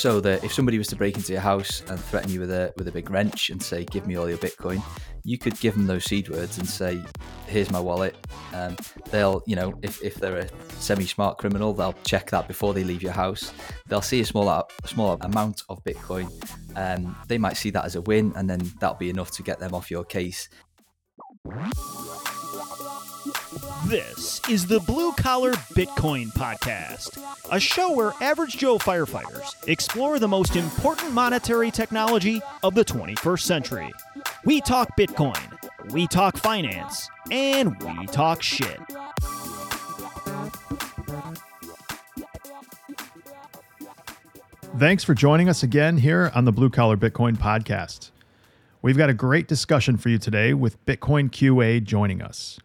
so 0.00 0.18
that 0.18 0.42
if 0.42 0.50
somebody 0.50 0.78
was 0.78 0.88
to 0.88 0.96
break 0.96 1.14
into 1.14 1.30
your 1.32 1.42
house 1.42 1.82
and 1.90 2.00
threaten 2.00 2.30
you 2.30 2.40
with 2.40 2.50
a 2.50 2.72
with 2.78 2.88
a 2.88 2.90
big 2.92 3.10
wrench 3.10 3.50
and 3.50 3.62
say 3.62 3.84
give 3.84 4.06
me 4.06 4.16
all 4.16 4.26
your 4.30 4.38
bitcoin 4.38 4.82
you 5.24 5.36
could 5.36 5.58
give 5.60 5.74
them 5.74 5.86
those 5.86 6.04
seed 6.06 6.26
words 6.30 6.56
and 6.56 6.66
say 6.66 6.98
here's 7.48 7.70
my 7.70 7.78
wallet 7.78 8.14
and 8.54 8.78
um, 8.80 8.86
they'll 9.10 9.42
you 9.46 9.54
know 9.54 9.74
if, 9.82 10.02
if 10.02 10.14
they're 10.14 10.38
a 10.38 10.48
semi-smart 10.70 11.36
criminal 11.36 11.74
they'll 11.74 11.92
check 12.02 12.30
that 12.30 12.48
before 12.48 12.72
they 12.72 12.82
leave 12.82 13.02
your 13.02 13.12
house 13.12 13.52
they'll 13.88 14.00
see 14.00 14.20
a 14.22 14.24
small 14.24 14.48
a 14.48 14.64
small 14.86 15.18
amount 15.20 15.64
of 15.68 15.84
bitcoin 15.84 16.32
and 16.76 17.04
um, 17.06 17.16
they 17.28 17.36
might 17.36 17.58
see 17.58 17.68
that 17.68 17.84
as 17.84 17.94
a 17.94 18.00
win 18.00 18.32
and 18.36 18.48
then 18.48 18.60
that'll 18.80 18.96
be 18.96 19.10
enough 19.10 19.30
to 19.30 19.42
get 19.42 19.58
them 19.58 19.74
off 19.74 19.90
your 19.90 20.04
case 20.04 20.48
this 23.86 24.42
is 24.48 24.66
the 24.66 24.78
Blue 24.80 25.10
Collar 25.14 25.52
Bitcoin 25.74 26.30
Podcast, 26.34 27.18
a 27.50 27.58
show 27.58 27.92
where 27.94 28.12
average 28.20 28.58
Joe 28.58 28.76
firefighters 28.78 29.50
explore 29.66 30.18
the 30.18 30.28
most 30.28 30.54
important 30.54 31.12
monetary 31.14 31.70
technology 31.70 32.42
of 32.62 32.74
the 32.74 32.84
21st 32.84 33.40
century. 33.40 33.90
We 34.44 34.60
talk 34.60 34.90
Bitcoin, 34.98 35.40
we 35.92 36.06
talk 36.06 36.36
finance, 36.36 37.08
and 37.30 37.74
we 37.98 38.06
talk 38.08 38.42
shit. 38.42 38.78
Thanks 44.78 45.02
for 45.04 45.14
joining 45.14 45.48
us 45.48 45.62
again 45.62 45.96
here 45.96 46.30
on 46.34 46.44
the 46.44 46.52
Blue 46.52 46.70
Collar 46.70 46.98
Bitcoin 46.98 47.34
Podcast. 47.36 48.10
We've 48.82 48.98
got 48.98 49.08
a 49.10 49.14
great 49.14 49.48
discussion 49.48 49.96
for 49.96 50.10
you 50.10 50.18
today 50.18 50.52
with 50.52 50.84
Bitcoin 50.84 51.30
QA 51.30 51.82
joining 51.82 52.20
us. 52.20 52.58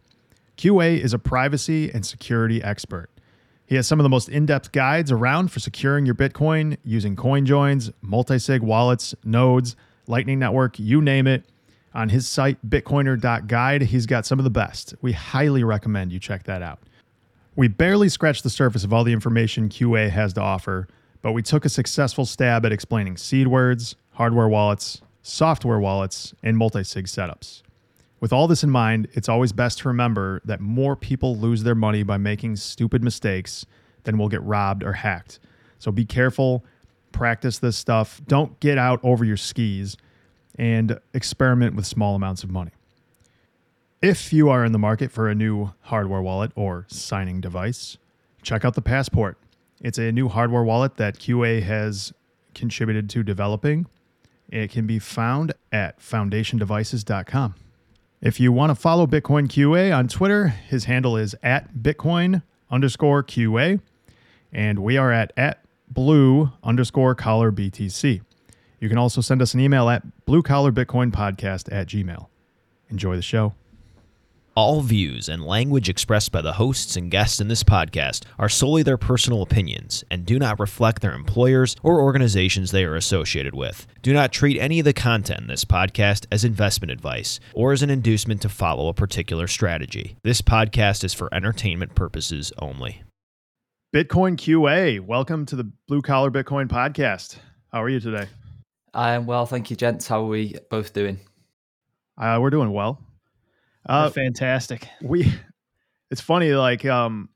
QA 0.56 0.98
is 0.98 1.12
a 1.12 1.18
privacy 1.18 1.90
and 1.92 2.04
security 2.04 2.62
expert. 2.62 3.10
He 3.66 3.74
has 3.74 3.86
some 3.86 3.98
of 4.00 4.04
the 4.04 4.08
most 4.08 4.28
in 4.28 4.46
depth 4.46 4.72
guides 4.72 5.12
around 5.12 5.50
for 5.52 5.60
securing 5.60 6.06
your 6.06 6.14
Bitcoin 6.14 6.76
using 6.84 7.16
coin 7.16 7.44
joins, 7.46 7.90
multisig 8.02 8.60
wallets, 8.60 9.14
nodes, 9.24 9.76
Lightning 10.06 10.38
Network, 10.38 10.78
you 10.78 11.02
name 11.02 11.26
it. 11.26 11.44
On 11.94 12.10
his 12.10 12.28
site, 12.28 12.58
bitcoiner.guide, 12.68 13.82
he's 13.82 14.06
got 14.06 14.24
some 14.26 14.38
of 14.38 14.44
the 14.44 14.50
best. 14.50 14.94
We 15.02 15.12
highly 15.12 15.64
recommend 15.64 16.12
you 16.12 16.20
check 16.20 16.44
that 16.44 16.62
out. 16.62 16.78
We 17.56 17.68
barely 17.68 18.08
scratched 18.08 18.42
the 18.44 18.50
surface 18.50 18.84
of 18.84 18.92
all 18.92 19.02
the 19.02 19.14
information 19.14 19.68
QA 19.70 20.10
has 20.10 20.34
to 20.34 20.42
offer, 20.42 20.88
but 21.22 21.32
we 21.32 21.42
took 21.42 21.64
a 21.64 21.70
successful 21.70 22.24
stab 22.26 22.64
at 22.66 22.72
explaining 22.72 23.16
seed 23.16 23.48
words, 23.48 23.96
hardware 24.12 24.48
wallets, 24.48 25.00
software 25.22 25.80
wallets, 25.80 26.34
and 26.42 26.56
multisig 26.56 27.06
setups. 27.06 27.62
With 28.18 28.32
all 28.32 28.48
this 28.48 28.64
in 28.64 28.70
mind, 28.70 29.08
it's 29.12 29.28
always 29.28 29.52
best 29.52 29.78
to 29.80 29.88
remember 29.88 30.40
that 30.46 30.60
more 30.60 30.96
people 30.96 31.36
lose 31.36 31.62
their 31.64 31.74
money 31.74 32.02
by 32.02 32.16
making 32.16 32.56
stupid 32.56 33.02
mistakes 33.04 33.66
than 34.04 34.16
will 34.16 34.28
get 34.28 34.42
robbed 34.42 34.82
or 34.82 34.94
hacked. 34.94 35.38
So 35.78 35.92
be 35.92 36.06
careful, 36.06 36.64
practice 37.12 37.58
this 37.58 37.76
stuff, 37.76 38.20
don't 38.26 38.58
get 38.60 38.78
out 38.78 39.00
over 39.02 39.24
your 39.24 39.36
skis, 39.36 39.96
and 40.58 40.98
experiment 41.12 41.74
with 41.76 41.84
small 41.86 42.14
amounts 42.14 42.42
of 42.42 42.50
money. 42.50 42.70
If 44.00 44.32
you 44.32 44.48
are 44.48 44.64
in 44.64 44.72
the 44.72 44.78
market 44.78 45.10
for 45.12 45.28
a 45.28 45.34
new 45.34 45.74
hardware 45.82 46.22
wallet 46.22 46.52
or 46.54 46.86
signing 46.88 47.42
device, 47.42 47.98
check 48.42 48.64
out 48.64 48.74
the 48.74 48.82
Passport. 48.82 49.36
It's 49.82 49.98
a 49.98 50.10
new 50.10 50.28
hardware 50.28 50.62
wallet 50.62 50.96
that 50.96 51.18
QA 51.18 51.62
has 51.62 52.14
contributed 52.54 53.10
to 53.10 53.22
developing. 53.22 53.86
It 54.48 54.70
can 54.70 54.86
be 54.86 54.98
found 54.98 55.52
at 55.70 55.98
foundationdevices.com. 56.00 57.54
If 58.20 58.40
you 58.40 58.50
want 58.50 58.70
to 58.70 58.74
follow 58.74 59.06
Bitcoin 59.06 59.46
QA 59.46 59.96
on 59.96 60.08
Twitter, 60.08 60.48
his 60.48 60.84
handle 60.84 61.16
is 61.16 61.34
at 61.42 61.74
Bitcoin 61.74 62.42
underscore 62.70 63.22
QA, 63.22 63.80
and 64.52 64.78
we 64.78 64.96
are 64.96 65.12
at 65.12 65.32
at 65.36 65.62
blue 65.90 66.50
underscore 66.62 67.14
collar 67.14 67.52
BTC. 67.52 68.22
You 68.80 68.88
can 68.88 68.98
also 68.98 69.20
send 69.20 69.42
us 69.42 69.54
an 69.54 69.60
email 69.60 69.88
at 69.88 70.02
bluecollarbitcoinpodcast 70.26 71.72
at 71.72 71.88
gmail. 71.88 72.26
Enjoy 72.90 73.16
the 73.16 73.22
show. 73.22 73.54
All 74.56 74.80
views 74.80 75.28
and 75.28 75.44
language 75.44 75.90
expressed 75.90 76.32
by 76.32 76.40
the 76.40 76.54
hosts 76.54 76.96
and 76.96 77.10
guests 77.10 77.42
in 77.42 77.48
this 77.48 77.62
podcast 77.62 78.22
are 78.38 78.48
solely 78.48 78.82
their 78.82 78.96
personal 78.96 79.42
opinions 79.42 80.02
and 80.10 80.24
do 80.24 80.38
not 80.38 80.58
reflect 80.58 81.02
their 81.02 81.12
employers 81.12 81.76
or 81.82 82.00
organizations 82.00 82.70
they 82.70 82.84
are 82.86 82.96
associated 82.96 83.54
with. 83.54 83.86
Do 84.00 84.14
not 84.14 84.32
treat 84.32 84.58
any 84.58 84.78
of 84.78 84.86
the 84.86 84.94
content 84.94 85.40
in 85.40 85.46
this 85.48 85.66
podcast 85.66 86.24
as 86.32 86.42
investment 86.42 86.90
advice 86.90 87.38
or 87.52 87.72
as 87.72 87.82
an 87.82 87.90
inducement 87.90 88.40
to 88.40 88.48
follow 88.48 88.88
a 88.88 88.94
particular 88.94 89.46
strategy. 89.46 90.16
This 90.22 90.40
podcast 90.40 91.04
is 91.04 91.12
for 91.12 91.28
entertainment 91.34 91.94
purposes 91.94 92.50
only. 92.58 93.02
Bitcoin 93.94 94.38
QA, 94.38 95.00
welcome 95.00 95.44
to 95.44 95.56
the 95.56 95.70
Blue 95.86 96.00
Collar 96.00 96.30
Bitcoin 96.30 96.66
podcast. 96.66 97.36
How 97.72 97.82
are 97.82 97.90
you 97.90 98.00
today? 98.00 98.26
I 98.94 99.12
am 99.12 99.26
well, 99.26 99.44
thank 99.44 99.68
you, 99.68 99.76
gents. 99.76 100.08
How 100.08 100.22
are 100.24 100.28
we 100.28 100.54
both 100.70 100.94
doing? 100.94 101.18
Uh, 102.18 102.38
we're 102.40 102.48
doing 102.48 102.72
well. 102.72 103.02
Uh, 103.88 104.10
fantastic. 104.10 104.88
We, 105.02 105.32
it's 106.10 106.20
funny. 106.20 106.52
Like, 106.52 106.84
um, 106.84 107.28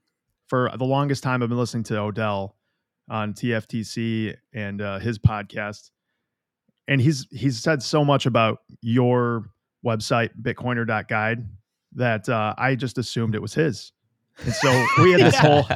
for 0.48 0.70
the 0.76 0.84
longest 0.84 1.22
time, 1.22 1.42
I've 1.42 1.48
been 1.48 1.58
listening 1.58 1.84
to 1.84 1.98
Odell 1.98 2.56
on 3.08 3.34
TFTC 3.34 4.34
and 4.52 4.82
uh, 4.82 4.98
his 4.98 5.18
podcast, 5.18 5.90
and 6.88 7.00
he's 7.00 7.26
he's 7.30 7.60
said 7.60 7.82
so 7.84 8.04
much 8.04 8.26
about 8.26 8.58
your 8.82 9.44
website, 9.86 10.30
Bitcoiner.guide, 10.42 11.46
that 11.94 12.28
uh, 12.28 12.54
I 12.58 12.74
just 12.74 12.98
assumed 12.98 13.36
it 13.36 13.42
was 13.42 13.54
his. 13.54 13.92
And 14.44 14.52
so 14.54 14.86
we 15.02 15.12
had 15.12 15.20
this 15.20 15.34
yeah. 15.34 15.40
whole, 15.62 15.66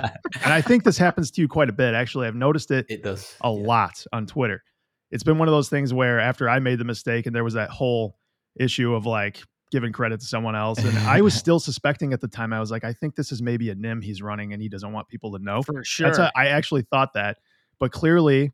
and 0.42 0.52
I 0.52 0.60
think 0.60 0.82
this 0.82 0.98
happens 0.98 1.30
to 1.32 1.40
you 1.40 1.46
quite 1.46 1.68
a 1.68 1.72
bit. 1.72 1.94
Actually, 1.94 2.26
I've 2.26 2.34
noticed 2.34 2.72
it. 2.72 2.86
It 2.88 3.04
does 3.04 3.32
a 3.44 3.48
yeah. 3.56 3.66
lot 3.66 4.04
on 4.12 4.26
Twitter. 4.26 4.64
It's 5.12 5.22
been 5.22 5.38
one 5.38 5.46
of 5.46 5.52
those 5.52 5.68
things 5.68 5.94
where 5.94 6.18
after 6.18 6.50
I 6.50 6.58
made 6.58 6.80
the 6.80 6.84
mistake, 6.84 7.26
and 7.26 7.36
there 7.36 7.44
was 7.44 7.54
that 7.54 7.70
whole 7.70 8.16
issue 8.58 8.92
of 8.94 9.06
like 9.06 9.40
giving 9.74 9.92
credit 9.92 10.20
to 10.20 10.26
someone 10.26 10.54
else. 10.54 10.78
And 10.78 10.96
I 10.98 11.20
was 11.20 11.34
still 11.34 11.58
suspecting 11.58 12.12
at 12.12 12.20
the 12.20 12.28
time. 12.28 12.52
I 12.52 12.60
was 12.60 12.70
like, 12.70 12.84
I 12.84 12.92
think 12.92 13.16
this 13.16 13.32
is 13.32 13.42
maybe 13.42 13.70
a 13.70 13.74
nim 13.74 14.00
he's 14.00 14.22
running, 14.22 14.52
and 14.52 14.62
he 14.62 14.68
doesn't 14.68 14.92
want 14.92 15.08
people 15.08 15.32
to 15.36 15.40
know. 15.40 15.62
For 15.64 15.82
sure, 15.82 16.06
That's 16.06 16.20
a, 16.20 16.30
I 16.36 16.46
actually 16.46 16.82
thought 16.82 17.12
that, 17.14 17.38
but 17.80 17.90
clearly, 17.90 18.52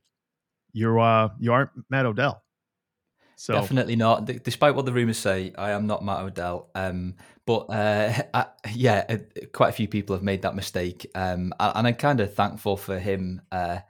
you're 0.72 0.98
uh, 0.98 1.28
you 1.38 1.52
aren't 1.52 1.70
Matt 1.90 2.06
Odell. 2.06 2.42
So. 3.36 3.52
Definitely 3.54 3.96
not. 3.96 4.24
D- 4.26 4.40
despite 4.42 4.74
what 4.74 4.86
the 4.86 4.92
rumors 4.94 5.18
say, 5.18 5.52
I 5.58 5.72
am 5.72 5.86
not 5.86 6.02
Matt 6.02 6.20
Odell. 6.20 6.70
Um, 6.74 7.16
but 7.44 7.66
uh, 7.68 8.14
I, 8.34 8.46
yeah, 8.72 9.04
uh, 9.08 9.16
quite 9.52 9.68
a 9.68 9.72
few 9.72 9.88
people 9.88 10.16
have 10.16 10.22
made 10.22 10.40
that 10.42 10.54
mistake, 10.54 11.06
um, 11.14 11.52
and, 11.60 11.72
and 11.76 11.86
I'm 11.86 11.94
kind 11.96 12.20
of 12.20 12.32
thankful 12.32 12.78
for 12.78 12.98
him. 12.98 13.42
Uh, 13.52 13.80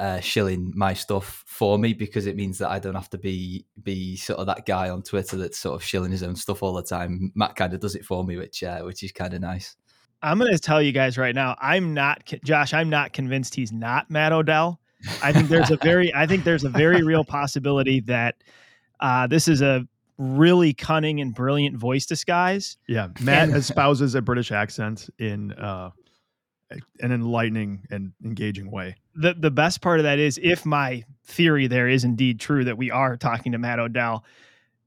uh, 0.00 0.18
shilling 0.18 0.72
my 0.74 0.94
stuff 0.94 1.44
for 1.46 1.78
me 1.78 1.92
because 1.92 2.24
it 2.24 2.34
means 2.34 2.56
that 2.56 2.70
I 2.70 2.78
don't 2.78 2.94
have 2.94 3.10
to 3.10 3.18
be 3.18 3.66
be 3.82 4.16
sort 4.16 4.38
of 4.38 4.46
that 4.46 4.64
guy 4.64 4.88
on 4.88 5.02
Twitter 5.02 5.36
that's 5.36 5.58
sort 5.58 5.74
of 5.76 5.84
shilling 5.86 6.10
his 6.10 6.22
own 6.22 6.36
stuff 6.36 6.62
all 6.62 6.72
the 6.72 6.82
time. 6.82 7.30
Matt 7.34 7.54
kind 7.54 7.74
of 7.74 7.80
does 7.80 7.94
it 7.94 8.06
for 8.06 8.24
me, 8.24 8.38
which 8.38 8.62
uh, 8.64 8.80
which 8.80 9.02
is 9.02 9.12
kind 9.12 9.34
of 9.34 9.42
nice. 9.42 9.76
I'm 10.22 10.38
going 10.38 10.52
to 10.52 10.58
tell 10.58 10.80
you 10.80 10.92
guys 10.92 11.18
right 11.18 11.34
now. 11.34 11.54
I'm 11.60 11.92
not 11.92 12.22
Josh. 12.42 12.72
I'm 12.72 12.88
not 12.88 13.12
convinced 13.12 13.54
he's 13.54 13.72
not 13.72 14.10
Matt 14.10 14.32
Odell. 14.32 14.80
I 15.22 15.32
think 15.34 15.48
there's 15.50 15.70
a 15.70 15.76
very 15.76 16.14
I 16.14 16.26
think 16.26 16.44
there's 16.44 16.64
a 16.64 16.70
very 16.70 17.02
real 17.02 17.24
possibility 17.24 18.00
that 18.00 18.36
uh, 19.00 19.26
this 19.26 19.48
is 19.48 19.60
a 19.60 19.86
really 20.16 20.72
cunning 20.72 21.20
and 21.20 21.34
brilliant 21.34 21.76
voice 21.76 22.06
disguise. 22.06 22.78
Yeah, 22.88 23.08
Matt 23.20 23.50
espouses 23.50 24.14
a 24.14 24.22
British 24.22 24.50
accent 24.50 25.10
in 25.18 25.52
uh, 25.52 25.90
an 27.00 27.12
enlightening 27.12 27.86
and 27.90 28.12
engaging 28.24 28.70
way. 28.70 28.96
The 29.14 29.34
the 29.34 29.50
best 29.50 29.80
part 29.80 30.00
of 30.00 30.04
that 30.04 30.18
is 30.18 30.38
if 30.42 30.64
my 30.64 31.04
theory 31.26 31.66
there 31.66 31.88
is 31.88 32.04
indeed 32.04 32.40
true 32.40 32.64
that 32.64 32.78
we 32.78 32.90
are 32.90 33.16
talking 33.16 33.52
to 33.52 33.58
Matt 33.58 33.78
Odell, 33.78 34.24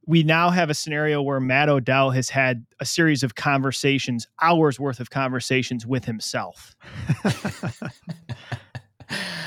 we 0.06 0.24
now 0.24 0.50
have 0.50 0.70
a 0.70 0.74
scenario 0.74 1.22
where 1.22 1.40
Matt 1.40 1.70
Odell 1.70 2.12
has 2.12 2.30
had 2.30 2.66
a 2.80 2.86
series 2.86 3.24
of 3.24 3.36
conversations, 3.36 4.28
hours 4.42 4.80
worth 4.80 5.00
of 5.00 5.10
conversations 5.10 5.86
with 5.86 6.06
himself. 6.06 6.76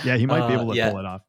yeah, 0.05 0.17
he 0.17 0.27
might 0.27 0.43
uh, 0.43 0.49
be 0.49 0.55
able 0.55 0.71
to 0.71 0.77
yeah. 0.77 0.91
pull 0.91 1.01
it 1.01 1.07
off. 1.07 1.23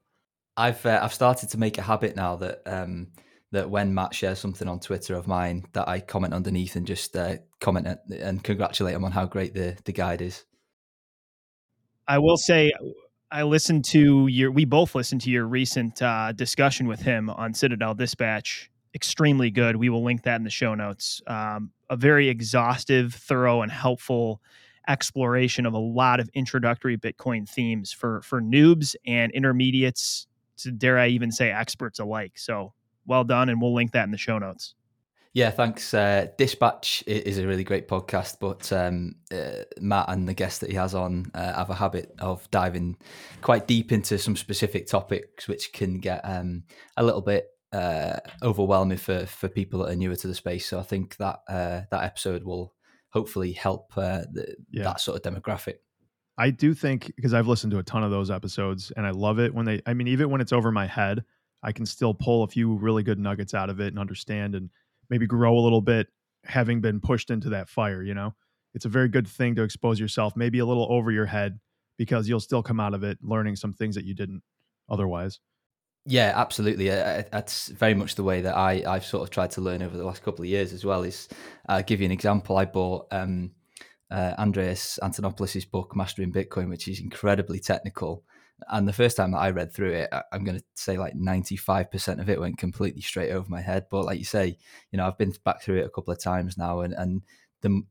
I've 0.56 0.86
uh, 0.86 1.00
I've 1.02 1.14
started 1.14 1.50
to 1.50 1.58
make 1.58 1.78
a 1.78 1.82
habit 1.84 2.16
now 2.16 2.36
that 2.38 2.62
um, 2.66 3.08
that 3.52 3.70
when 3.70 3.94
Matt 3.94 4.14
shares 4.14 4.40
something 4.40 4.68
on 4.68 4.80
Twitter 4.82 5.16
of 5.16 5.26
mine, 5.28 5.66
that 5.74 5.88
I 5.88 6.00
comment 6.02 6.34
underneath 6.34 6.76
and 6.76 6.86
just 6.86 7.16
uh, 7.16 7.36
comment 7.62 7.88
and 8.12 8.44
congratulate 8.44 8.96
him 8.96 9.06
on 9.06 9.14
how 9.14 9.26
great 9.26 9.54
the 9.54 9.78
the 9.86 9.94
guide 9.94 10.22
is. 10.22 10.44
I 12.08 12.20
will 12.20 12.38
say 12.38 12.72
I 13.32 13.44
listened 13.44 13.84
to 13.86 14.28
your 14.28 14.50
we 14.52 14.64
both 14.66 14.96
listened 14.96 15.22
to 15.22 15.30
your 15.30 15.46
recent 15.46 16.02
uh, 16.02 16.32
discussion 16.32 16.88
with 16.88 17.02
him 17.02 17.30
on 17.30 17.54
Citadel 17.54 17.94
Dispatch. 17.96 18.70
Extremely 18.96 19.52
good. 19.52 19.76
We 19.76 19.90
will 19.90 20.04
link 20.04 20.24
that 20.24 20.38
in 20.38 20.44
the 20.44 20.50
show 20.50 20.74
notes. 20.74 21.22
Um, 21.28 21.72
a 21.90 21.98
very 21.98 22.30
exhaustive, 22.30 23.14
thorough, 23.14 23.62
and 23.62 23.72
helpful 23.72 24.42
exploration 24.88 25.66
of 25.66 25.74
a 25.74 25.78
lot 25.80 26.22
of 26.22 26.30
introductory 26.34 26.98
Bitcoin 26.98 27.48
themes 27.48 27.92
for 27.92 28.22
for 28.22 28.42
noobs 28.42 28.96
and 29.06 29.32
intermediates 29.34 30.28
to 30.58 30.72
dare 30.72 30.98
I 30.98 31.10
even 31.10 31.30
say 31.32 31.52
experts 31.52 32.00
alike. 32.00 32.34
So 32.40 32.74
well 33.06 33.26
done, 33.26 33.50
and 33.50 33.62
we'll 33.62 33.74
link 33.76 33.92
that 33.92 34.06
in 34.06 34.12
the 34.12 34.18
show 34.18 34.40
notes. 34.40 34.74
Yeah, 35.38 35.52
thanks. 35.52 35.94
Uh, 35.94 36.30
Dispatch 36.36 37.04
is 37.06 37.38
a 37.38 37.46
really 37.46 37.64
great 37.64 37.88
podcast, 37.88 38.38
but 38.40 38.74
um, 38.74 39.14
uh, 39.32 39.66
Matt 39.80 40.06
and 40.10 40.28
the 40.28 40.34
guest 40.34 40.62
that 40.62 40.72
he 40.72 40.76
has 40.78 40.96
on 40.96 41.30
uh, 41.36 41.54
have 41.54 41.70
a 41.70 41.76
habit 41.76 42.12
of 42.18 42.50
diving 42.50 42.98
quite 43.44 43.68
deep 43.68 43.92
into 43.92 44.18
some 44.18 44.36
specific 44.36 44.88
topics, 44.88 45.48
which 45.48 45.74
can 45.74 46.00
get 46.00 46.22
um, 46.24 46.64
a 46.98 47.04
little 47.06 47.22
bit 47.22 47.46
uh, 47.72 48.18
overwhelming 48.42 48.98
for 48.98 49.28
for 49.28 49.48
people 49.48 49.82
that 49.86 49.92
are 49.92 49.96
newer 49.96 50.16
to 50.16 50.28
the 50.28 50.34
space. 50.34 50.66
So 50.66 50.80
I 50.80 50.82
think 50.82 51.16
that 51.18 51.36
uh, 51.48 51.82
that 51.92 52.04
episode 52.04 52.44
will 52.44 52.74
hopefully 53.12 53.52
help 53.52 53.94
uh, 53.96 54.22
yeah. 54.72 54.86
that 54.86 55.02
sort 55.02 55.24
of 55.24 55.34
demographic. 55.34 55.76
I 56.40 56.50
do 56.50 56.74
think 56.74 57.14
because 57.16 57.36
I've 57.36 57.48
listened 57.48 57.70
to 57.74 57.78
a 57.78 57.84
ton 57.84 58.04
of 58.04 58.10
those 58.10 58.32
episodes, 58.32 58.92
and 58.98 59.06
I 59.06 59.12
love 59.12 59.38
it 59.38 59.54
when 59.54 59.68
they. 59.68 59.84
I 59.86 59.94
mean, 59.94 60.08
even 60.08 60.32
when 60.32 60.42
it's 60.42 60.52
over 60.54 60.72
my 60.72 60.88
head, 60.88 61.24
I 61.62 61.74
can 61.74 61.86
still 61.86 62.16
pull 62.16 62.42
a 62.42 62.48
few 62.48 62.74
really 62.80 63.04
good 63.04 63.20
nuggets 63.20 63.54
out 63.54 63.70
of 63.70 63.80
it 63.80 63.90
and 63.90 64.00
understand 64.00 64.56
and 64.56 64.72
maybe 65.10 65.28
grow 65.28 65.58
a 65.58 65.62
little 65.62 65.82
bit 65.82 66.08
having 66.46 66.82
been 66.82 67.00
pushed 67.00 67.30
into 67.32 67.50
that 67.50 67.70
fire, 67.70 68.04
you 68.04 68.14
know? 68.14 68.34
It's 68.74 68.86
a 68.86 68.90
very 68.90 69.08
good 69.10 69.28
thing 69.28 69.56
to 69.56 69.64
expose 69.64 70.00
yourself, 70.00 70.36
maybe 70.36 70.60
a 70.60 70.66
little 70.66 70.88
over 70.92 71.12
your 71.12 71.26
head, 71.26 71.60
because 71.98 72.28
you'll 72.28 72.40
still 72.40 72.62
come 72.62 72.80
out 72.80 72.94
of 72.94 73.04
it 73.04 73.18
learning 73.22 73.56
some 73.56 73.74
things 73.74 73.96
that 73.96 74.06
you 74.06 74.14
didn't 74.14 74.44
otherwise. 74.90 75.40
Yeah, 76.06 76.32
absolutely. 76.36 76.90
that's 76.90 77.68
very 77.70 77.94
much 77.94 78.16
the 78.16 78.24
way 78.24 78.42
that 78.42 78.56
I, 78.56 78.84
I've 78.88 79.06
sort 79.06 79.24
of 79.24 79.30
tried 79.30 79.52
to 79.52 79.62
learn 79.62 79.82
over 79.82 79.98
the 79.98 80.06
last 80.06 80.24
couple 80.24 80.44
of 80.44 80.50
years 80.50 80.72
as 80.72 80.86
well. 80.86 81.04
Is 81.04 81.28
uh, 81.68 81.82
give 81.82 82.00
you 82.00 82.06
an 82.06 82.12
example. 82.12 82.56
I 82.58 82.66
bought 82.66 83.08
um, 83.12 83.52
uh, 84.12 84.34
Andreas 84.38 85.00
Antonopoulos' 85.02 85.70
book, 85.70 85.96
Mastering 85.96 86.32
Bitcoin, 86.32 86.70
which 86.70 86.88
is 86.88 87.02
incredibly 87.02 87.60
technical. 87.60 88.24
And 88.70 88.88
the 88.88 88.94
first 88.94 89.18
time 89.18 89.32
that 89.32 89.38
I 89.40 89.52
read 89.52 89.72
through 89.72 89.92
it, 89.94 90.10
I'm 90.32 90.44
going 90.44 90.58
to 90.60 90.64
say 90.76 90.98
like 90.98 91.14
95% 91.14 92.20
of 92.20 92.30
it 92.30 92.40
went 92.40 92.58
completely 92.58 93.02
straight 93.02 93.32
over 93.32 93.48
my 93.48 93.62
head. 93.62 93.86
But 93.90 94.06
like 94.06 94.18
you 94.18 94.26
say, 94.26 94.58
you 94.92 94.98
know, 94.98 95.06
I've 95.06 95.18
been 95.18 95.34
back 95.46 95.62
through 95.62 95.78
it 95.80 95.86
a 95.86 95.90
couple 95.90 96.12
of 96.14 96.20
times 96.22 96.58
now, 96.58 96.82
and 96.82 96.94
and 96.94 97.22
the 97.62 97.82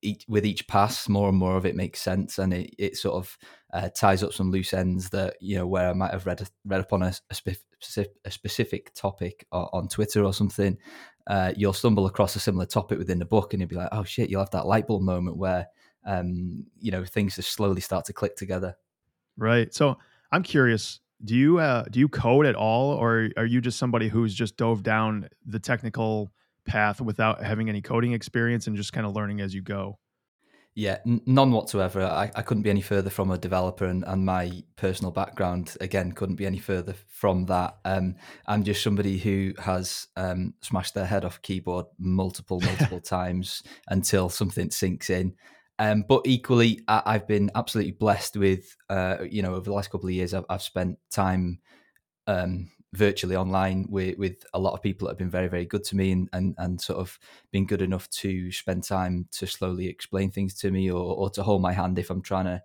each, 0.00 0.24
with 0.26 0.46
each 0.46 0.66
pass, 0.66 1.08
more 1.08 1.28
and 1.28 1.36
more 1.36 1.56
of 1.56 1.66
it 1.66 1.76
makes 1.76 2.00
sense, 2.00 2.38
and 2.38 2.54
it, 2.54 2.74
it 2.78 2.96
sort 2.96 3.16
of 3.16 3.38
uh, 3.74 3.88
ties 3.90 4.22
up 4.22 4.32
some 4.32 4.50
loose 4.50 4.72
ends 4.72 5.10
that 5.10 5.36
you 5.42 5.56
know 5.56 5.66
where 5.66 5.90
I 5.90 5.92
might 5.92 6.12
have 6.12 6.24
read 6.26 6.48
read 6.64 6.80
upon 6.80 7.02
a, 7.02 7.12
a, 7.30 7.34
specific, 7.34 8.12
a 8.24 8.30
specific 8.30 8.94
topic 8.94 9.46
or, 9.52 9.68
on 9.76 9.88
Twitter 9.88 10.24
or 10.24 10.32
something. 10.32 10.78
Uh, 11.26 11.52
you'll 11.54 11.74
stumble 11.74 12.06
across 12.06 12.34
a 12.34 12.40
similar 12.40 12.64
topic 12.64 12.96
within 12.98 13.18
the 13.18 13.26
book, 13.26 13.52
and 13.52 13.60
you'll 13.60 13.68
be 13.68 13.76
like, 13.76 13.90
"Oh 13.92 14.04
shit!" 14.04 14.30
You'll 14.30 14.40
have 14.40 14.50
that 14.52 14.66
light 14.66 14.86
bulb 14.86 15.02
moment 15.02 15.36
where 15.36 15.66
um, 16.06 16.64
you 16.78 16.90
know 16.92 17.04
things 17.04 17.36
just 17.36 17.52
slowly 17.52 17.82
start 17.82 18.06
to 18.06 18.14
click 18.14 18.36
together. 18.36 18.74
Right. 19.38 19.72
So 19.72 19.96
I'm 20.32 20.42
curious. 20.42 21.00
Do 21.24 21.34
you 21.34 21.58
uh, 21.58 21.84
do 21.90 21.98
you 21.98 22.08
code 22.08 22.46
at 22.46 22.54
all, 22.54 22.92
or 22.92 23.30
are 23.36 23.46
you 23.46 23.60
just 23.60 23.78
somebody 23.78 24.08
who's 24.08 24.34
just 24.34 24.56
dove 24.56 24.82
down 24.82 25.28
the 25.46 25.58
technical 25.58 26.30
path 26.66 27.00
without 27.00 27.42
having 27.42 27.68
any 27.68 27.80
coding 27.80 28.12
experience 28.12 28.66
and 28.66 28.76
just 28.76 28.92
kind 28.92 29.06
of 29.06 29.14
learning 29.16 29.40
as 29.40 29.52
you 29.54 29.62
go? 29.62 29.98
Yeah, 30.76 30.98
n- 31.04 31.20
none 31.26 31.50
whatsoever. 31.50 32.02
I, 32.04 32.30
I 32.36 32.42
couldn't 32.42 32.62
be 32.62 32.70
any 32.70 32.82
further 32.82 33.10
from 33.10 33.32
a 33.32 33.38
developer, 33.38 33.84
and, 33.84 34.04
and 34.06 34.24
my 34.24 34.62
personal 34.76 35.10
background, 35.10 35.74
again, 35.80 36.12
couldn't 36.12 36.36
be 36.36 36.46
any 36.46 36.58
further 36.60 36.94
from 37.08 37.46
that. 37.46 37.78
Um, 37.84 38.14
I'm 38.46 38.62
just 38.62 38.84
somebody 38.84 39.18
who 39.18 39.54
has 39.58 40.06
um, 40.16 40.54
smashed 40.60 40.94
their 40.94 41.06
head 41.06 41.24
off 41.24 41.42
keyboard 41.42 41.86
multiple, 41.98 42.60
multiple 42.60 43.00
times 43.00 43.64
until 43.88 44.28
something 44.28 44.70
sinks 44.70 45.10
in. 45.10 45.34
Um, 45.80 46.04
but 46.06 46.22
equally, 46.24 46.80
I, 46.88 47.12
have 47.12 47.28
been 47.28 47.52
absolutely 47.54 47.92
blessed 47.92 48.36
with, 48.36 48.76
uh, 48.90 49.18
you 49.28 49.42
know, 49.42 49.50
over 49.54 49.60
the 49.64 49.72
last 49.72 49.90
couple 49.90 50.08
of 50.08 50.14
years, 50.14 50.34
I've, 50.34 50.44
I've 50.48 50.62
spent 50.62 50.98
time 51.12 51.60
um, 52.26 52.72
virtually 52.94 53.36
online 53.36 53.86
with, 53.88 54.18
with, 54.18 54.44
a 54.52 54.58
lot 54.58 54.72
of 54.74 54.82
people 54.82 55.06
that 55.06 55.12
have 55.12 55.18
been 55.18 55.30
very, 55.30 55.46
very 55.46 55.64
good 55.66 55.84
to 55.84 55.96
me 55.96 56.10
and, 56.10 56.28
and, 56.32 56.56
and 56.58 56.80
sort 56.80 56.98
of 56.98 57.16
been 57.52 57.64
good 57.64 57.80
enough 57.80 58.10
to 58.10 58.50
spend 58.50 58.82
time 58.82 59.28
to 59.32 59.46
slowly 59.46 59.86
explain 59.86 60.32
things 60.32 60.54
to 60.54 60.70
me 60.72 60.90
or, 60.90 61.00
or 61.14 61.30
to 61.30 61.44
hold 61.44 61.62
my 61.62 61.72
hand 61.72 61.96
if 61.98 62.10
I'm 62.10 62.22
trying 62.22 62.46
to 62.46 62.60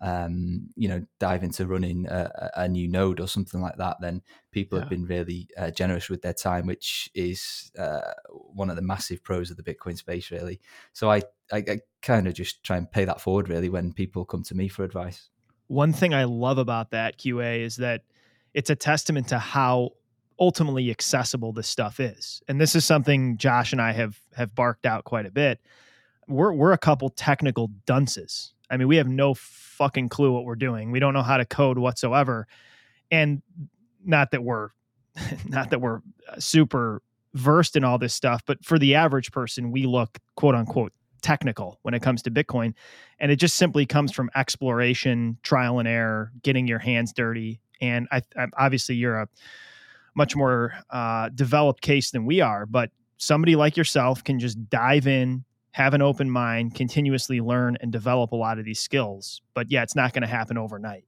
um, 0.00 0.68
you 0.76 0.88
know, 0.88 1.04
dive 1.18 1.42
into 1.42 1.66
running 1.66 2.06
a, 2.06 2.50
a, 2.56 2.68
new 2.68 2.86
node 2.86 3.18
or 3.20 3.26
something 3.26 3.60
like 3.60 3.76
that, 3.78 3.96
then 4.00 4.22
people 4.52 4.78
yeah. 4.78 4.84
have 4.84 4.90
been 4.90 5.04
really 5.04 5.48
uh, 5.56 5.70
generous 5.72 6.08
with 6.08 6.22
their 6.22 6.32
time, 6.32 6.66
which 6.66 7.10
is 7.14 7.72
uh, 7.78 8.12
one 8.54 8.70
of 8.70 8.76
the 8.76 8.82
massive 8.82 9.22
pros 9.24 9.50
of 9.50 9.56
the 9.56 9.62
Bitcoin 9.62 9.96
space, 9.96 10.30
really. 10.30 10.60
So 10.92 11.10
I, 11.10 11.16
I, 11.52 11.56
I 11.58 11.78
kind 12.00 12.28
of 12.28 12.34
just 12.34 12.62
try 12.62 12.76
and 12.76 12.90
pay 12.90 13.04
that 13.06 13.20
forward, 13.20 13.48
really, 13.48 13.68
when 13.68 13.92
people 13.92 14.24
come 14.24 14.44
to 14.44 14.54
me 14.54 14.68
for 14.68 14.84
advice. 14.84 15.30
One 15.66 15.92
thing 15.92 16.14
I 16.14 16.24
love 16.24 16.58
about 16.58 16.92
that 16.92 17.18
QA 17.18 17.60
is 17.62 17.76
that 17.76 18.02
it's 18.54 18.70
a 18.70 18.76
testament 18.76 19.26
to 19.28 19.38
how 19.38 19.90
ultimately 20.38 20.90
accessible 20.92 21.52
this 21.52 21.68
stuff 21.68 21.98
is, 21.98 22.40
and 22.46 22.60
this 22.60 22.76
is 22.76 22.84
something 22.84 23.36
Josh 23.36 23.72
and 23.72 23.82
I 23.82 23.90
have 23.92 24.18
have 24.36 24.54
barked 24.54 24.86
out 24.86 25.02
quite 25.04 25.26
a 25.26 25.30
bit. 25.32 25.60
We're 26.26 26.52
we're 26.54 26.72
a 26.72 26.78
couple 26.78 27.10
technical 27.10 27.68
dunces 27.84 28.54
I 28.70 28.76
mean, 28.76 28.88
we 28.88 28.96
have 28.96 29.08
no 29.08 29.34
fucking 29.34 30.08
clue 30.08 30.32
what 30.32 30.44
we're 30.44 30.56
doing. 30.56 30.90
We 30.90 30.98
don't 31.00 31.14
know 31.14 31.22
how 31.22 31.38
to 31.38 31.44
code 31.44 31.78
whatsoever. 31.78 32.46
And 33.10 33.42
not 34.04 34.30
that 34.32 34.42
we're 34.42 34.68
not 35.48 35.70
that 35.70 35.80
we're 35.80 35.96
uh, 36.28 36.38
super 36.38 37.02
versed 37.34 37.76
in 37.76 37.84
all 37.84 37.98
this 37.98 38.14
stuff, 38.14 38.42
but 38.46 38.64
for 38.64 38.78
the 38.78 38.94
average 38.94 39.32
person, 39.32 39.70
we 39.72 39.84
look 39.84 40.18
quote 40.36 40.54
unquote 40.54 40.92
technical 41.22 41.80
when 41.82 41.94
it 41.94 42.02
comes 42.02 42.22
to 42.22 42.30
Bitcoin. 42.30 42.74
And 43.18 43.32
it 43.32 43.36
just 43.36 43.56
simply 43.56 43.84
comes 43.86 44.12
from 44.12 44.30
exploration, 44.36 45.38
trial 45.42 45.78
and 45.80 45.88
error, 45.88 46.30
getting 46.42 46.66
your 46.68 46.78
hands 46.78 47.12
dirty. 47.12 47.60
And 47.80 48.06
I, 48.12 48.22
I 48.36 48.46
obviously 48.56 48.94
you're 48.94 49.18
a 49.18 49.28
much 50.14 50.34
more 50.36 50.74
uh, 50.90 51.28
developed 51.30 51.80
case 51.80 52.10
than 52.12 52.24
we 52.26 52.40
are, 52.40 52.66
but 52.66 52.90
somebody 53.18 53.56
like 53.56 53.76
yourself 53.76 54.22
can 54.24 54.38
just 54.38 54.68
dive 54.70 55.06
in, 55.06 55.44
have 55.82 55.94
an 55.94 56.02
open 56.02 56.28
mind, 56.28 56.74
continuously 56.74 57.40
learn 57.40 57.78
and 57.80 57.92
develop 57.92 58.32
a 58.32 58.36
lot 58.36 58.58
of 58.58 58.64
these 58.64 58.80
skills. 58.80 59.42
But 59.54 59.70
yeah, 59.70 59.82
it's 59.84 59.94
not 59.96 60.12
going 60.12 60.22
to 60.22 60.28
happen 60.28 60.58
overnight. 60.58 61.04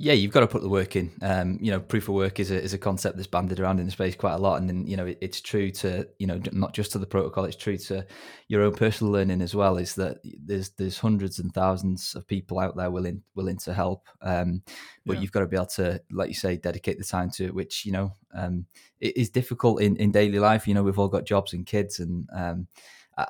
Yeah, 0.00 0.12
you've 0.12 0.30
got 0.30 0.40
to 0.40 0.46
put 0.46 0.60
the 0.62 0.68
work 0.68 0.94
in. 0.94 1.10
Um, 1.22 1.58
you 1.62 1.70
know, 1.72 1.80
proof 1.80 2.08
of 2.10 2.14
work 2.14 2.38
is 2.38 2.50
a, 2.52 2.62
is 2.62 2.72
a 2.74 2.78
concept 2.78 3.16
that's 3.16 3.26
banded 3.26 3.58
around 3.58 3.80
in 3.80 3.86
the 3.86 3.90
space 3.90 4.14
quite 4.14 4.34
a 4.34 4.38
lot, 4.38 4.60
and 4.60 4.68
then 4.68 4.86
you 4.86 4.96
know 4.96 5.06
it, 5.06 5.18
it's 5.20 5.40
true 5.40 5.72
to 5.72 6.06
you 6.20 6.26
know 6.28 6.40
not 6.52 6.72
just 6.72 6.92
to 6.92 6.98
the 7.00 7.06
protocol, 7.06 7.46
it's 7.46 7.56
true 7.56 7.76
to 7.78 8.06
your 8.46 8.62
own 8.62 8.74
personal 8.74 9.12
learning 9.12 9.40
as 9.42 9.56
well. 9.56 9.76
Is 9.76 9.96
that 9.96 10.18
there's 10.22 10.70
there's 10.78 10.98
hundreds 11.00 11.40
and 11.40 11.52
thousands 11.52 12.14
of 12.14 12.28
people 12.28 12.60
out 12.60 12.76
there 12.76 12.92
willing 12.92 13.22
willing 13.34 13.58
to 13.60 13.74
help, 13.74 14.06
um, 14.22 14.62
but 15.04 15.14
yeah. 15.14 15.22
you've 15.22 15.32
got 15.32 15.40
to 15.40 15.46
be 15.48 15.56
able 15.56 15.66
to, 15.66 16.00
like 16.12 16.28
you 16.28 16.34
say, 16.34 16.56
dedicate 16.56 16.98
the 16.98 17.04
time 17.04 17.30
to 17.30 17.46
it, 17.46 17.54
which 17.54 17.84
you 17.84 17.90
know 17.90 18.14
um, 18.34 18.66
it 19.00 19.16
is 19.16 19.30
difficult 19.30 19.80
in 19.82 19.96
in 19.96 20.12
daily 20.12 20.38
life. 20.38 20.68
You 20.68 20.74
know, 20.74 20.84
we've 20.84 20.98
all 20.98 21.08
got 21.08 21.26
jobs 21.26 21.54
and 21.54 21.66
kids 21.66 21.98
and 21.98 22.28
um, 22.32 22.68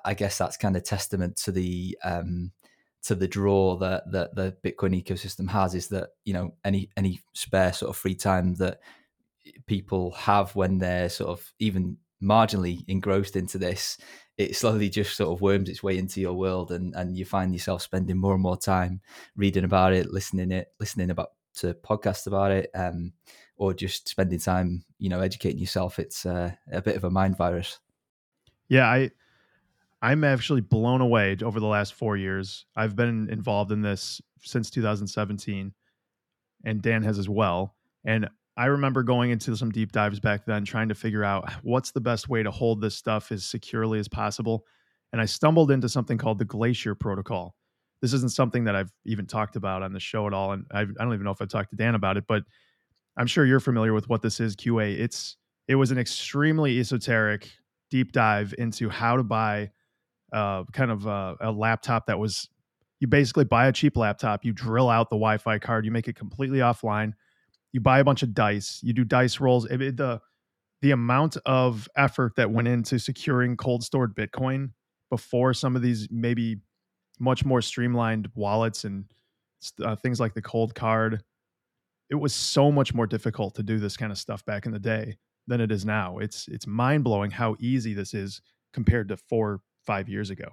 I 0.04 0.14
guess 0.14 0.36
that's 0.36 0.56
kind 0.56 0.76
of 0.76 0.84
testament 0.84 1.36
to 1.44 1.52
the 1.52 1.96
um, 2.04 2.52
to 3.04 3.14
the 3.14 3.26
draw 3.28 3.76
that 3.78 4.10
that 4.12 4.34
the 4.34 4.54
Bitcoin 4.64 5.02
ecosystem 5.02 5.48
has 5.50 5.74
is 5.74 5.88
that 5.88 6.10
you 6.24 6.34
know 6.34 6.52
any 6.64 6.90
any 6.96 7.20
spare 7.32 7.72
sort 7.72 7.90
of 7.90 7.96
free 7.96 8.14
time 8.14 8.54
that 8.56 8.80
people 9.66 10.10
have 10.12 10.54
when 10.54 10.78
they're 10.78 11.08
sort 11.08 11.30
of 11.30 11.52
even 11.58 11.96
marginally 12.22 12.84
engrossed 12.88 13.34
into 13.36 13.56
this, 13.56 13.96
it 14.36 14.54
slowly 14.54 14.90
just 14.90 15.16
sort 15.16 15.32
of 15.34 15.40
worms 15.40 15.70
its 15.70 15.82
way 15.82 15.96
into 15.96 16.20
your 16.20 16.34
world, 16.34 16.70
and 16.70 16.94
and 16.94 17.16
you 17.16 17.24
find 17.24 17.54
yourself 17.54 17.80
spending 17.80 18.18
more 18.18 18.34
and 18.34 18.42
more 18.42 18.58
time 18.58 19.00
reading 19.36 19.64
about 19.64 19.94
it, 19.94 20.10
listening 20.12 20.50
it, 20.50 20.68
listening 20.80 21.08
about 21.08 21.30
to 21.54 21.72
podcasts 21.74 22.26
about 22.26 22.50
it, 22.50 22.68
um, 22.74 23.12
or 23.56 23.72
just 23.72 24.06
spending 24.06 24.38
time 24.38 24.84
you 24.98 25.08
know 25.08 25.20
educating 25.20 25.58
yourself. 25.60 25.98
It's 25.98 26.26
uh, 26.26 26.50
a 26.70 26.82
bit 26.82 26.96
of 26.96 27.04
a 27.04 27.10
mind 27.10 27.38
virus. 27.38 27.78
Yeah, 28.68 28.84
I 28.86 29.10
I'm 30.00 30.22
actually 30.22 30.60
blown 30.60 31.00
away 31.00 31.36
over 31.42 31.58
the 31.58 31.66
last 31.66 31.94
four 31.94 32.16
years. 32.16 32.66
I've 32.76 32.94
been 32.94 33.28
involved 33.30 33.72
in 33.72 33.82
this 33.82 34.20
since 34.42 34.70
2017, 34.70 35.72
and 36.64 36.82
Dan 36.82 37.02
has 37.02 37.18
as 37.18 37.28
well. 37.28 37.74
And 38.04 38.28
I 38.56 38.66
remember 38.66 39.02
going 39.02 39.30
into 39.30 39.56
some 39.56 39.70
deep 39.70 39.90
dives 39.90 40.20
back 40.20 40.44
then, 40.44 40.64
trying 40.64 40.88
to 40.88 40.94
figure 40.94 41.24
out 41.24 41.52
what's 41.62 41.90
the 41.90 42.00
best 42.00 42.28
way 42.28 42.42
to 42.42 42.50
hold 42.50 42.80
this 42.80 42.96
stuff 42.96 43.32
as 43.32 43.44
securely 43.44 43.98
as 43.98 44.08
possible. 44.08 44.64
And 45.12 45.20
I 45.20 45.24
stumbled 45.24 45.70
into 45.70 45.88
something 45.88 46.18
called 46.18 46.38
the 46.38 46.44
Glacier 46.44 46.94
Protocol. 46.94 47.56
This 48.00 48.12
isn't 48.12 48.32
something 48.32 48.64
that 48.64 48.76
I've 48.76 48.92
even 49.04 49.26
talked 49.26 49.56
about 49.56 49.82
on 49.82 49.92
the 49.92 50.00
show 50.00 50.28
at 50.28 50.32
all. 50.32 50.52
And 50.52 50.64
i 50.72 50.82
I 50.82 50.84
do 50.84 50.94
not 50.96 51.12
even 51.12 51.24
know 51.24 51.32
if 51.32 51.42
I've 51.42 51.48
talked 51.48 51.70
to 51.70 51.76
Dan 51.76 51.96
about 51.96 52.16
it, 52.16 52.24
but 52.28 52.44
I'm 53.16 53.26
sure 53.26 53.44
you're 53.44 53.58
familiar 53.58 53.92
with 53.92 54.08
what 54.08 54.22
this 54.22 54.38
is, 54.38 54.54
QA. 54.54 54.96
It's 54.98 55.36
it 55.66 55.74
was 55.74 55.90
an 55.90 55.98
extremely 55.98 56.78
esoteric 56.78 57.50
deep 57.90 58.12
dive 58.12 58.54
into 58.58 58.88
how 58.88 59.16
to 59.16 59.24
buy 59.24 59.70
uh, 60.32 60.64
kind 60.72 60.90
of 60.90 61.06
a, 61.06 61.10
uh, 61.10 61.34
a 61.40 61.52
laptop 61.52 62.06
that 62.06 62.18
was 62.18 62.48
you 63.00 63.06
basically 63.06 63.44
buy 63.44 63.68
a 63.68 63.72
cheap 63.72 63.96
laptop, 63.96 64.44
you 64.44 64.52
drill 64.52 64.90
out 64.90 65.08
the 65.08 65.16
Wi-Fi 65.16 65.60
card, 65.60 65.84
you 65.84 65.90
make 65.92 66.08
it 66.08 66.16
completely 66.16 66.58
offline, 66.58 67.12
you 67.72 67.80
buy 67.80 68.00
a 68.00 68.04
bunch 68.04 68.24
of 68.24 68.34
dice, 68.34 68.80
you 68.82 68.92
do 68.92 69.04
dice 69.04 69.38
rolls. 69.40 69.66
It, 69.66 69.80
it, 69.80 69.96
the 69.96 70.20
the 70.80 70.90
amount 70.92 71.36
of 71.44 71.88
effort 71.96 72.34
that 72.36 72.50
went 72.52 72.68
into 72.68 72.98
securing 73.00 73.56
cold 73.56 73.82
stored 73.82 74.14
Bitcoin 74.14 74.70
before 75.10 75.52
some 75.54 75.74
of 75.74 75.82
these 75.82 76.06
maybe 76.10 76.56
much 77.18 77.44
more 77.44 77.60
streamlined 77.62 78.28
wallets 78.36 78.84
and 78.84 79.04
uh, 79.84 79.96
things 79.96 80.20
like 80.20 80.34
the 80.34 80.42
Coldcard, 80.42 81.18
it 82.10 82.14
was 82.14 82.32
so 82.32 82.70
much 82.70 82.94
more 82.94 83.08
difficult 83.08 83.56
to 83.56 83.62
do 83.64 83.78
this 83.80 83.96
kind 83.96 84.12
of 84.12 84.18
stuff 84.18 84.44
back 84.44 84.66
in 84.66 84.72
the 84.72 84.78
day 84.78 85.16
than 85.48 85.60
it 85.60 85.72
is 85.72 85.84
now. 85.84 86.18
It's 86.18 86.46
it's 86.48 86.66
mind 86.66 87.02
blowing 87.04 87.30
how 87.32 87.56
easy 87.58 87.92
this 87.94 88.12
is 88.14 88.40
compared 88.72 89.08
to 89.08 89.16
four 89.16 89.60
five 89.88 90.08
years 90.10 90.28
ago. 90.28 90.50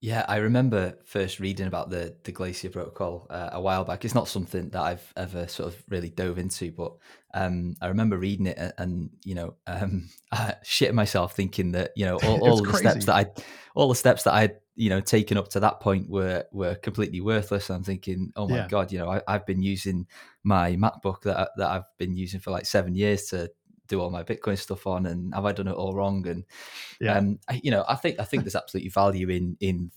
Yeah, 0.00 0.24
I 0.28 0.36
remember 0.38 0.96
first 1.04 1.38
reading 1.40 1.66
about 1.68 1.88
the 1.90 2.16
the 2.24 2.30
Glacier 2.32 2.68
Protocol 2.70 3.26
uh, 3.30 3.50
a 3.52 3.60
while 3.60 3.84
back. 3.84 4.04
It's 4.04 4.14
not 4.14 4.28
something 4.28 4.68
that 4.70 4.80
I've 4.80 5.12
ever 5.16 5.46
sort 5.48 5.68
of 5.72 5.82
really 5.88 6.08
dove 6.10 6.38
into, 6.38 6.70
but 6.72 6.92
um, 7.34 7.74
I 7.82 7.86
remember 7.88 8.16
reading 8.16 8.46
it 8.46 8.58
and, 8.58 8.72
and 8.78 9.10
you 9.24 9.34
know, 9.36 9.54
um, 9.68 10.08
shitting 10.64 10.94
myself 11.04 11.34
thinking 11.34 11.72
that 11.72 11.92
you 11.96 12.04
know 12.06 12.16
all, 12.24 12.40
all 12.48 12.62
the 12.62 12.72
steps 12.74 13.06
that 13.06 13.14
I, 13.14 13.26
all 13.74 13.88
the 13.88 13.94
steps 13.96 14.22
that 14.24 14.34
I 14.34 14.50
you 14.76 14.88
know 14.90 15.00
taken 15.00 15.36
up 15.36 15.48
to 15.50 15.60
that 15.60 15.80
point 15.80 16.08
were 16.08 16.44
were 16.52 16.76
completely 16.76 17.20
worthless. 17.20 17.68
And 17.68 17.78
I'm 17.78 17.84
thinking, 17.84 18.32
oh 18.36 18.48
my 18.48 18.56
yeah. 18.58 18.68
god, 18.68 18.92
you 18.92 18.98
know, 18.98 19.10
I, 19.10 19.22
have 19.32 19.46
been 19.46 19.62
using 19.62 20.06
my 20.44 20.76
MacBook 20.76 21.22
that 21.22 21.50
that 21.56 21.70
I've 21.70 21.90
been 21.98 22.14
using 22.16 22.38
for 22.38 22.52
like 22.52 22.66
seven 22.66 22.94
years 22.94 23.24
to 23.30 23.50
do 23.88 24.00
all 24.00 24.10
my 24.10 24.22
Bitcoin 24.22 24.58
stuff 24.58 24.86
on, 24.86 25.06
and 25.06 25.34
have 25.34 25.44
I 25.44 25.52
done 25.52 25.68
it 25.68 25.72
all 25.72 25.94
wrong? 25.94 26.26
And 26.26 26.44
yeah. 27.00 27.14
um, 27.14 27.40
I, 27.48 27.60
you 27.62 27.70
know, 27.70 27.84
I 27.88 27.94
think 27.96 28.20
I 28.20 28.24
think 28.24 28.44
there's 28.44 28.54
absolutely 28.54 28.90
value 28.90 29.28
in 29.30 29.56
in 29.60 29.90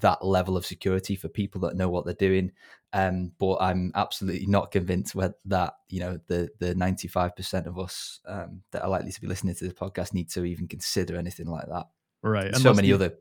that 0.00 0.24
level 0.24 0.56
of 0.56 0.64
security 0.64 1.16
for 1.16 1.28
people 1.28 1.60
that 1.62 1.76
know 1.76 1.88
what 1.88 2.04
they're 2.04 2.14
doing. 2.14 2.52
Um, 2.92 3.32
but 3.38 3.58
I'm 3.60 3.90
absolutely 3.94 4.46
not 4.46 4.70
convinced 4.70 5.14
that 5.46 5.74
you 5.88 6.00
know 6.00 6.20
the 6.28 6.48
the 6.58 6.74
95% 6.74 7.66
of 7.66 7.78
us 7.78 8.20
um, 8.26 8.62
that 8.70 8.82
are 8.82 8.88
likely 8.88 9.12
to 9.12 9.20
be 9.20 9.26
listening 9.26 9.54
to 9.56 9.64
this 9.64 9.72
podcast 9.72 10.14
need 10.14 10.30
to 10.30 10.44
even 10.44 10.68
consider 10.68 11.16
anything 11.16 11.46
like 11.46 11.66
that. 11.68 11.86
Right. 12.22 12.54
so 12.56 12.74
many 12.74 12.92
other 12.92 13.14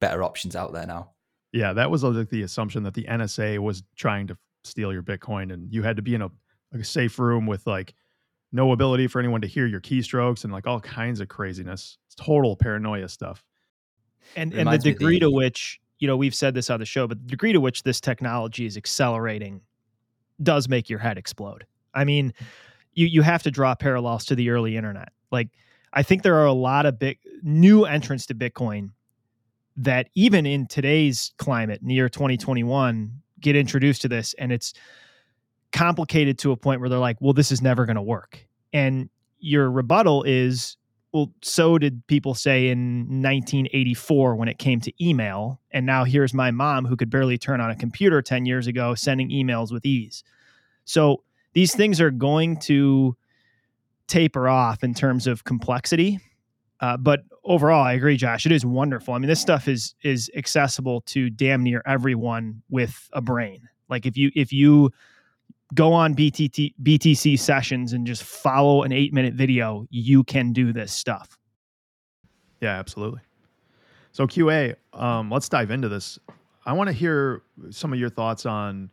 better 0.00 0.22
options 0.22 0.54
out 0.54 0.72
there 0.72 0.86
now. 0.86 1.10
Yeah, 1.52 1.72
that 1.72 1.90
was 1.90 2.04
like 2.04 2.30
the 2.30 2.42
assumption 2.42 2.84
that 2.84 2.94
the 2.94 3.04
NSA 3.04 3.58
was 3.58 3.82
trying 3.96 4.28
to 4.28 4.36
steal 4.62 4.92
your 4.92 5.02
Bitcoin, 5.02 5.52
and 5.52 5.72
you 5.72 5.82
had 5.82 5.96
to 5.96 6.02
be 6.02 6.14
in 6.14 6.22
a, 6.22 6.30
a 6.72 6.84
safe 6.84 7.18
room 7.18 7.46
with 7.46 7.66
like 7.66 7.94
no 8.52 8.72
ability 8.72 9.06
for 9.06 9.18
anyone 9.18 9.40
to 9.40 9.46
hear 9.46 9.66
your 9.66 9.80
keystrokes 9.80 10.44
and 10.44 10.52
like 10.52 10.66
all 10.66 10.80
kinds 10.80 11.20
of 11.20 11.28
craziness. 11.28 11.98
It's 12.06 12.14
total 12.16 12.56
paranoia 12.56 13.08
stuff. 13.08 13.44
And 14.36 14.52
and 14.54 14.70
the 14.70 14.78
degree 14.78 15.16
the, 15.18 15.26
to 15.26 15.30
which, 15.30 15.80
you 15.98 16.06
know, 16.06 16.16
we've 16.16 16.34
said 16.34 16.54
this 16.54 16.70
on 16.70 16.80
the 16.80 16.86
show, 16.86 17.06
but 17.06 17.20
the 17.22 17.28
degree 17.30 17.52
to 17.52 17.60
which 17.60 17.82
this 17.82 18.00
technology 18.00 18.66
is 18.66 18.76
accelerating 18.76 19.60
does 20.42 20.68
make 20.68 20.88
your 20.90 20.98
head 20.98 21.18
explode. 21.18 21.66
I 21.94 22.04
mean, 22.04 22.32
you 22.94 23.06
you 23.06 23.22
have 23.22 23.42
to 23.44 23.50
draw 23.50 23.74
parallels 23.74 24.24
to 24.26 24.34
the 24.34 24.50
early 24.50 24.76
internet. 24.76 25.10
Like 25.32 25.48
I 25.92 26.02
think 26.02 26.22
there 26.22 26.36
are 26.36 26.46
a 26.46 26.52
lot 26.52 26.86
of 26.86 26.98
big 26.98 27.18
new 27.42 27.84
entrants 27.86 28.26
to 28.26 28.34
Bitcoin 28.34 28.90
that 29.76 30.08
even 30.14 30.44
in 30.46 30.66
today's 30.66 31.32
climate 31.38 31.80
near 31.82 32.08
2021 32.08 33.12
get 33.40 33.56
introduced 33.56 34.02
to 34.02 34.08
this 34.08 34.34
and 34.38 34.52
it's 34.52 34.74
complicated 35.72 36.38
to 36.40 36.52
a 36.52 36.56
point 36.56 36.80
where 36.80 36.88
they're 36.88 36.98
like, 36.98 37.20
well, 37.20 37.32
this 37.32 37.52
is 37.52 37.62
never 37.62 37.86
going 37.86 37.96
to 37.96 38.02
work. 38.02 38.38
And 38.72 39.08
your 39.38 39.70
rebuttal 39.70 40.22
is, 40.24 40.76
well, 41.12 41.30
so 41.42 41.78
did 41.78 42.06
people 42.06 42.34
say 42.34 42.68
in 42.68 43.06
1984 43.06 44.36
when 44.36 44.48
it 44.48 44.58
came 44.58 44.80
to 44.80 45.04
email. 45.04 45.60
And 45.72 45.86
now 45.86 46.04
here's 46.04 46.34
my 46.34 46.50
mom 46.50 46.84
who 46.84 46.96
could 46.96 47.10
barely 47.10 47.38
turn 47.38 47.60
on 47.60 47.70
a 47.70 47.76
computer 47.76 48.22
10 48.22 48.46
years 48.46 48.66
ago 48.66 48.94
sending 48.94 49.30
emails 49.30 49.72
with 49.72 49.86
ease. 49.86 50.24
So 50.84 51.22
these 51.52 51.74
things 51.74 52.00
are 52.00 52.10
going 52.10 52.58
to 52.60 53.16
taper 54.06 54.48
off 54.48 54.82
in 54.82 54.94
terms 54.94 55.26
of 55.26 55.44
complexity. 55.44 56.18
Uh, 56.80 56.96
but 56.96 57.20
overall, 57.44 57.84
I 57.84 57.92
agree, 57.92 58.16
Josh. 58.16 58.46
It 58.46 58.52
is 58.52 58.64
wonderful. 58.64 59.14
I 59.14 59.18
mean, 59.18 59.28
this 59.28 59.40
stuff 59.40 59.68
is 59.68 59.94
is 60.02 60.30
accessible 60.34 61.02
to 61.02 61.28
damn 61.28 61.62
near 61.62 61.82
everyone 61.84 62.62
with 62.70 63.10
a 63.12 63.20
brain. 63.20 63.68
Like 63.90 64.06
if 64.06 64.16
you 64.16 64.30
if 64.34 64.50
you 64.50 64.90
go 65.74 65.92
on 65.92 66.14
BTT, 66.14 66.74
BTC 66.82 67.38
sessions 67.38 67.92
and 67.92 68.06
just 68.06 68.22
follow 68.22 68.82
an 68.82 68.92
eight 68.92 69.12
minute 69.12 69.34
video, 69.34 69.86
you 69.90 70.24
can 70.24 70.52
do 70.52 70.72
this 70.72 70.92
stuff. 70.92 71.36
Yeah, 72.60 72.78
absolutely. 72.78 73.20
So 74.12 74.26
QA, 74.26 74.74
um, 74.92 75.30
let's 75.30 75.48
dive 75.48 75.70
into 75.70 75.88
this. 75.88 76.18
I 76.66 76.72
want 76.72 76.88
to 76.88 76.92
hear 76.92 77.42
some 77.70 77.92
of 77.92 77.98
your 77.98 78.10
thoughts 78.10 78.44
on 78.46 78.90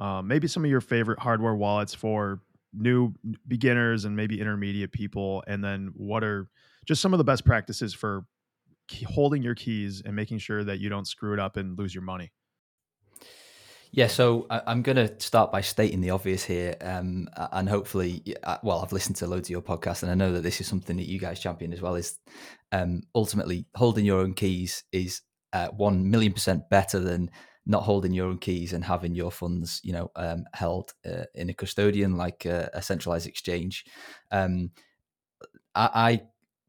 uh, 0.00 0.22
maybe 0.22 0.48
some 0.48 0.64
of 0.64 0.70
your 0.70 0.80
favorite 0.80 1.18
hardware 1.18 1.54
wallets 1.54 1.94
for 1.94 2.40
new 2.72 3.12
beginners 3.48 4.04
and 4.06 4.16
maybe 4.16 4.40
intermediate 4.40 4.92
people, 4.92 5.44
and 5.46 5.62
then 5.62 5.92
what 5.96 6.24
are 6.24 6.48
just 6.86 7.00
some 7.00 7.14
of 7.14 7.18
the 7.18 7.24
best 7.24 7.44
practices 7.44 7.94
for 7.94 8.24
holding 9.08 9.42
your 9.42 9.54
keys 9.54 10.02
and 10.04 10.14
making 10.16 10.38
sure 10.38 10.64
that 10.64 10.78
you 10.80 10.88
don't 10.88 11.06
screw 11.06 11.32
it 11.32 11.38
up 11.40 11.56
and 11.56 11.78
lose 11.78 11.94
your 11.94 12.02
money. 12.02 12.30
Yeah, 13.92 14.08
so 14.08 14.46
I'm 14.50 14.82
going 14.82 14.96
to 14.96 15.18
start 15.20 15.52
by 15.52 15.60
stating 15.60 16.00
the 16.00 16.10
obvious 16.10 16.44
here. 16.44 16.76
Um, 16.80 17.28
and 17.52 17.68
hopefully, 17.68 18.22
uh, 18.42 18.58
well, 18.62 18.80
I've 18.80 18.92
listened 18.92 19.16
to 19.16 19.26
loads 19.26 19.48
of 19.48 19.50
your 19.50 19.62
podcasts 19.62 20.02
and 20.02 20.10
I 20.10 20.14
know 20.14 20.32
that 20.32 20.42
this 20.42 20.60
is 20.60 20.66
something 20.66 20.96
that 20.96 21.08
you 21.08 21.18
guys 21.18 21.40
champion 21.40 21.72
as 21.72 21.80
well 21.80 21.94
is 21.94 22.18
um, 22.72 23.02
ultimately 23.14 23.66
holding 23.74 24.04
your 24.04 24.20
own 24.20 24.34
keys 24.34 24.82
is 24.92 25.22
uh, 25.52 25.68
1 25.68 26.10
million 26.10 26.32
percent 26.32 26.68
better 26.68 26.98
than 26.98 27.30
not 27.64 27.82
holding 27.82 28.12
your 28.12 28.26
own 28.28 28.38
keys 28.38 28.72
and 28.72 28.84
having 28.84 29.14
your 29.14 29.30
funds, 29.30 29.80
you 29.82 29.92
know, 29.92 30.10
um, 30.16 30.44
held 30.54 30.92
uh, 31.08 31.24
in 31.34 31.48
a 31.50 31.54
custodian 31.54 32.16
like 32.16 32.44
a 32.44 32.80
centralized 32.80 33.26
exchange. 33.26 33.84
Um, 34.30 34.70
I, 35.74 35.90
I 35.94 36.20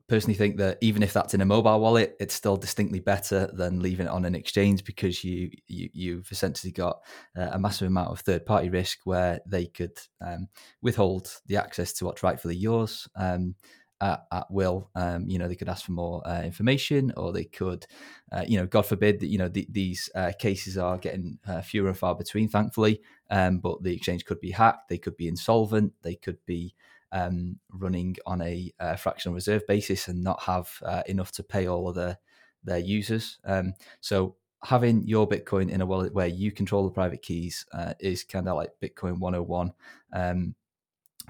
personally 0.08 0.36
think 0.36 0.58
that 0.58 0.78
even 0.82 1.04
if 1.04 1.12
that's 1.14 1.34
in 1.34 1.42
a 1.42 1.46
mobile 1.46 1.80
wallet, 1.80 2.16
it's 2.20 2.34
still 2.34 2.58
distinctly 2.58 3.00
better 3.00 3.48
than 3.54 3.82
leaving 3.82 4.06
it 4.08 4.12
on 4.12 4.26
an 4.26 4.36
exchange 4.36 4.84
because 4.84 5.24
you, 5.24 5.52
you 5.68 6.18
have 6.18 6.28
essentially 6.32 6.72
got 6.72 7.02
uh, 7.38 7.50
a 7.52 7.60
massive 7.60 7.88
amount 7.88 8.10
of 8.10 8.22
third 8.22 8.46
party 8.46 8.70
risk 8.70 9.00
where 9.04 9.40
they 9.46 9.66
could 9.66 9.98
um, 10.26 10.48
withhold 10.82 11.38
the 11.48 11.58
access 11.58 11.92
to 11.94 12.06
what's 12.06 12.24
rightfully 12.24 12.56
yours. 12.56 13.08
Um, 13.16 13.56
at, 14.00 14.26
at, 14.32 14.46
will. 14.52 14.92
Um, 14.94 15.28
you 15.28 15.40
know, 15.40 15.48
they 15.48 15.56
could 15.56 15.68
ask 15.70 15.84
for 15.84 15.92
more 15.92 16.22
uh, 16.28 16.44
information, 16.44 17.12
or 17.18 17.34
they 17.34 17.46
could, 17.46 17.88
uh, 18.32 18.46
you 18.48 18.60
know, 18.60 18.68
God 18.68 18.86
forbid 18.86 19.22
that 19.22 19.26
you 19.26 19.40
know 19.40 19.50
th- 19.50 19.70
these 19.72 20.08
uh, 20.14 20.34
cases 20.38 20.78
are 20.78 21.00
getting 21.00 21.40
uh, 21.48 21.64
fewer 21.64 21.88
and 21.88 21.98
far 21.98 22.14
between, 22.14 22.48
thankfully. 22.48 23.02
Um, 23.32 23.58
but 23.58 23.82
the 23.82 23.96
exchange 23.96 24.26
could 24.26 24.40
be 24.40 24.52
hacked, 24.52 24.90
they 24.90 25.00
could 25.00 25.18
be 25.18 25.28
insolvent, 25.28 25.94
they 26.04 26.14
could 26.14 26.38
be 26.46 26.76
um, 27.12 27.60
running 27.72 28.18
on 28.26 28.42
a, 28.42 28.72
a, 28.80 28.84
uh, 28.84 28.96
fractional 28.96 29.36
reserve 29.36 29.66
basis 29.68 30.08
and 30.08 30.24
not 30.24 30.44
have 30.44 30.70
uh, 30.84 31.04
enough 31.08 31.32
to 31.34 31.44
pay 31.44 31.68
all 31.68 31.88
of 31.88 31.96
their 31.96 32.18
their 32.64 32.78
users. 32.80 33.38
Um, 33.46 33.74
so 34.02 34.36
having 34.64 35.04
your 35.08 35.28
Bitcoin 35.30 35.70
in 35.70 35.80
a 35.82 35.86
wallet 35.86 36.14
where 36.14 36.28
you 36.28 36.52
control 36.52 36.84
the 36.84 36.90
private 36.92 37.22
keys 37.22 37.66
uh, 37.72 37.94
is 38.00 38.24
kind 38.24 38.48
of 38.50 38.58
like 38.58 38.72
Bitcoin 38.82 39.20
101. 39.20 39.72
Um, 40.12 40.56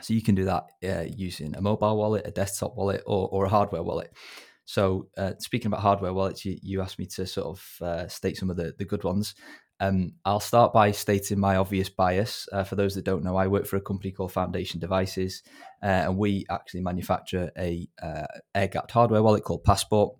so 0.01 0.13
you 0.13 0.21
can 0.21 0.35
do 0.35 0.45
that 0.45 0.63
uh, 0.83 1.05
using 1.15 1.55
a 1.55 1.61
mobile 1.61 1.97
wallet, 1.97 2.25
a 2.25 2.31
desktop 2.31 2.75
wallet, 2.75 3.03
or, 3.05 3.27
or 3.31 3.45
a 3.45 3.49
hardware 3.49 3.83
wallet. 3.83 4.11
So 4.65 5.09
uh, 5.17 5.33
speaking 5.39 5.67
about 5.67 5.81
hardware 5.81 6.13
wallets, 6.13 6.45
you, 6.45 6.57
you, 6.61 6.81
asked 6.81 6.97
me 6.97 7.05
to 7.07 7.27
sort 7.27 7.47
of 7.47 7.81
uh, 7.87 8.07
state 8.07 8.37
some 8.37 8.49
of 8.49 8.57
the, 8.57 8.73
the 8.77 8.85
good 8.85 9.03
ones. 9.03 9.35
Um, 9.79 10.13
I'll 10.25 10.39
start 10.39 10.73
by 10.73 10.91
stating 10.91 11.39
my 11.39 11.55
obvious 11.57 11.89
bias. 11.89 12.49
Uh, 12.51 12.63
for 12.63 12.75
those 12.75 12.95
that 12.95 13.05
don't 13.05 13.23
know, 13.23 13.35
I 13.35 13.47
work 13.47 13.65
for 13.65 13.75
a 13.75 13.81
company 13.81 14.11
called 14.11 14.31
Foundation 14.31 14.79
Devices, 14.79 15.43
uh, 15.83 16.05
and 16.05 16.17
we 16.17 16.45
actually 16.49 16.81
manufacture 16.81 17.51
a 17.57 17.87
uh, 18.01 18.23
air-gapped 18.55 18.91
hardware 18.91 19.21
wallet 19.21 19.43
called 19.43 19.63
Passport. 19.63 20.15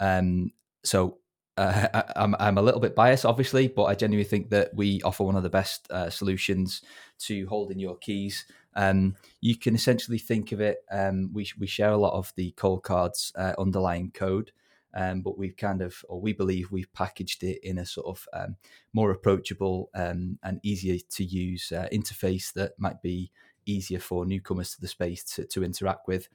Um, 0.00 0.50
so 0.82 1.18
uh, 1.56 1.86
I, 2.16 2.24
am 2.24 2.34
I'm 2.40 2.58
a 2.58 2.62
little 2.62 2.80
bit 2.80 2.96
biased, 2.96 3.24
obviously, 3.24 3.68
but 3.68 3.84
I 3.84 3.94
genuinely 3.94 4.28
think 4.28 4.50
that 4.50 4.72
we 4.74 5.00
offer 5.02 5.22
one 5.22 5.36
of 5.36 5.44
the 5.44 5.50
best 5.50 5.86
uh, 5.90 6.10
solutions 6.10 6.82
to 7.20 7.46
holding 7.46 7.78
your 7.78 7.96
keys. 7.96 8.44
Um, 8.74 9.14
you 9.40 9.56
can 9.56 9.74
essentially 9.76 10.18
think 10.18 10.50
of 10.50 10.60
it. 10.60 10.78
Um, 10.90 11.32
we 11.32 11.48
we 11.58 11.66
share 11.68 11.92
a 11.92 11.96
lot 11.96 12.12
of 12.12 12.32
the 12.36 12.52
Coldcard's 12.58 13.32
uh, 13.36 13.54
underlying 13.56 14.10
code. 14.12 14.50
Um, 14.96 15.20
but 15.20 15.36
we've 15.36 15.56
kind 15.56 15.82
of, 15.82 15.94
or 16.08 16.18
we 16.20 16.32
believe 16.32 16.70
we've 16.72 16.92
packaged 16.94 17.44
it 17.44 17.60
in 17.62 17.78
a 17.78 17.86
sort 17.86 18.06
of 18.06 18.26
um, 18.32 18.56
more 18.94 19.10
approachable 19.10 19.90
um, 19.94 20.38
and 20.42 20.58
easier 20.62 20.96
to 21.10 21.24
use 21.24 21.70
uh, 21.70 21.86
interface 21.92 22.50
that 22.54 22.72
might 22.78 23.02
be 23.02 23.30
easier 23.66 24.00
for 24.00 24.24
newcomers 24.24 24.74
to 24.74 24.80
the 24.80 24.88
space 24.88 25.22
to, 25.24 25.44
to 25.48 25.62
interact 25.62 26.08
with. 26.08 26.28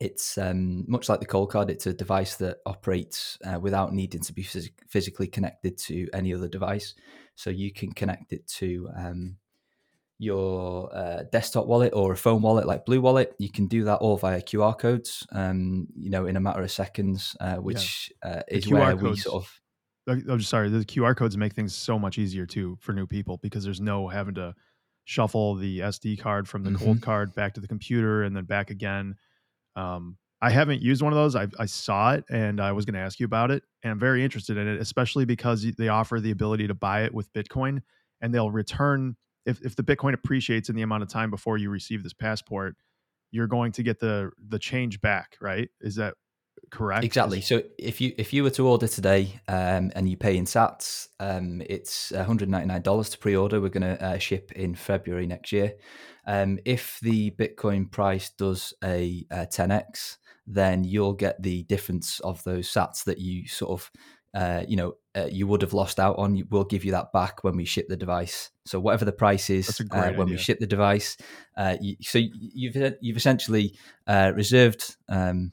It's 0.00 0.36
um, 0.36 0.84
much 0.88 1.08
like 1.08 1.20
the 1.20 1.26
Coldcard, 1.26 1.70
it's 1.70 1.86
a 1.86 1.92
device 1.92 2.34
that 2.36 2.56
operates 2.66 3.38
uh, 3.44 3.60
without 3.60 3.92
needing 3.92 4.22
to 4.22 4.32
be 4.32 4.42
phys- 4.42 4.70
physically 4.88 5.28
connected 5.28 5.78
to 5.80 6.08
any 6.12 6.34
other 6.34 6.48
device. 6.48 6.94
So 7.36 7.50
you 7.50 7.72
can 7.72 7.92
connect 7.92 8.32
it 8.32 8.46
to 8.56 8.88
um, 8.96 9.36
your 10.18 10.94
uh, 10.94 11.24
desktop 11.32 11.66
wallet 11.66 11.92
or 11.94 12.12
a 12.12 12.16
phone 12.16 12.42
wallet 12.42 12.66
like 12.66 12.86
Blue 12.86 13.00
Wallet, 13.00 13.34
you 13.38 13.50
can 13.50 13.66
do 13.66 13.84
that 13.84 13.96
all 13.96 14.16
via 14.16 14.40
QR 14.40 14.78
codes. 14.78 15.26
Um, 15.32 15.88
you 15.96 16.10
know, 16.10 16.26
in 16.26 16.36
a 16.36 16.40
matter 16.40 16.62
of 16.62 16.70
seconds, 16.70 17.36
uh, 17.40 17.56
which 17.56 18.12
yeah. 18.24 18.30
uh, 18.30 18.42
is 18.48 18.64
QR 18.66 18.90
codes, 19.00 19.02
we 19.02 19.16
sort 19.16 19.44
of. 19.44 19.60
I'm 20.06 20.40
sorry. 20.42 20.68
The 20.68 20.84
QR 20.84 21.16
codes 21.16 21.36
make 21.36 21.54
things 21.54 21.74
so 21.74 21.98
much 21.98 22.18
easier 22.18 22.44
too 22.46 22.76
for 22.80 22.92
new 22.92 23.06
people 23.06 23.38
because 23.42 23.64
there's 23.64 23.80
no 23.80 24.06
having 24.06 24.34
to 24.34 24.54
shuffle 25.06 25.54
the 25.54 25.80
SD 25.80 26.20
card 26.20 26.46
from 26.48 26.62
the 26.62 26.70
mm-hmm. 26.70 26.92
Coldcard 26.92 27.34
back 27.34 27.54
to 27.54 27.60
the 27.60 27.68
computer 27.68 28.22
and 28.22 28.36
then 28.36 28.44
back 28.44 28.70
again. 28.70 29.14
Um, 29.76 30.16
I 30.42 30.50
haven't 30.50 30.82
used 30.82 31.00
one 31.00 31.12
of 31.14 31.16
those. 31.16 31.34
I, 31.34 31.48
I 31.58 31.64
saw 31.64 32.12
it 32.12 32.24
and 32.28 32.60
I 32.60 32.72
was 32.72 32.84
going 32.84 32.94
to 32.94 33.00
ask 33.00 33.18
you 33.18 33.24
about 33.26 33.50
it, 33.50 33.62
and 33.82 33.90
I'm 33.92 33.98
very 33.98 34.22
interested 34.22 34.58
in 34.58 34.68
it, 34.68 34.80
especially 34.80 35.24
because 35.24 35.64
they 35.78 35.88
offer 35.88 36.20
the 36.20 36.30
ability 36.30 36.68
to 36.68 36.74
buy 36.74 37.04
it 37.04 37.14
with 37.14 37.32
Bitcoin 37.32 37.80
and 38.20 38.32
they'll 38.32 38.50
return 38.50 39.16
if, 39.46 39.60
if 39.62 39.76
the 39.76 39.82
Bitcoin 39.82 40.14
appreciates 40.14 40.68
in 40.68 40.76
the 40.76 40.82
amount 40.82 41.02
of 41.02 41.08
time 41.08 41.30
before 41.30 41.58
you 41.58 41.70
receive 41.70 42.02
this 42.02 42.12
passport, 42.12 42.76
you're 43.30 43.46
going 43.46 43.72
to 43.72 43.82
get 43.82 43.98
the 43.98 44.30
the 44.48 44.58
change 44.58 45.00
back, 45.00 45.36
right? 45.40 45.68
Is 45.80 45.96
that 45.96 46.14
correct? 46.70 47.04
Exactly. 47.04 47.40
So 47.40 47.62
if 47.78 48.00
you 48.00 48.14
if 48.16 48.32
you 48.32 48.44
were 48.44 48.50
to 48.50 48.66
order 48.68 48.86
today 48.86 49.40
um, 49.48 49.90
and 49.96 50.08
you 50.08 50.16
pay 50.16 50.36
in 50.36 50.44
Sats, 50.44 51.08
um, 51.18 51.60
it's 51.68 52.10
199 52.12 52.82
dollars 52.82 53.10
to 53.10 53.18
pre-order. 53.18 53.60
We're 53.60 53.70
going 53.70 53.96
to 53.96 54.02
uh, 54.02 54.18
ship 54.18 54.52
in 54.52 54.74
February 54.76 55.26
next 55.26 55.50
year. 55.52 55.74
Um, 56.26 56.58
if 56.64 56.98
the 57.02 57.32
Bitcoin 57.32 57.90
price 57.90 58.30
does 58.30 58.72
a, 58.82 59.24
a 59.30 59.36
uh, 59.40 59.46
10x, 59.46 60.18
then 60.46 60.84
you'll 60.84 61.12
get 61.12 61.42
the 61.42 61.64
difference 61.64 62.20
of 62.20 62.42
those 62.44 62.68
Sats 62.68 63.04
that 63.04 63.18
you 63.18 63.46
sort 63.48 63.72
of 63.72 63.90
uh, 64.34 64.64
you 64.66 64.76
know, 64.76 64.94
uh, 65.16 65.26
you 65.30 65.46
would 65.46 65.62
have 65.62 65.72
lost 65.72 66.00
out 66.00 66.18
on. 66.18 66.42
We'll 66.50 66.64
give 66.64 66.84
you 66.84 66.90
that 66.92 67.12
back 67.12 67.44
when 67.44 67.56
we 67.56 67.64
ship 67.64 67.86
the 67.88 67.96
device. 67.96 68.50
So 68.66 68.80
whatever 68.80 69.04
the 69.04 69.12
price 69.12 69.48
is 69.48 69.80
uh, 69.92 70.12
when 70.12 70.28
we 70.28 70.36
ship 70.36 70.58
the 70.58 70.66
device, 70.66 71.16
uh, 71.56 71.76
you, 71.80 71.96
so 72.00 72.18
you've 72.18 72.74
uh, 72.76 72.90
you've 73.00 73.16
essentially 73.16 73.78
uh, 74.08 74.32
reserved 74.34 74.96
um, 75.08 75.52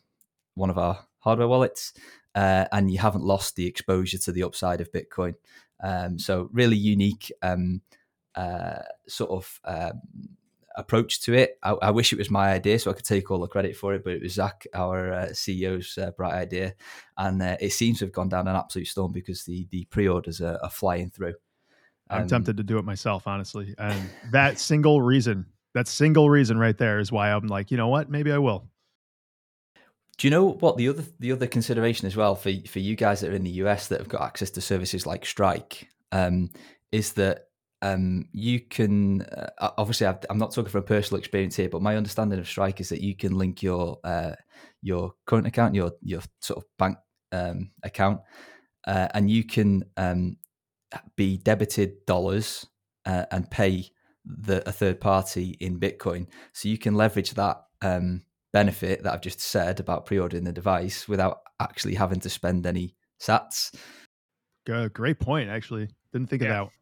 one 0.55 0.71
of 0.71 0.79
our 0.79 1.05
hardware 1.19 1.47
wallets, 1.47 1.93
and 2.33 2.89
you 2.89 2.97
haven't 2.97 3.23
lost 3.23 3.55
the 3.55 3.67
exposure 3.67 4.17
to 4.17 4.31
the 4.31 4.43
upside 4.43 4.81
of 4.81 4.91
Bitcoin. 4.91 5.35
Um, 5.83 6.17
so 6.17 6.49
really 6.51 6.77
unique 6.77 7.31
um, 7.43 7.81
sort 9.07 9.29
of 9.29 9.59
um, 9.63 10.01
approach 10.75 11.21
to 11.21 11.33
it. 11.33 11.57
I, 11.63 11.71
I, 11.73 11.91
wish 11.91 12.13
it 12.13 12.19
was 12.19 12.29
my 12.29 12.51
idea, 12.51 12.79
so 12.79 12.91
I 12.91 12.93
could 12.93 13.05
take 13.05 13.29
all 13.31 13.39
the 13.39 13.47
credit 13.47 13.75
for 13.75 13.93
it, 13.93 14.03
but 14.03 14.13
it 14.13 14.21
was 14.21 14.33
Zach, 14.33 14.65
our 14.73 15.13
uh, 15.13 15.25
CEO's 15.27 15.97
uh, 15.97 16.11
bright 16.11 16.33
idea, 16.33 16.75
and 17.17 17.41
uh, 17.41 17.57
it 17.59 17.71
seems 17.73 17.99
to 17.99 18.05
have 18.05 18.13
gone 18.13 18.29
down 18.29 18.47
an 18.47 18.55
absolute 18.55 18.87
storm 18.87 19.11
because 19.11 19.43
the 19.43 19.67
the 19.71 19.85
pre-orders 19.85 20.41
are, 20.41 20.59
are 20.63 20.69
flying 20.69 21.09
through. 21.09 21.33
I'm 22.09 22.23
um, 22.23 22.27
tempted 22.27 22.57
to 22.57 22.63
do 22.63 22.77
it 22.77 22.85
myself, 22.85 23.27
honestly, 23.27 23.73
and 23.77 24.09
that 24.31 24.59
single 24.59 25.01
reason, 25.01 25.45
that 25.73 25.87
single 25.87 26.29
reason 26.29 26.57
right 26.57 26.77
there, 26.77 26.99
is 26.99 27.11
why 27.11 27.31
I'm 27.31 27.47
like, 27.47 27.71
you 27.71 27.77
know 27.77 27.87
what, 27.87 28.09
maybe 28.09 28.31
I 28.31 28.37
will. 28.37 28.65
Do 30.17 30.27
you 30.27 30.31
know 30.31 30.51
what 30.51 30.77
the 30.77 30.89
other 30.89 31.03
the 31.19 31.31
other 31.31 31.47
consideration 31.47 32.05
as 32.05 32.15
well 32.15 32.35
for 32.35 32.51
for 32.67 32.79
you 32.79 32.95
guys 32.95 33.21
that 33.21 33.31
are 33.31 33.35
in 33.35 33.43
the 33.43 33.63
US 33.65 33.87
that 33.87 33.99
have 33.99 34.09
got 34.09 34.21
access 34.21 34.51
to 34.51 34.61
services 34.61 35.05
like 35.05 35.25
Strike 35.25 35.87
um, 36.11 36.49
is 36.91 37.13
that 37.13 37.45
um, 37.83 38.25
you 38.31 38.59
can 38.59 39.21
uh, 39.23 39.71
obviously 39.77 40.05
i 40.05 40.15
am 40.29 40.37
not 40.37 40.53
talking 40.53 40.69
from 40.69 40.83
personal 40.83 41.19
experience 41.19 41.55
here, 41.55 41.69
but 41.69 41.81
my 41.81 41.95
understanding 41.95 42.39
of 42.39 42.47
Strike 42.47 42.79
is 42.79 42.89
that 42.89 43.01
you 43.01 43.15
can 43.15 43.37
link 43.37 43.63
your 43.63 43.99
uh, 44.03 44.33
your 44.81 45.13
current 45.25 45.47
account, 45.47 45.73
your 45.75 45.93
your 46.01 46.21
sort 46.41 46.63
of 46.63 46.69
bank 46.77 46.97
um, 47.31 47.71
account, 47.83 48.21
uh, 48.87 49.07
and 49.13 49.31
you 49.31 49.43
can 49.43 49.83
um, 49.97 50.37
be 51.15 51.37
debited 51.37 52.05
dollars 52.05 52.67
uh, 53.05 53.25
and 53.31 53.49
pay 53.49 53.85
the 54.25 54.67
a 54.69 54.71
third 54.71 55.01
party 55.01 55.57
in 55.59 55.79
Bitcoin. 55.79 56.27
So 56.53 56.69
you 56.69 56.77
can 56.77 56.93
leverage 56.93 57.31
that 57.31 57.63
um, 57.81 58.23
benefit 58.53 59.01
that 59.03 59.13
I've 59.13 59.21
just 59.21 59.41
said 59.41 59.79
about 59.79 60.05
pre-ordering 60.05 60.43
the 60.43 60.51
device 60.51 61.07
without 61.09 61.39
actually 61.59 61.95
having 61.95 62.19
to 62.19 62.29
spend 62.29 62.65
any 62.67 62.95
Sats. 63.19 63.75
great 64.93 65.19
point, 65.19 65.49
actually. 65.49 65.89
Didn't 66.13 66.27
think 66.29 66.43
yeah. 66.43 66.61
of 66.61 66.67
that. 66.69 66.73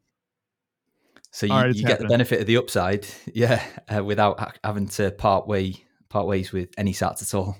So 1.31 1.45
you, 1.45 1.67
you 1.74 1.83
get 1.83 2.00
the 2.00 2.05
benefit 2.07 2.41
of 2.41 2.48
the 2.48 2.57
upside, 2.57 3.05
yeah, 3.33 3.63
uh, 3.93 4.03
without 4.03 4.57
having 4.63 4.88
to 4.88 5.12
part 5.12 5.48
way 5.48 5.75
part 6.09 6.25
ways 6.25 6.51
with 6.51 6.69
any 6.77 6.93
sats 6.93 7.21
at 7.21 7.33
all. 7.38 7.55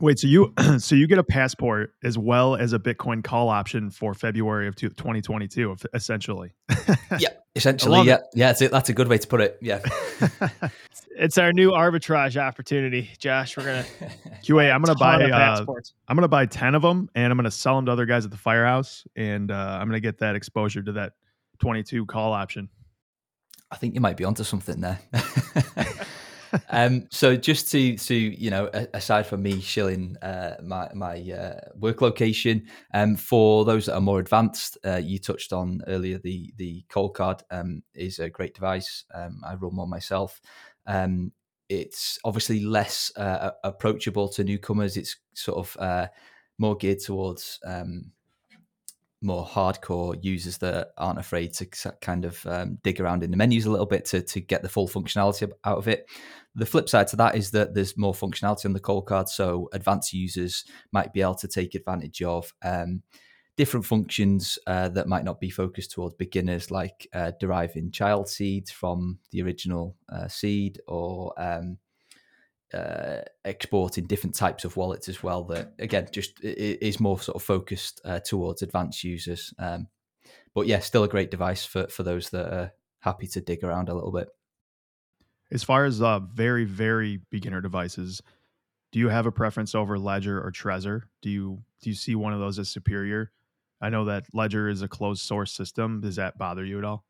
Wait, 0.00 0.18
so 0.18 0.26
you 0.26 0.52
so 0.78 0.96
you 0.96 1.06
get 1.06 1.18
a 1.18 1.22
passport 1.24 1.94
as 2.02 2.18
well 2.18 2.56
as 2.56 2.72
a 2.72 2.78
Bitcoin 2.80 3.22
call 3.22 3.48
option 3.48 3.90
for 3.90 4.12
February 4.14 4.66
of 4.66 4.74
2022, 4.74 5.76
essentially. 5.94 6.52
yeah, 7.20 7.28
essentially, 7.54 8.04
yeah, 8.08 8.16
it. 8.16 8.20
yeah. 8.34 8.52
That's 8.52 8.70
That's 8.70 8.88
a 8.88 8.92
good 8.94 9.06
way 9.06 9.18
to 9.18 9.28
put 9.28 9.40
it. 9.40 9.58
Yeah, 9.62 9.80
it's 11.10 11.38
our 11.38 11.52
new 11.52 11.70
arbitrage 11.70 12.36
opportunity, 12.36 13.08
Josh. 13.20 13.56
We're 13.56 13.64
gonna 13.66 13.84
QA. 14.42 14.74
I'm 14.74 14.82
gonna 14.82 14.98
buy. 14.98 15.30
Uh, 15.30 15.64
I'm 16.08 16.16
gonna 16.16 16.26
buy 16.26 16.46
ten 16.46 16.74
of 16.74 16.82
them, 16.82 17.08
and 17.14 17.30
I'm 17.30 17.38
gonna 17.38 17.52
sell 17.52 17.76
them 17.76 17.86
to 17.86 17.92
other 17.92 18.06
guys 18.06 18.24
at 18.24 18.32
the 18.32 18.36
firehouse, 18.38 19.06
and 19.14 19.52
uh, 19.52 19.78
I'm 19.80 19.86
gonna 19.86 20.00
get 20.00 20.18
that 20.18 20.34
exposure 20.34 20.82
to 20.82 20.92
that 20.92 21.12
22 21.60 22.06
call 22.06 22.32
option. 22.32 22.68
I 23.70 23.76
think 23.76 23.94
you 23.94 24.00
might 24.00 24.16
be 24.16 24.24
onto 24.24 24.42
something 24.44 24.80
there. 24.80 24.98
um, 26.70 27.06
so 27.12 27.36
just 27.36 27.70
to 27.70 27.96
to 27.96 28.14
you 28.14 28.50
know, 28.50 28.66
aside 28.92 29.24
from 29.26 29.42
me 29.42 29.60
shilling 29.60 30.16
uh, 30.22 30.56
my 30.62 30.88
my 30.94 31.16
uh, 31.30 31.60
work 31.76 32.00
location, 32.00 32.64
um, 32.92 33.14
for 33.14 33.64
those 33.64 33.86
that 33.86 33.94
are 33.94 34.00
more 34.00 34.18
advanced, 34.18 34.76
uh, 34.84 34.96
you 35.02 35.20
touched 35.20 35.52
on 35.52 35.80
earlier 35.86 36.18
the 36.18 36.52
the 36.56 36.84
Coldcard 36.88 37.42
um, 37.52 37.82
is 37.94 38.18
a 38.18 38.28
great 38.28 38.54
device. 38.54 39.04
Um, 39.14 39.40
I 39.46 39.54
run 39.54 39.76
one 39.76 39.88
myself. 39.90 40.40
Um, 40.86 41.30
it's 41.68 42.18
obviously 42.24 42.58
less 42.64 43.12
uh, 43.16 43.52
approachable 43.62 44.28
to 44.30 44.42
newcomers. 44.42 44.96
It's 44.96 45.16
sort 45.34 45.58
of 45.58 45.76
uh, 45.78 46.08
more 46.58 46.74
geared 46.74 46.98
towards 46.98 47.60
um, 47.64 48.10
more 49.22 49.46
hardcore 49.46 50.16
users 50.24 50.58
that 50.58 50.92
aren't 50.96 51.18
afraid 51.18 51.52
to 51.52 51.66
kind 52.00 52.24
of 52.24 52.44
um, 52.46 52.78
dig 52.82 53.00
around 53.00 53.22
in 53.22 53.30
the 53.30 53.36
menus 53.36 53.66
a 53.66 53.70
little 53.70 53.86
bit 53.86 54.06
to, 54.06 54.22
to 54.22 54.40
get 54.40 54.62
the 54.62 54.68
full 54.68 54.88
functionality 54.88 55.50
out 55.64 55.76
of 55.78 55.88
it. 55.88 56.06
The 56.54 56.66
flip 56.66 56.88
side 56.88 57.08
to 57.08 57.16
that 57.16 57.36
is 57.36 57.50
that 57.50 57.74
there's 57.74 57.98
more 57.98 58.14
functionality 58.14 58.64
on 58.64 58.72
the 58.72 58.80
Coldcard, 58.80 59.28
so 59.28 59.68
advanced 59.72 60.12
users 60.12 60.64
might 60.90 61.12
be 61.12 61.20
able 61.20 61.34
to 61.36 61.48
take 61.48 61.74
advantage 61.74 62.22
of 62.22 62.52
um, 62.62 63.02
different 63.56 63.84
functions 63.84 64.58
uh, 64.66 64.88
that 64.88 65.06
might 65.06 65.24
not 65.24 65.38
be 65.38 65.50
focused 65.50 65.92
towards 65.92 66.14
beginners, 66.14 66.70
like 66.70 67.06
uh, 67.12 67.32
deriving 67.38 67.90
child 67.92 68.28
seeds 68.28 68.70
from 68.70 69.18
the 69.32 69.42
original 69.42 69.96
uh, 70.10 70.28
seed 70.28 70.80
or 70.88 71.32
um, 71.36 71.76
uh, 72.72 73.20
exporting 73.44 74.04
different 74.04 74.36
types 74.36 74.64
of 74.64 74.76
wallets 74.76 75.08
as 75.08 75.24
well 75.24 75.42
that 75.42 75.72
again 75.80 76.06
just 76.12 76.34
is 76.40 77.00
more 77.00 77.18
sort 77.18 77.34
of 77.34 77.42
focused 77.42 78.00
uh, 78.04 78.20
towards 78.20 78.62
advanced 78.62 79.02
users 79.02 79.52
um, 79.58 79.88
but 80.54 80.68
yeah 80.68 80.78
still 80.78 81.02
a 81.02 81.08
great 81.08 81.32
device 81.32 81.64
for 81.66 81.88
for 81.88 82.04
those 82.04 82.30
that 82.30 82.44
are 82.46 82.72
happy 83.00 83.26
to 83.26 83.40
dig 83.40 83.64
around 83.64 83.88
a 83.88 83.94
little 83.94 84.12
bit 84.12 84.28
as 85.50 85.64
far 85.64 85.84
as 85.84 86.00
uh, 86.00 86.20
very 86.32 86.64
very 86.64 87.18
beginner 87.28 87.60
devices 87.60 88.22
do 88.92 89.00
you 89.00 89.08
have 89.08 89.26
a 89.26 89.32
preference 89.32 89.74
over 89.74 89.98
ledger 89.98 90.40
or 90.40 90.52
trezor 90.52 91.00
do 91.22 91.28
you 91.30 91.60
do 91.82 91.90
you 91.90 91.96
see 91.96 92.14
one 92.14 92.32
of 92.32 92.38
those 92.38 92.56
as 92.60 92.68
superior 92.70 93.32
i 93.80 93.90
know 93.90 94.04
that 94.04 94.26
ledger 94.32 94.68
is 94.68 94.80
a 94.82 94.86
closed 94.88 95.22
source 95.24 95.50
system 95.50 96.00
does 96.00 96.14
that 96.14 96.38
bother 96.38 96.64
you 96.64 96.78
at 96.78 96.84
all 96.84 97.04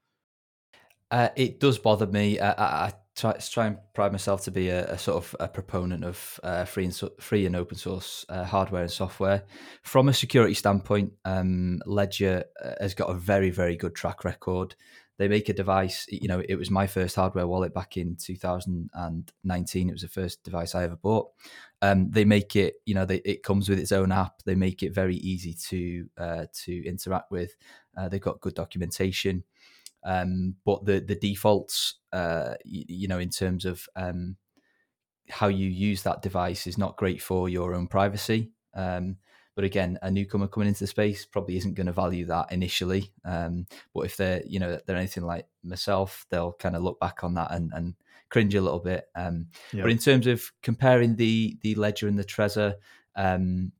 uh, 1.12 1.29
it 1.35 1.59
does 1.59 1.77
bother 1.77 2.07
me. 2.07 2.38
I, 2.40 2.92
try, 3.16 3.33
try 3.38 3.66
and 3.66 3.79
pride 3.94 4.12
myself 4.12 4.44
to 4.44 4.51
be 4.51 4.68
a, 4.68 4.87
a 4.92 4.99
sort 4.99 5.16
of 5.18 5.37
a 5.40 5.49
proponent 5.49 6.05
of 6.05 6.40
uh, 6.42 6.64
free 6.64 6.85
and 6.85 7.01
free 7.20 7.46
and 7.46 7.57
open 7.57 7.77
source 7.77 8.25
uh, 8.29 8.44
hardware 8.44 8.83
and 8.83 8.90
software. 8.90 9.42
From 9.83 10.09
a 10.09 10.14
security 10.14 10.55
standpoint, 10.55 11.12
um, 11.25 11.81
Ledger 11.87 12.44
uh, 12.64 12.75
has 12.81 12.94
got 12.94 13.11
a 13.11 13.14
very 13.14 13.51
very 13.51 13.77
good 13.77 13.94
track 13.94 14.25
record. 14.25 14.75
They 15.18 15.29
make 15.29 15.49
a 15.51 15.53
device. 15.53 16.07
You 16.09 16.29
know, 16.29 16.42
it 16.49 16.57
was 16.57 16.70
my 16.70 16.87
first 16.87 17.14
hardware 17.16 17.46
wallet 17.46 17.75
back 17.75 17.99
in 17.99 18.16
2019. 18.16 19.88
It 19.88 19.92
was 19.92 20.01
the 20.03 20.09
first 20.09 20.42
device 20.42 20.75
I 20.75 20.85
ever 20.85 20.96
bought. 20.96 21.31
Um, 21.83 22.11
they 22.11 22.25
make 22.25 22.57
it. 22.57 22.75
You 22.87 22.94
know, 22.94 23.05
they, 23.05 23.16
it 23.18 23.42
comes 23.42 23.68
with 23.68 23.79
its 23.79 23.92
own 23.92 24.12
app. 24.12 24.42
They 24.46 24.55
make 24.55 24.83
it 24.83 24.94
very 24.94 25.16
easy 25.16 25.55
to 25.68 26.09
uh, 26.16 26.46
to 26.64 26.85
interact 26.87 27.31
with. 27.31 27.55
Uh, 27.96 28.09
they've 28.09 28.20
got 28.20 28.40
good 28.40 28.55
documentation. 28.55 29.44
Um, 30.04 30.56
but 30.64 30.84
the 30.86 31.00
the 31.00 31.14
defaults, 31.16 31.96
uh, 32.12 32.54
you, 32.64 32.84
you, 32.88 33.08
know, 33.08 33.18
in 33.18 33.28
terms 33.30 33.64
of 33.64 33.86
um, 33.96 34.36
how 35.28 35.48
you 35.48 35.68
use 35.68 36.02
that 36.02 36.22
device 36.22 36.66
is 36.66 36.78
not 36.78 36.96
great 36.96 37.20
for 37.20 37.48
your 37.48 37.74
own 37.74 37.86
privacy. 37.86 38.50
Um, 38.74 39.16
but 39.54 39.64
again, 39.64 39.98
a 40.00 40.10
newcomer 40.10 40.46
coming 40.46 40.68
into 40.68 40.80
the 40.84 40.88
space 40.88 41.26
probably 41.26 41.56
isn't 41.56 41.74
going 41.74 41.88
to 41.88 41.92
value 41.92 42.24
that 42.26 42.50
initially. 42.52 43.12
Um, 43.24 43.66
but 43.94 44.02
if 44.02 44.16
they're, 44.16 44.42
you 44.46 44.58
know, 44.60 44.78
they're 44.86 44.96
anything 44.96 45.24
like 45.26 45.46
myself, 45.62 46.24
they'll 46.30 46.52
kind 46.52 46.76
of 46.76 46.82
look 46.82 46.98
back 47.00 47.24
on 47.24 47.34
that 47.34 47.50
and, 47.52 47.70
and 47.74 47.94
cringe 48.30 48.54
a 48.54 48.62
little 48.62 48.78
bit. 48.78 49.08
Um, 49.16 49.48
yeah. 49.72 49.82
But 49.82 49.90
in 49.90 49.98
terms 49.98 50.26
of 50.26 50.50
comparing 50.62 51.16
the 51.16 51.58
the 51.62 51.74
Ledger 51.74 52.08
and 52.08 52.18
the 52.18 52.24
Trezor, 52.24 52.76
um, 53.16 53.72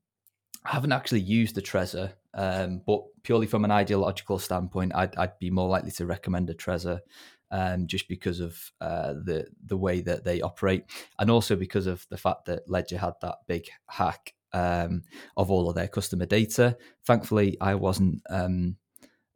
I 0.65 0.71
haven't 0.71 0.91
actually 0.91 1.21
used 1.21 1.55
the 1.55 1.61
Trezor, 1.61 2.13
um, 2.33 2.81
but 2.85 3.01
purely 3.23 3.47
from 3.47 3.65
an 3.65 3.71
ideological 3.71 4.37
standpoint, 4.37 4.91
I'd, 4.93 5.15
I'd 5.17 5.37
be 5.39 5.49
more 5.49 5.67
likely 5.67 5.91
to 5.91 6.05
recommend 6.05 6.49
a 6.49 6.53
Trezor 6.53 6.99
um, 7.49 7.87
just 7.87 8.07
because 8.07 8.39
of 8.39 8.57
uh, 8.79 9.13
the 9.13 9.47
the 9.65 9.77
way 9.77 10.01
that 10.01 10.23
they 10.23 10.39
operate, 10.41 10.85
and 11.19 11.31
also 11.31 11.55
because 11.55 11.87
of 11.87 12.05
the 12.09 12.17
fact 12.17 12.45
that 12.45 12.69
Ledger 12.69 12.97
had 12.99 13.13
that 13.21 13.39
big 13.47 13.65
hack 13.87 14.35
um, 14.53 15.01
of 15.35 15.49
all 15.49 15.67
of 15.67 15.75
their 15.75 15.87
customer 15.87 16.25
data. 16.25 16.77
Thankfully, 17.05 17.57
I 17.59 17.75
wasn't 17.75 18.21
um, 18.29 18.75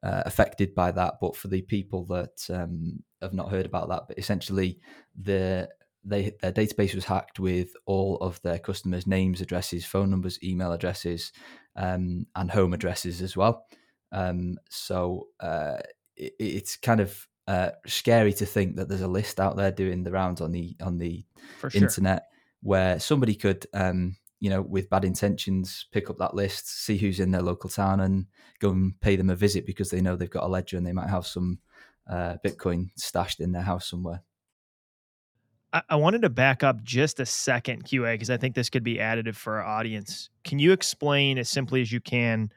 uh, 0.03 0.21
affected 0.27 0.75
by 0.75 0.91
that, 0.91 1.15
but 1.19 1.35
for 1.35 1.47
the 1.47 1.63
people 1.63 2.05
that 2.05 2.47
um, 2.53 3.03
have 3.21 3.33
not 3.33 3.49
heard 3.49 3.65
about 3.65 3.89
that, 3.89 4.03
but 4.07 4.19
essentially 4.19 4.79
the 5.19 5.67
they 6.05 6.29
their 6.41 6.51
database 6.51 6.93
was 6.93 7.05
hacked 7.05 7.39
with 7.39 7.69
all 7.85 8.17
of 8.17 8.41
their 8.43 8.59
customers' 8.59 9.07
names, 9.07 9.41
addresses, 9.41 9.85
phone 9.85 10.09
numbers, 10.09 10.41
email 10.43 10.71
addresses, 10.71 11.33
um, 11.75 12.27
and 12.35 12.51
home 12.51 12.73
addresses 12.73 13.21
as 13.21 13.35
well. 13.35 13.65
Um, 14.11 14.57
so 14.69 15.27
uh, 15.39 15.77
it, 16.15 16.35
it's 16.39 16.77
kind 16.77 16.99
of 17.01 17.27
uh, 17.47 17.71
scary 17.87 18.33
to 18.33 18.45
think 18.45 18.75
that 18.75 18.87
there's 18.87 19.01
a 19.01 19.07
list 19.07 19.39
out 19.39 19.57
there 19.57 19.71
doing 19.71 20.03
the 20.03 20.11
rounds 20.11 20.41
on 20.41 20.51
the 20.51 20.75
on 20.81 20.99
the 20.99 21.25
internet 21.73 22.23
where 22.61 22.99
somebody 22.99 23.35
could, 23.35 23.65
um, 23.73 24.15
you 24.39 24.49
know, 24.49 24.61
with 24.61 24.89
bad 24.89 25.05
intentions, 25.05 25.87
pick 25.91 26.09
up 26.09 26.17
that 26.17 26.33
list, 26.35 26.83
see 26.83 26.97
who's 26.97 27.19
in 27.19 27.31
their 27.31 27.41
local 27.41 27.69
town, 27.69 27.99
and 27.99 28.27
go 28.59 28.69
and 28.69 28.99
pay 29.01 29.15
them 29.15 29.29
a 29.29 29.35
visit 29.35 29.65
because 29.65 29.89
they 29.89 30.01
know 30.01 30.15
they've 30.15 30.29
got 30.29 30.43
a 30.43 30.47
ledger 30.47 30.77
and 30.77 30.85
they 30.85 30.93
might 30.93 31.09
have 31.09 31.25
some 31.27 31.59
uh, 32.09 32.35
Bitcoin 32.45 32.89
stashed 32.95 33.39
in 33.39 33.51
their 33.51 33.61
house 33.63 33.89
somewhere. 33.89 34.21
I, 35.89 35.95
wanted 35.95 36.21
to 36.21 36.29
back 36.29 36.63
up 36.63 36.83
just 36.83 37.19
a 37.19 37.25
second, 37.25 37.83
QA, 37.85 38.13
because 38.13 38.29
I 38.29 38.38
think 38.38 38.55
this 38.55 38.69
could 38.69 38.83
be 38.83 38.95
additive 38.97 39.35
for 39.35 39.57
our 39.61 39.65
audience. 39.65 40.29
Can 40.45 40.57
you 40.57 40.71
explain 40.71 41.38
as 41.38 41.49
simply 41.49 41.81
as 41.81 41.91
you 41.91 41.99
can 41.99 42.49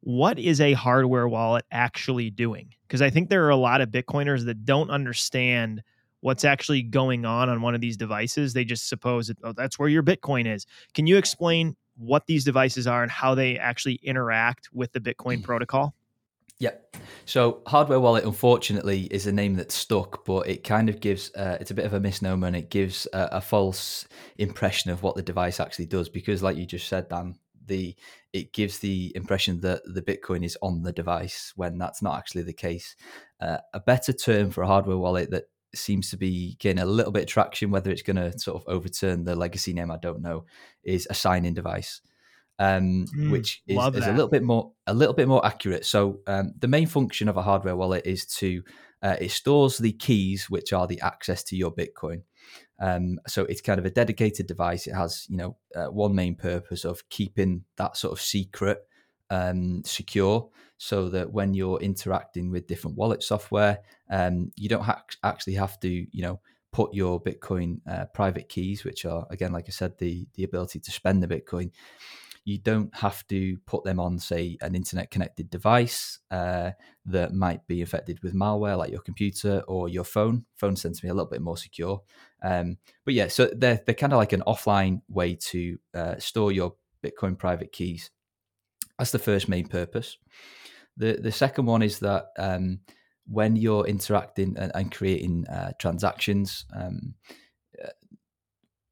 what 0.00 0.38
is 0.38 0.60
a 0.60 0.72
hardware 0.74 1.26
wallet 1.26 1.64
actually 1.72 2.30
doing? 2.30 2.70
Because 2.86 3.02
I 3.02 3.10
think 3.10 3.30
there 3.30 3.44
are 3.46 3.50
a 3.50 3.56
lot 3.56 3.80
of 3.80 3.88
Bitcoiners 3.88 4.44
that 4.44 4.64
don't 4.64 4.90
understand 4.90 5.82
what's 6.20 6.44
actually 6.44 6.82
going 6.82 7.24
on 7.24 7.48
on 7.48 7.62
one 7.62 7.74
of 7.74 7.80
these 7.80 7.96
devices. 7.96 8.52
They 8.52 8.64
just 8.64 8.88
suppose 8.88 9.26
that, 9.26 9.38
oh, 9.42 9.52
that's 9.52 9.76
where 9.76 9.88
your 9.88 10.04
Bitcoin 10.04 10.46
is. 10.52 10.64
Can 10.94 11.08
you 11.08 11.16
explain 11.16 11.74
what 11.96 12.26
these 12.28 12.44
devices 12.44 12.86
are 12.86 13.02
and 13.02 13.10
how 13.10 13.34
they 13.34 13.58
actually 13.58 13.94
interact 14.04 14.68
with 14.72 14.92
the 14.92 15.00
Bitcoin 15.00 15.38
mm. 15.38 15.42
protocol? 15.42 15.94
Yep. 16.62 16.96
So 17.24 17.60
hardware 17.66 17.98
wallet, 17.98 18.24
unfortunately, 18.24 19.08
is 19.10 19.26
a 19.26 19.32
name 19.32 19.56
that's 19.56 19.74
stuck, 19.74 20.24
but 20.24 20.48
it 20.48 20.62
kind 20.62 20.88
of 20.88 21.00
gives 21.00 21.32
uh, 21.34 21.56
it's 21.60 21.72
a 21.72 21.74
bit 21.74 21.84
of 21.86 21.92
a 21.92 21.98
misnomer 21.98 22.46
and 22.46 22.54
it 22.54 22.70
gives 22.70 23.08
a, 23.12 23.28
a, 23.32 23.40
false 23.40 24.06
impression 24.38 24.92
of 24.92 25.02
what 25.02 25.16
the 25.16 25.22
device 25.24 25.58
actually 25.58 25.86
does 25.86 26.08
because, 26.08 26.40
like 26.40 26.56
you 26.56 26.64
just 26.64 26.86
said, 26.88 27.08
Dan, 27.08 27.34
the 27.66 27.96
it 28.32 28.52
gives 28.52 28.78
the 28.78 29.10
impression 29.16 29.58
that 29.62 29.82
the 29.92 30.02
Bitcoin 30.02 30.44
is 30.44 30.56
on 30.62 30.82
the 30.84 30.92
device 30.92 31.52
when 31.56 31.78
that's 31.78 32.00
not 32.00 32.16
actually 32.16 32.42
the 32.42 32.52
case. 32.52 32.94
Uh, 33.40 33.58
a 33.74 33.80
better 33.80 34.12
term 34.12 34.52
for 34.52 34.62
a 34.62 34.66
hardware 34.68 34.96
wallet 34.98 35.32
that 35.32 35.46
seems 35.74 36.10
to 36.10 36.16
be 36.16 36.54
getting 36.60 36.80
a 36.80 36.86
little 36.86 37.10
bit 37.10 37.24
of 37.24 37.28
traction, 37.28 37.72
whether 37.72 37.90
it's 37.90 38.02
going 38.02 38.14
to 38.30 38.38
sort 38.38 38.62
of 38.62 38.72
overturn 38.72 39.24
the 39.24 39.34
legacy 39.34 39.72
name, 39.72 39.90
I 39.90 39.98
don't 40.00 40.22
know, 40.22 40.44
is 40.84 41.08
a 41.10 41.14
signing 41.14 41.54
device 41.54 42.02
um, 42.62 43.06
mm, 43.18 43.32
which 43.32 43.60
is, 43.66 43.76
is, 43.96 44.06
a 44.06 44.12
little 44.12 44.28
bit 44.28 44.44
more 44.44 44.70
a 44.86 44.94
little 44.94 45.14
bit 45.14 45.26
more 45.26 45.44
accurate. 45.44 45.84
So 45.84 46.20
um, 46.28 46.52
the 46.60 46.68
main 46.68 46.86
function 46.86 47.28
of 47.28 47.36
a 47.36 47.42
hardware 47.42 47.74
wallet 47.74 48.06
is 48.06 48.24
to 48.36 48.62
uh, 49.02 49.16
it 49.20 49.32
stores 49.32 49.78
the 49.78 49.90
keys, 49.92 50.48
which 50.48 50.72
are 50.72 50.86
the 50.86 51.00
access 51.00 51.42
to 51.44 51.56
your 51.56 51.74
Bitcoin. 51.74 52.22
Um, 52.80 53.18
so 53.26 53.42
it's 53.46 53.60
kind 53.60 53.80
of 53.80 53.84
a 53.84 53.90
dedicated 53.90 54.46
device. 54.46 54.86
It 54.86 54.94
has 54.94 55.26
you 55.28 55.36
know 55.38 55.56
uh, 55.74 55.86
one 55.86 56.14
main 56.14 56.36
purpose 56.36 56.84
of 56.84 57.08
keeping 57.08 57.64
that 57.78 57.96
sort 57.96 58.12
of 58.12 58.22
secret 58.22 58.86
um, 59.28 59.82
secure, 59.84 60.48
so 60.78 61.08
that 61.08 61.32
when 61.32 61.54
you're 61.54 61.80
interacting 61.80 62.52
with 62.52 62.68
different 62.68 62.96
wallet 62.96 63.24
software, 63.24 63.80
um, 64.08 64.52
you 64.54 64.68
don't 64.68 64.84
ha- 64.84 65.02
actually 65.24 65.54
have 65.54 65.80
to 65.80 65.88
you 65.90 66.22
know 66.22 66.38
put 66.70 66.94
your 66.94 67.20
Bitcoin 67.20 67.80
uh, 67.90 68.04
private 68.14 68.48
keys, 68.48 68.84
which 68.84 69.04
are 69.04 69.26
again, 69.30 69.50
like 69.50 69.64
I 69.66 69.72
said, 69.72 69.98
the 69.98 70.28
the 70.34 70.44
ability 70.44 70.78
to 70.78 70.92
spend 70.92 71.24
the 71.24 71.26
Bitcoin 71.26 71.72
you 72.44 72.58
don't 72.58 72.94
have 72.96 73.26
to 73.28 73.56
put 73.66 73.84
them 73.84 74.00
on, 74.00 74.18
say, 74.18 74.56
an 74.60 74.74
internet 74.74 75.10
connected 75.10 75.48
device 75.48 76.18
uh, 76.32 76.72
that 77.06 77.32
might 77.32 77.66
be 77.68 77.80
infected 77.80 78.20
with 78.22 78.34
malware, 78.34 78.76
like 78.76 78.90
your 78.90 79.00
computer 79.00 79.62
or 79.68 79.88
your 79.88 80.02
phone. 80.04 80.44
Phone 80.56 80.74
tends 80.74 80.98
to 80.98 81.06
be 81.06 81.08
a 81.08 81.14
little 81.14 81.30
bit 81.30 81.40
more 81.42 81.56
secure. 81.56 82.00
Um, 82.42 82.78
but 83.04 83.14
yeah, 83.14 83.28
so 83.28 83.48
they're, 83.56 83.80
they're 83.86 83.94
kind 83.94 84.12
of 84.12 84.16
like 84.16 84.32
an 84.32 84.42
offline 84.46 85.02
way 85.08 85.36
to 85.36 85.78
uh, 85.94 86.16
store 86.18 86.50
your 86.50 86.74
Bitcoin 87.04 87.38
private 87.38 87.70
keys. 87.70 88.10
That's 88.98 89.12
the 89.12 89.20
first 89.20 89.48
main 89.48 89.68
purpose. 89.68 90.18
The, 90.96 91.18
the 91.22 91.32
second 91.32 91.66
one 91.66 91.82
is 91.82 92.00
that 92.00 92.26
um, 92.38 92.80
when 93.26 93.54
you're 93.54 93.84
interacting 93.86 94.56
and, 94.58 94.72
and 94.74 94.90
creating 94.92 95.46
uh, 95.46 95.72
transactions, 95.78 96.66
um, 96.74 97.14
uh, 97.82 97.88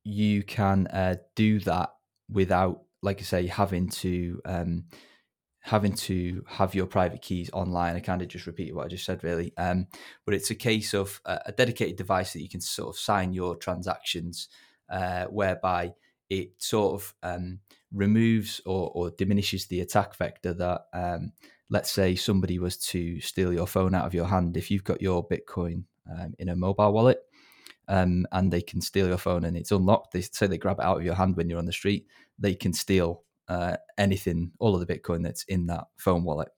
you 0.04 0.44
can 0.44 0.86
uh, 0.86 1.16
do 1.34 1.58
that 1.60 1.90
without 2.30 2.82
like 3.02 3.18
you 3.20 3.24
say, 3.26 3.46
having 3.46 3.88
to 3.88 4.40
um, 4.44 4.84
having 5.60 5.92
to 5.92 6.42
have 6.48 6.74
your 6.74 6.86
private 6.86 7.22
keys 7.22 7.50
online. 7.52 7.96
I 7.96 8.00
kind 8.00 8.22
of 8.22 8.28
just 8.28 8.46
repeated 8.46 8.74
what 8.74 8.86
I 8.86 8.88
just 8.88 9.04
said, 9.04 9.24
really. 9.24 9.52
Um, 9.56 9.86
but 10.24 10.34
it's 10.34 10.50
a 10.50 10.54
case 10.54 10.94
of 10.94 11.20
a, 11.24 11.40
a, 11.46 11.52
dedicated 11.52 11.96
device 11.96 12.32
that 12.32 12.42
you 12.42 12.48
can 12.48 12.60
sort 12.60 12.94
of 12.94 12.98
sign 12.98 13.32
your 13.32 13.56
transactions, 13.56 14.48
uh, 14.90 15.26
whereby 15.26 15.94
it 16.28 16.52
sort 16.62 16.94
of 17.00 17.14
um, 17.22 17.58
removes 17.92 18.60
or, 18.64 18.90
or, 18.94 19.10
diminishes 19.10 19.66
the 19.66 19.80
attack 19.80 20.14
vector 20.16 20.54
that, 20.54 20.82
um, 20.94 21.32
let's 21.68 21.90
say, 21.90 22.14
somebody 22.14 22.58
was 22.58 22.76
to 22.78 23.20
steal 23.20 23.52
your 23.52 23.66
phone 23.66 23.94
out 23.94 24.06
of 24.06 24.14
your 24.14 24.26
hand. 24.26 24.56
If 24.56 24.70
you've 24.70 24.84
got 24.84 25.02
your 25.02 25.26
Bitcoin 25.26 25.84
um, 26.10 26.32
in 26.38 26.48
a 26.48 26.56
mobile 26.56 26.92
wallet, 26.92 27.18
um, 27.88 28.24
and 28.32 28.50
they 28.52 28.60
can 28.62 28.80
steal 28.80 29.08
your 29.08 29.18
phone 29.18 29.42
and 29.44 29.56
it's 29.56 29.72
unlocked. 29.72 30.12
They 30.12 30.20
say 30.20 30.46
they 30.46 30.58
grab 30.58 30.78
it 30.78 30.84
out 30.84 30.98
of 30.98 31.04
your 31.04 31.16
hand 31.16 31.36
when 31.36 31.50
you're 31.50 31.58
on 31.58 31.66
the 31.66 31.72
street 31.72 32.06
they 32.40 32.54
can 32.54 32.72
steal 32.72 33.22
uh, 33.48 33.76
anything, 33.98 34.52
all 34.58 34.74
of 34.74 34.84
the 34.84 34.92
Bitcoin 34.92 35.22
that's 35.22 35.44
in 35.44 35.66
that 35.66 35.84
phone 35.98 36.24
wallet. 36.24 36.48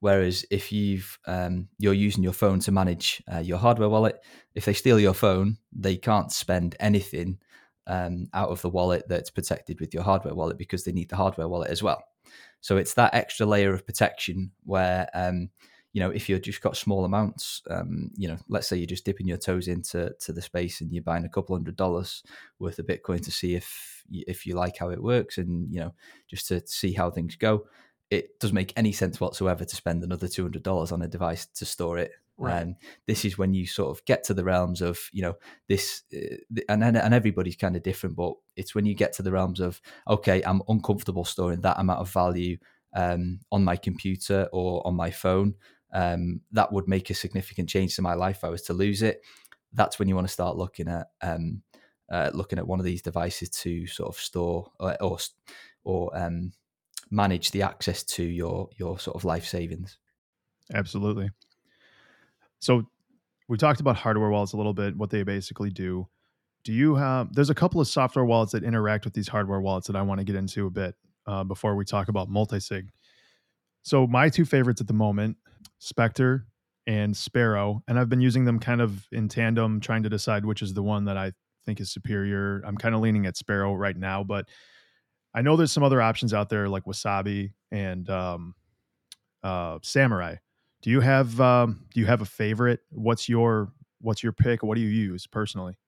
Whereas 0.00 0.44
if 0.50 0.72
you've 0.72 1.18
um, 1.26 1.68
you're 1.78 1.92
using 1.92 2.24
your 2.24 2.32
phone 2.32 2.58
to 2.60 2.72
manage 2.72 3.22
uh, 3.32 3.38
your 3.38 3.58
hardware 3.58 3.88
wallet, 3.88 4.18
if 4.54 4.64
they 4.64 4.72
steal 4.72 4.98
your 4.98 5.14
phone, 5.14 5.58
they 5.72 5.96
can't 5.96 6.32
spend 6.32 6.76
anything 6.80 7.38
um, 7.86 8.26
out 8.32 8.48
of 8.48 8.62
the 8.62 8.68
wallet 8.70 9.04
that's 9.08 9.30
protected 9.30 9.80
with 9.80 9.92
your 9.94 10.02
hardware 10.02 10.34
wallet 10.34 10.58
because 10.58 10.84
they 10.84 10.92
need 10.92 11.08
the 11.10 11.16
hardware 11.16 11.48
wallet 11.48 11.70
as 11.70 11.82
well. 11.82 12.02
So 12.60 12.76
it's 12.76 12.94
that 12.94 13.14
extra 13.14 13.46
layer 13.46 13.74
of 13.74 13.86
protection 13.86 14.52
where 14.64 15.08
um, 15.14 15.50
you 15.92 16.00
know, 16.00 16.10
if 16.10 16.28
you've 16.28 16.42
just 16.42 16.60
got 16.60 16.76
small 16.76 17.04
amounts, 17.04 17.62
um, 17.68 18.10
you 18.16 18.26
know, 18.26 18.38
let's 18.48 18.66
say 18.66 18.76
you're 18.76 18.86
just 18.86 19.04
dipping 19.04 19.28
your 19.28 19.36
toes 19.36 19.68
into 19.68 20.12
to 20.20 20.32
the 20.32 20.40
space 20.40 20.80
and 20.80 20.90
you're 20.92 21.02
buying 21.02 21.24
a 21.24 21.28
couple 21.28 21.54
hundred 21.54 21.76
dollars 21.76 22.22
worth 22.58 22.78
of 22.78 22.86
Bitcoin 22.86 23.22
to 23.24 23.30
see 23.30 23.54
if 23.54 24.02
if 24.10 24.44
you 24.46 24.54
like 24.54 24.76
how 24.78 24.90
it 24.90 25.02
works 25.02 25.38
and 25.38 25.72
you 25.72 25.80
know 25.80 25.94
just 26.28 26.48
to 26.48 26.62
see 26.66 26.92
how 26.94 27.10
things 27.10 27.36
go. 27.36 27.66
It 28.10 28.38
doesn't 28.40 28.54
make 28.54 28.72
any 28.76 28.92
sense 28.92 29.20
whatsoever 29.20 29.64
to 29.66 29.76
spend 29.76 30.02
another 30.02 30.28
two 30.28 30.42
hundred 30.42 30.62
dollars 30.62 30.92
on 30.92 31.02
a 31.02 31.08
device 31.08 31.46
to 31.46 31.64
store 31.66 31.98
it. 31.98 32.12
Right. 32.38 32.62
And 32.62 32.76
this 33.06 33.24
is 33.26 33.36
when 33.38 33.52
you 33.54 33.66
sort 33.66 33.90
of 33.96 34.02
get 34.06 34.24
to 34.24 34.34
the 34.34 34.44
realms 34.44 34.80
of 34.80 34.98
you 35.12 35.20
know 35.22 35.34
this, 35.68 36.02
uh, 36.16 36.62
and 36.70 36.82
and 36.84 37.14
everybody's 37.14 37.56
kind 37.56 37.76
of 37.76 37.82
different, 37.82 38.16
but 38.16 38.32
it's 38.56 38.74
when 38.74 38.86
you 38.86 38.94
get 38.94 39.12
to 39.14 39.22
the 39.22 39.30
realms 39.30 39.60
of 39.60 39.78
okay, 40.08 40.40
I'm 40.42 40.62
uncomfortable 40.68 41.26
storing 41.26 41.60
that 41.60 41.78
amount 41.78 42.00
of 42.00 42.10
value 42.10 42.56
um, 42.96 43.40
on 43.52 43.62
my 43.62 43.76
computer 43.76 44.48
or 44.52 44.84
on 44.86 44.94
my 44.94 45.10
phone 45.10 45.54
um, 45.92 46.40
that 46.52 46.72
would 46.72 46.88
make 46.88 47.10
a 47.10 47.14
significant 47.14 47.68
change 47.68 47.96
to 47.96 48.02
my 48.02 48.14
life 48.14 48.38
if 48.38 48.44
I 48.44 48.48
was 48.48 48.62
to 48.62 48.72
lose 48.72 49.02
it. 49.02 49.22
That's 49.72 49.98
when 49.98 50.08
you 50.08 50.14
want 50.14 50.26
to 50.26 50.32
start 50.32 50.56
looking 50.56 50.88
at 50.88 51.08
um, 51.22 51.62
uh, 52.10 52.30
looking 52.34 52.58
at 52.58 52.66
one 52.66 52.78
of 52.78 52.84
these 52.84 53.00
devices 53.02 53.48
to 53.50 53.86
sort 53.86 54.08
of 54.14 54.20
store 54.20 54.70
uh, 54.80 54.96
or 55.00 55.18
or, 55.84 56.10
or 56.12 56.16
um, 56.18 56.52
manage 57.10 57.50
the 57.50 57.62
access 57.62 58.02
to 58.04 58.22
your 58.22 58.68
your 58.76 58.98
sort 58.98 59.16
of 59.16 59.24
life 59.24 59.44
savings. 59.46 59.98
Absolutely. 60.74 61.30
So 62.60 62.86
we 63.48 63.56
talked 63.58 63.80
about 63.80 63.96
hardware 63.96 64.30
wallets 64.30 64.52
a 64.52 64.56
little 64.56 64.72
bit, 64.74 64.96
what 64.96 65.10
they 65.10 65.22
basically 65.24 65.70
do. 65.70 66.08
Do 66.64 66.72
you 66.72 66.94
have? 66.94 67.34
There's 67.34 67.50
a 67.50 67.54
couple 67.54 67.80
of 67.80 67.88
software 67.88 68.24
wallets 68.24 68.52
that 68.52 68.62
interact 68.64 69.04
with 69.04 69.14
these 69.14 69.28
hardware 69.28 69.60
wallets 69.60 69.86
that 69.88 69.96
I 69.96 70.02
want 70.02 70.18
to 70.20 70.24
get 70.24 70.36
into 70.36 70.66
a 70.66 70.70
bit 70.70 70.94
uh, 71.26 71.44
before 71.44 71.74
we 71.76 71.84
talk 71.84 72.08
about 72.08 72.30
multisig. 72.30 72.88
So 73.84 74.06
my 74.06 74.28
two 74.28 74.44
favorites 74.44 74.80
at 74.80 74.86
the 74.86 74.92
moment 74.94 75.36
Spectre 75.82 76.46
and 76.86 77.16
Sparrow, 77.16 77.82
and 77.88 77.98
I've 77.98 78.08
been 78.08 78.20
using 78.20 78.44
them 78.44 78.60
kind 78.60 78.80
of 78.80 79.04
in 79.10 79.28
tandem, 79.28 79.80
trying 79.80 80.04
to 80.04 80.08
decide 80.08 80.44
which 80.44 80.62
is 80.62 80.74
the 80.74 80.82
one 80.82 81.06
that 81.06 81.16
I 81.16 81.32
think 81.66 81.80
is 81.80 81.90
superior. 81.90 82.62
I'm 82.64 82.76
kind 82.76 82.94
of 82.94 83.00
leaning 83.00 83.26
at 83.26 83.36
Sparrow 83.36 83.74
right 83.74 83.96
now, 83.96 84.22
but 84.22 84.48
I 85.34 85.42
know 85.42 85.56
there's 85.56 85.72
some 85.72 85.82
other 85.82 86.00
options 86.00 86.32
out 86.32 86.50
there 86.50 86.68
like 86.68 86.84
Wasabi 86.84 87.52
and 87.72 88.08
um, 88.08 88.54
uh, 89.42 89.80
Samurai. 89.82 90.36
Do 90.82 90.90
you 90.90 91.00
have 91.00 91.40
um, 91.40 91.84
do 91.92 91.98
you 91.98 92.06
have 92.06 92.20
a 92.22 92.26
favorite? 92.26 92.78
What's 92.90 93.28
your 93.28 93.72
what's 94.00 94.22
your 94.22 94.32
pick? 94.32 94.62
What 94.62 94.76
do 94.76 94.82
you 94.82 94.88
use 94.88 95.26
personally? 95.26 95.78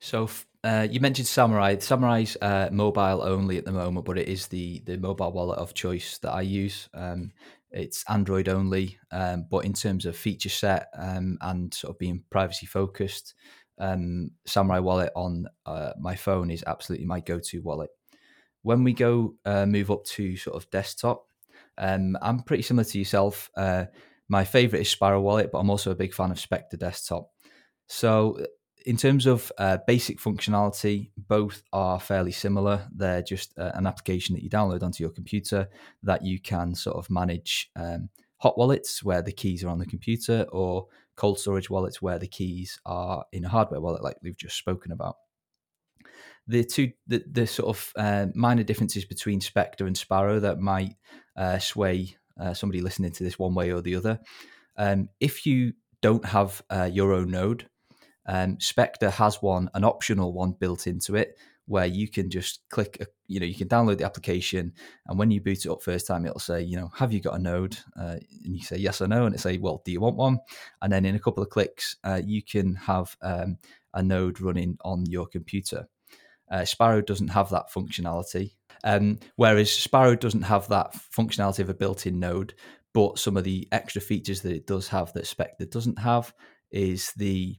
So 0.00 0.28
uh, 0.64 0.88
you 0.90 0.98
mentioned 0.98 1.28
Samurai. 1.28 1.78
Samurai's 1.78 2.36
uh, 2.42 2.68
mobile 2.72 3.22
only 3.22 3.58
at 3.58 3.64
the 3.64 3.70
moment, 3.72 4.06
but 4.06 4.18
it 4.18 4.26
is 4.28 4.48
the 4.48 4.82
the 4.86 4.98
mobile 4.98 5.30
wallet 5.30 5.60
of 5.60 5.72
choice 5.72 6.18
that 6.18 6.32
I 6.32 6.40
use. 6.42 6.88
Um, 6.94 7.30
it's 7.74 8.04
Android 8.08 8.48
only, 8.48 8.98
um, 9.10 9.46
but 9.50 9.64
in 9.64 9.72
terms 9.72 10.06
of 10.06 10.16
feature 10.16 10.48
set 10.48 10.88
um, 10.96 11.36
and 11.40 11.74
sort 11.74 11.90
of 11.92 11.98
being 11.98 12.22
privacy 12.30 12.66
focused, 12.66 13.34
um, 13.78 14.30
Samurai 14.46 14.78
Wallet 14.78 15.12
on 15.16 15.46
uh, 15.66 15.92
my 16.00 16.14
phone 16.14 16.50
is 16.50 16.62
absolutely 16.66 17.06
my 17.06 17.18
go-to 17.20 17.60
wallet. 17.60 17.90
When 18.62 18.84
we 18.84 18.92
go 18.92 19.34
uh, 19.44 19.66
move 19.66 19.90
up 19.90 20.04
to 20.06 20.36
sort 20.36 20.56
of 20.56 20.70
desktop, 20.70 21.24
um, 21.76 22.16
I'm 22.22 22.40
pretty 22.44 22.62
similar 22.62 22.84
to 22.84 22.98
yourself. 22.98 23.50
Uh, 23.56 23.86
my 24.28 24.44
favorite 24.44 24.80
is 24.80 24.88
Sparrow 24.88 25.20
Wallet, 25.20 25.50
but 25.52 25.58
I'm 25.58 25.70
also 25.70 25.90
a 25.90 25.94
big 25.96 26.14
fan 26.14 26.30
of 26.30 26.40
Spectre 26.40 26.76
Desktop. 26.76 27.28
So 27.88 28.38
in 28.84 28.96
terms 28.98 29.24
of 29.26 29.50
uh, 29.58 29.78
basic 29.86 30.18
functionality, 30.18 31.10
both 31.16 31.62
are 31.72 31.98
fairly 31.98 32.32
similar. 32.32 32.86
They're 32.94 33.22
just 33.22 33.56
uh, 33.58 33.72
an 33.74 33.86
application 33.86 34.34
that 34.34 34.42
you 34.42 34.50
download 34.50 34.82
onto 34.82 35.02
your 35.02 35.10
computer 35.12 35.68
that 36.02 36.24
you 36.24 36.38
can 36.40 36.74
sort 36.74 36.96
of 36.98 37.10
manage 37.10 37.70
um, 37.76 38.10
hot 38.38 38.58
wallets 38.58 39.02
where 39.02 39.22
the 39.22 39.32
keys 39.32 39.64
are 39.64 39.70
on 39.70 39.78
the 39.78 39.86
computer 39.86 40.46
or 40.52 40.86
cold 41.16 41.38
storage 41.38 41.70
wallets 41.70 42.02
where 42.02 42.18
the 42.18 42.26
keys 42.28 42.78
are 42.84 43.24
in 43.32 43.44
a 43.44 43.48
hardware 43.48 43.80
wallet, 43.80 44.02
like 44.04 44.16
we've 44.22 44.36
just 44.36 44.58
spoken 44.58 44.92
about. 44.92 45.16
The 46.46 46.62
two, 46.62 46.92
the, 47.06 47.24
the 47.30 47.46
sort 47.46 47.74
of 47.74 47.92
uh, 47.96 48.26
minor 48.34 48.64
differences 48.64 49.06
between 49.06 49.40
Spectre 49.40 49.86
and 49.86 49.96
Sparrow 49.96 50.40
that 50.40 50.58
might 50.58 50.94
uh, 51.38 51.58
sway 51.58 52.16
uh, 52.38 52.52
somebody 52.52 52.82
listening 52.82 53.12
to 53.12 53.24
this 53.24 53.38
one 53.38 53.54
way 53.54 53.72
or 53.72 53.80
the 53.80 53.96
other. 53.96 54.20
Um, 54.76 55.08
if 55.20 55.46
you 55.46 55.72
don't 56.02 56.24
have 56.26 56.60
uh, 56.68 56.90
your 56.92 57.12
own 57.14 57.30
node, 57.30 57.66
um, 58.26 58.58
Spectre 58.60 59.10
has 59.10 59.42
one, 59.42 59.70
an 59.74 59.84
optional 59.84 60.32
one 60.32 60.52
built 60.52 60.86
into 60.86 61.16
it, 61.16 61.36
where 61.66 61.86
you 61.86 62.08
can 62.08 62.30
just 62.30 62.60
click, 62.68 62.98
a, 63.00 63.06
you 63.26 63.40
know, 63.40 63.46
you 63.46 63.54
can 63.54 63.68
download 63.68 63.98
the 63.98 64.04
application, 64.04 64.72
and 65.06 65.18
when 65.18 65.30
you 65.30 65.40
boot 65.40 65.64
it 65.64 65.70
up 65.70 65.82
first 65.82 66.06
time, 66.06 66.24
it'll 66.26 66.38
say, 66.38 66.62
you 66.62 66.76
know, 66.76 66.90
have 66.94 67.12
you 67.12 67.20
got 67.20 67.36
a 67.36 67.38
node? 67.42 67.76
Uh, 67.98 68.16
and 68.44 68.56
you 68.56 68.62
say 68.62 68.76
yes 68.76 69.00
or 69.02 69.08
no, 69.08 69.26
and 69.26 69.34
it 69.34 69.38
say, 69.38 69.58
well, 69.58 69.82
do 69.84 69.92
you 69.92 70.00
want 70.00 70.16
one? 70.16 70.38
And 70.82 70.92
then 70.92 71.04
in 71.04 71.14
a 71.14 71.18
couple 71.20 71.42
of 71.42 71.50
clicks, 71.50 71.96
uh, 72.04 72.20
you 72.24 72.42
can 72.42 72.74
have 72.76 73.16
um, 73.22 73.58
a 73.94 74.02
node 74.02 74.40
running 74.40 74.78
on 74.84 75.06
your 75.06 75.26
computer. 75.26 75.88
Uh, 76.50 76.64
Sparrow 76.64 77.00
doesn't 77.00 77.28
have 77.28 77.48
that 77.50 77.72
functionality, 77.72 78.52
um, 78.84 79.18
whereas 79.36 79.72
Sparrow 79.72 80.14
doesn't 80.14 80.42
have 80.42 80.68
that 80.68 80.92
functionality 80.94 81.60
of 81.60 81.70
a 81.70 81.74
built-in 81.74 82.20
node. 82.20 82.54
But 82.92 83.18
some 83.18 83.36
of 83.36 83.42
the 83.42 83.66
extra 83.72 84.00
features 84.00 84.42
that 84.42 84.52
it 84.52 84.68
does 84.68 84.86
have 84.88 85.12
that 85.14 85.26
Spectre 85.26 85.64
doesn't 85.64 85.98
have 85.98 86.32
is 86.70 87.12
the 87.16 87.56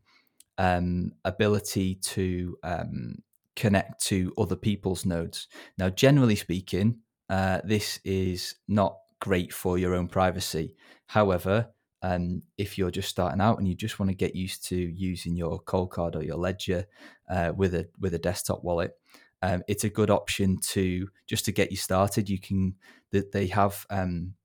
um, 0.58 1.12
ability 1.24 1.96
to 1.96 2.58
um, 2.64 3.16
connect 3.56 4.04
to 4.06 4.34
other 4.38 4.56
people's 4.56 5.06
nodes. 5.06 5.48
Now, 5.78 5.90
generally 5.90 6.36
speaking, 6.36 7.00
uh, 7.30 7.62
this 7.64 8.00
is 8.04 8.56
not 8.68 8.98
great 9.20 9.54
for 9.54 9.78
your 9.78 9.94
own 9.94 10.08
privacy. 10.08 10.74
However, 11.08 11.70
um, 12.02 12.44
if 12.58 12.78
you're 12.78 12.92
just 12.92 13.10
starting 13.10 13.42
out 13.42 13.58
and 13.58 13.68
you 13.68 13.74
just 13.74 14.00
want 14.00 14.10
to 14.10 14.16
get 14.16 14.36
used 14.36 14.64
to 14.66 14.76
using 14.76 15.36
your 15.36 15.60
Coldcard 15.62 16.16
or 16.16 16.24
your 16.24 16.38
ledger 16.38 16.86
uh, 17.30 17.52
with 17.56 17.74
a 17.74 17.88
with 18.00 18.14
a 18.14 18.20
desktop 18.20 18.64
wallet, 18.64 18.92
um, 19.42 19.64
it's 19.68 19.84
a 19.84 19.90
good 19.90 20.10
option 20.12 20.58
to 20.60 21.08
just 21.26 21.46
to 21.46 21.52
get 21.52 21.72
you 21.72 21.78
started. 21.78 22.30
You 22.30 22.38
can 22.40 22.76
that 23.12 23.32
they 23.32 23.48
have 23.48 23.86
um, 23.90 24.36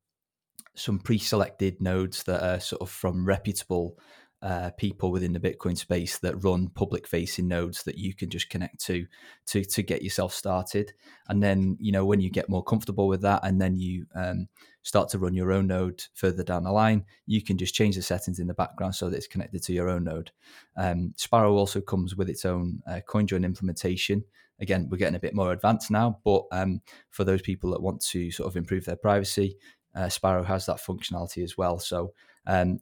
some 0.75 0.99
pre-selected 0.99 1.81
nodes 1.83 2.23
that 2.23 2.43
are 2.43 2.61
sort 2.61 2.81
of 2.81 2.89
from 2.89 3.27
reputable 3.27 3.99
uh, 4.43 4.71
people 4.79 5.11
within 5.13 5.35
the 5.35 5.39
Bitcoin 5.39 5.77
space 5.77 6.17
that 6.17 6.43
run 6.43 6.69
public 6.71 7.07
facing 7.07 7.47
nodes 7.47 7.83
that 7.83 7.99
you 7.99 8.15
can 8.15 8.31
just 8.31 8.49
connect 8.49 8.79
to 8.83 9.07
to 9.45 9.63
to 9.63 9.83
get 9.83 10.01
yourself 10.01 10.33
started. 10.33 10.95
And 11.29 11.43
then 11.43 11.77
you 11.79 11.93
know 11.93 12.07
when 12.07 12.21
you 12.23 12.31
get 12.31 12.49
more 12.49 12.65
comfortable 12.65 13.07
with 13.07 13.21
that, 13.21 13.41
and 13.45 13.61
then 13.61 13.77
you 13.77 14.07
um, 14.15 14.49
start 14.81 15.11
to 15.11 15.19
run 15.19 15.35
your 15.35 15.53
own 15.53 15.67
node 15.67 16.03
further 16.15 16.43
down 16.43 16.65
the 16.65 16.73
line, 16.73 17.05
you 17.27 17.43
can 17.43 17.59
just 17.59 17.75
change 17.75 17.97
the 17.97 18.03
settings 18.03 18.39
in 18.39 18.47
the 18.47 18.55
background 18.55 18.95
so 18.95 19.11
that 19.11 19.17
it's 19.19 19.27
connected 19.27 19.63
to 19.65 19.75
your 19.75 19.91
own 19.91 20.05
node. 20.05 20.31
Um, 20.75 21.13
Sparrow 21.19 21.53
also 21.55 21.83
comes 21.83 22.17
with 22.17 22.31
its 22.31 22.47
own 22.47 22.81
uh, 22.87 23.01
CoinJoin 23.07 23.45
implementation. 23.45 24.25
Again, 24.59 24.89
we're 24.91 24.97
getting 24.97 25.17
a 25.17 25.21
bit 25.21 25.35
more 25.35 25.53
advanced 25.53 25.91
now, 25.91 26.19
but 26.25 26.45
um, 26.51 26.81
for 27.11 27.25
those 27.25 27.43
people 27.43 27.71
that 27.73 27.83
want 27.83 28.01
to 28.07 28.31
sort 28.31 28.47
of 28.51 28.57
improve 28.57 28.87
their 28.87 28.97
privacy, 28.97 29.59
uh, 29.95 30.09
Sparrow 30.09 30.45
has 30.45 30.65
that 30.65 30.79
functionality 30.79 31.45
as 31.45 31.59
well. 31.59 31.79
So 31.79 32.15
um, 32.47 32.79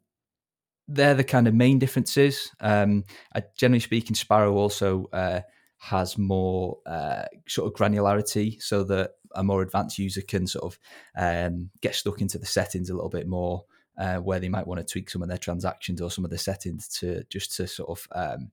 they're 0.89 1.15
the 1.15 1.23
kind 1.25 1.47
of 1.47 1.55
main 1.55 1.79
differences. 1.79 2.51
Um, 2.61 3.05
I, 3.35 3.43
generally 3.57 3.81
speaking, 3.81 4.17
Sparrow 4.17 4.55
also 4.55 5.09
uh, 5.13 5.41
has 5.79 6.17
more 6.17 6.79
uh, 6.87 7.27
sort 7.47 7.71
of 7.73 7.79
granularity, 7.79 8.61
so 8.61 8.83
that 8.85 9.13
a 9.35 9.45
more 9.45 9.61
advanced 9.61 9.99
user 9.99 10.23
can 10.23 10.47
sort 10.47 10.65
of 10.73 10.79
um, 11.17 11.71
get 11.83 11.95
stuck 11.95 12.23
into 12.23 12.39
the 12.39 12.47
settings 12.47 12.89
a 12.89 12.95
little 12.95 13.11
bit 13.11 13.29
more, 13.29 13.65
uh, 13.99 14.17
where 14.17 14.41
they 14.41 14.49
might 14.49 14.67
want 14.67 14.81
to 14.81 14.91
tweak 14.91 15.11
some 15.11 15.23
of 15.23 15.29
their 15.29 15.37
transactions 15.37 16.01
or 16.01 16.11
some 16.11 16.25
of 16.25 16.31
the 16.31 16.39
settings 16.39 16.89
to 16.89 17.23
just 17.29 17.55
to 17.57 17.67
sort 17.67 17.91
of 17.91 18.09
um, 18.13 18.51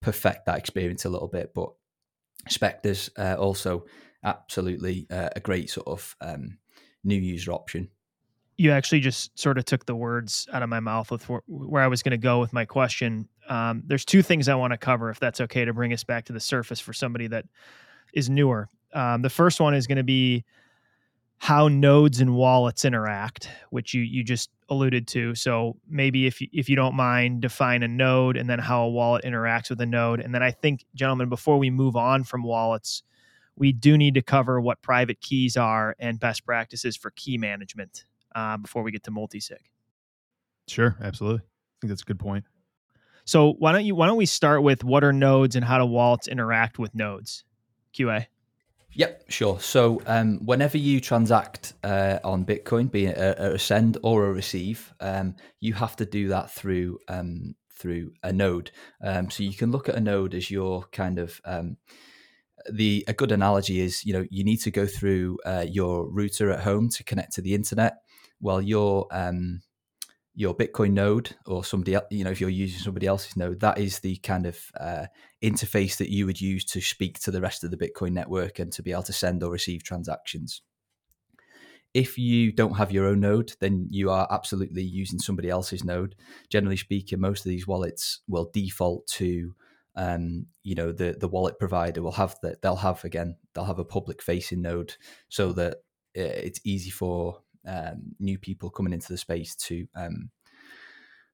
perfect 0.00 0.46
that 0.46 0.58
experience 0.58 1.04
a 1.04 1.08
little 1.10 1.28
bit. 1.28 1.52
But 1.52 1.70
Spectres 2.48 3.10
uh, 3.18 3.34
also 3.38 3.86
absolutely 4.22 5.06
uh, 5.10 5.30
a 5.34 5.40
great 5.40 5.68
sort 5.68 5.88
of 5.88 6.14
um, 6.20 6.58
new 7.02 7.16
user 7.18 7.52
option 7.52 7.88
you 8.58 8.72
actually 8.72 9.00
just 9.00 9.38
sort 9.38 9.58
of 9.58 9.64
took 9.64 9.86
the 9.86 9.94
words 9.94 10.48
out 10.52 10.62
of 10.62 10.68
my 10.68 10.80
mouth 10.80 11.10
with 11.10 11.28
where, 11.28 11.42
where 11.46 11.82
I 11.82 11.88
was 11.88 12.02
going 12.02 12.12
to 12.12 12.16
go 12.18 12.40
with 12.40 12.52
my 12.52 12.64
question. 12.64 13.28
Um, 13.48 13.82
there's 13.86 14.04
two 14.04 14.22
things 14.22 14.48
I 14.48 14.54
want 14.54 14.72
to 14.72 14.78
cover, 14.78 15.10
if 15.10 15.20
that's 15.20 15.40
okay, 15.42 15.64
to 15.64 15.74
bring 15.74 15.92
us 15.92 16.04
back 16.04 16.24
to 16.26 16.32
the 16.32 16.40
surface 16.40 16.80
for 16.80 16.92
somebody 16.92 17.26
that 17.28 17.44
is 18.14 18.30
newer. 18.30 18.68
Um, 18.94 19.20
the 19.22 19.28
first 19.30 19.60
one 19.60 19.74
is 19.74 19.86
going 19.86 19.98
to 19.98 20.04
be 20.04 20.44
how 21.38 21.68
nodes 21.68 22.18
and 22.22 22.34
wallets 22.34 22.86
interact, 22.86 23.46
which 23.68 23.92
you 23.92 24.00
you 24.00 24.24
just 24.24 24.48
alluded 24.70 25.06
to. 25.08 25.34
So 25.34 25.76
maybe 25.86 26.26
if 26.26 26.40
you, 26.40 26.46
if 26.50 26.70
you 26.70 26.76
don't 26.76 26.94
mind, 26.94 27.42
define 27.42 27.82
a 27.82 27.88
node 27.88 28.38
and 28.38 28.48
then 28.48 28.58
how 28.58 28.84
a 28.86 28.88
wallet 28.88 29.22
interacts 29.24 29.68
with 29.68 29.80
a 29.82 29.86
node. 29.86 30.20
And 30.20 30.34
then 30.34 30.42
I 30.42 30.50
think, 30.50 30.86
gentlemen, 30.94 31.28
before 31.28 31.58
we 31.58 31.68
move 31.68 31.94
on 31.94 32.24
from 32.24 32.42
wallets, 32.42 33.02
we 33.54 33.70
do 33.72 33.98
need 33.98 34.14
to 34.14 34.22
cover 34.22 34.60
what 34.62 34.80
private 34.80 35.20
keys 35.20 35.58
are 35.58 35.94
and 35.98 36.18
best 36.18 36.46
practices 36.46 36.96
for 36.96 37.10
key 37.10 37.36
management 37.36 38.06
uh, 38.36 38.56
before 38.58 38.82
we 38.84 38.92
get 38.92 39.02
to 39.04 39.10
multisig. 39.10 39.62
Sure, 40.68 40.96
absolutely. 41.02 41.40
I 41.40 41.76
think 41.80 41.88
that's 41.88 42.02
a 42.02 42.06
good 42.06 42.20
point. 42.20 42.44
So 43.24 43.54
why 43.54 43.72
don't 43.72 43.84
you 43.84 43.96
why 43.96 44.06
don't 44.06 44.18
we 44.18 44.26
start 44.26 44.62
with 44.62 44.84
what 44.84 45.02
are 45.02 45.12
nodes 45.12 45.56
and 45.56 45.64
how 45.64 45.78
do 45.78 45.86
wallets 45.86 46.28
interact 46.28 46.78
with 46.78 46.94
nodes? 46.94 47.42
QA. 47.92 48.26
Yep, 48.92 49.24
sure. 49.28 49.60
So 49.60 50.00
um, 50.06 50.46
whenever 50.46 50.78
you 50.78 51.00
transact 51.00 51.74
uh, 51.82 52.18
on 52.24 52.46
Bitcoin, 52.46 52.90
be 52.90 53.06
it 53.06 53.16
a, 53.18 53.54
a 53.54 53.58
send 53.58 53.98
or 54.02 54.26
a 54.26 54.32
receive, 54.32 54.94
um, 55.00 55.34
you 55.60 55.74
have 55.74 55.96
to 55.96 56.06
do 56.06 56.28
that 56.28 56.50
through 56.52 56.98
um, 57.08 57.54
through 57.72 58.12
a 58.22 58.32
node. 58.32 58.70
Um, 59.02 59.28
so 59.30 59.42
you 59.42 59.54
can 59.54 59.70
look 59.72 59.88
at 59.88 59.96
a 59.96 60.00
node 60.00 60.34
as 60.34 60.50
your 60.50 60.84
kind 60.92 61.18
of 61.18 61.40
um, 61.44 61.78
the 62.70 63.04
a 63.08 63.12
good 63.12 63.32
analogy 63.32 63.80
is 63.80 64.04
you 64.04 64.12
know 64.12 64.24
you 64.30 64.44
need 64.44 64.58
to 64.58 64.70
go 64.70 64.86
through 64.86 65.38
uh, 65.44 65.66
your 65.68 66.08
router 66.10 66.50
at 66.50 66.60
home 66.62 66.88
to 66.90 67.04
connect 67.04 67.32
to 67.34 67.42
the 67.42 67.54
internet 67.54 67.98
well, 68.40 68.60
your 68.60 69.06
um, 69.10 69.62
your 70.34 70.54
Bitcoin 70.54 70.92
node 70.92 71.34
or 71.46 71.64
somebody 71.64 71.94
else, 71.94 72.04
you 72.10 72.22
know, 72.24 72.30
if 72.30 72.40
you're 72.40 72.50
using 72.50 72.80
somebody 72.80 73.06
else's 73.06 73.36
node, 73.36 73.60
that 73.60 73.78
is 73.78 74.00
the 74.00 74.16
kind 74.18 74.44
of 74.46 74.60
uh, 74.78 75.06
interface 75.42 75.96
that 75.96 76.10
you 76.10 76.26
would 76.26 76.40
use 76.40 76.64
to 76.66 76.80
speak 76.80 77.18
to 77.20 77.30
the 77.30 77.40
rest 77.40 77.64
of 77.64 77.70
the 77.70 77.76
Bitcoin 77.76 78.12
network 78.12 78.58
and 78.58 78.70
to 78.72 78.82
be 78.82 78.92
able 78.92 79.02
to 79.04 79.12
send 79.14 79.42
or 79.42 79.50
receive 79.50 79.82
transactions. 79.82 80.60
If 81.94 82.18
you 82.18 82.52
don't 82.52 82.74
have 82.76 82.92
your 82.92 83.06
own 83.06 83.20
node, 83.20 83.54
then 83.60 83.86
you 83.90 84.10
are 84.10 84.28
absolutely 84.30 84.82
using 84.82 85.18
somebody 85.18 85.48
else's 85.48 85.82
node. 85.82 86.14
Generally 86.50 86.76
speaking, 86.76 87.18
most 87.20 87.46
of 87.46 87.48
these 87.48 87.66
wallets 87.66 88.20
will 88.28 88.50
default 88.52 89.06
to, 89.12 89.54
um, 89.94 90.44
you 90.62 90.74
know, 90.74 90.92
the 90.92 91.16
the 91.18 91.28
wallet 91.28 91.58
provider 91.58 92.02
will 92.02 92.12
have 92.12 92.36
that. 92.42 92.60
They'll 92.60 92.76
have 92.76 93.02
again, 93.04 93.36
they'll 93.54 93.64
have 93.64 93.78
a 93.78 93.84
public 93.86 94.20
facing 94.20 94.60
node 94.60 94.94
so 95.30 95.52
that 95.52 95.74
uh, 95.74 95.74
it's 96.20 96.60
easy 96.66 96.90
for 96.90 97.38
um, 97.66 98.02
new 98.20 98.38
people 98.38 98.70
coming 98.70 98.92
into 98.92 99.08
the 99.08 99.18
space 99.18 99.54
to 99.56 99.86
um, 99.94 100.30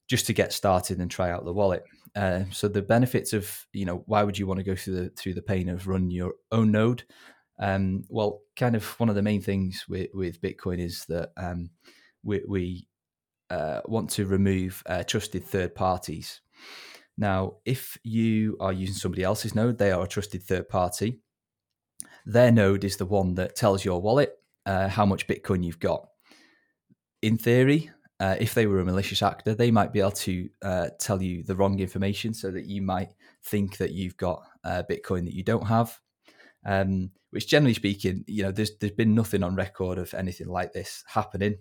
just 0.08 0.26
to 0.26 0.32
get 0.32 0.52
started 0.52 0.98
and 0.98 1.10
try 1.10 1.30
out 1.30 1.44
the 1.44 1.52
wallet. 1.52 1.84
Uh, 2.16 2.40
so 2.50 2.68
the 2.68 2.82
benefits 2.82 3.32
of 3.32 3.66
you 3.72 3.84
know 3.86 4.02
why 4.06 4.22
would 4.22 4.38
you 4.38 4.46
want 4.46 4.58
to 4.58 4.64
go 4.64 4.74
through 4.74 4.94
the 4.94 5.08
through 5.10 5.34
the 5.34 5.42
pain 5.42 5.68
of 5.68 5.86
run 5.86 6.10
your 6.10 6.32
own 6.50 6.70
node? 6.72 7.02
Um, 7.58 8.04
well, 8.08 8.40
kind 8.56 8.74
of 8.74 8.84
one 8.98 9.08
of 9.08 9.14
the 9.14 9.22
main 9.22 9.40
things 9.40 9.84
with, 9.88 10.08
with 10.14 10.40
Bitcoin 10.40 10.80
is 10.80 11.04
that 11.06 11.30
um, 11.36 11.70
we, 12.24 12.42
we 12.48 12.88
uh, 13.50 13.82
want 13.84 14.10
to 14.10 14.26
remove 14.26 14.82
uh, 14.86 15.04
trusted 15.04 15.44
third 15.44 15.74
parties. 15.74 16.40
Now, 17.16 17.56
if 17.64 17.98
you 18.02 18.56
are 18.58 18.72
using 18.72 18.96
somebody 18.96 19.22
else's 19.22 19.54
node, 19.54 19.78
they 19.78 19.92
are 19.92 20.02
a 20.02 20.08
trusted 20.08 20.42
third 20.42 20.68
party. 20.70 21.20
Their 22.26 22.50
node 22.50 22.82
is 22.84 22.96
the 22.96 23.06
one 23.06 23.34
that 23.34 23.54
tells 23.54 23.84
your 23.84 24.00
wallet 24.00 24.32
uh, 24.66 24.88
how 24.88 25.06
much 25.06 25.28
Bitcoin 25.28 25.62
you've 25.62 25.78
got 25.78 26.06
in 27.22 27.38
theory, 27.38 27.90
uh, 28.20 28.36
if 28.38 28.52
they 28.54 28.66
were 28.66 28.80
a 28.80 28.84
malicious 28.84 29.22
actor, 29.22 29.54
they 29.54 29.70
might 29.70 29.92
be 29.92 30.00
able 30.00 30.10
to 30.10 30.48
uh, 30.62 30.88
tell 30.98 31.22
you 31.22 31.42
the 31.42 31.56
wrong 31.56 31.78
information 31.80 32.34
so 32.34 32.50
that 32.50 32.66
you 32.66 32.82
might 32.82 33.14
think 33.44 33.78
that 33.78 33.92
you've 33.92 34.16
got 34.16 34.42
uh, 34.64 34.82
Bitcoin 34.90 35.24
that 35.24 35.34
you 35.34 35.42
don't 35.42 35.66
have. 35.66 35.98
Um, 36.64 37.10
which, 37.30 37.48
generally 37.48 37.74
speaking, 37.74 38.24
you 38.26 38.42
know, 38.42 38.52
there's 38.52 38.76
there's 38.78 38.92
been 38.92 39.14
nothing 39.14 39.42
on 39.42 39.56
record 39.56 39.98
of 39.98 40.12
anything 40.14 40.48
like 40.48 40.72
this 40.72 41.02
happening. 41.06 41.56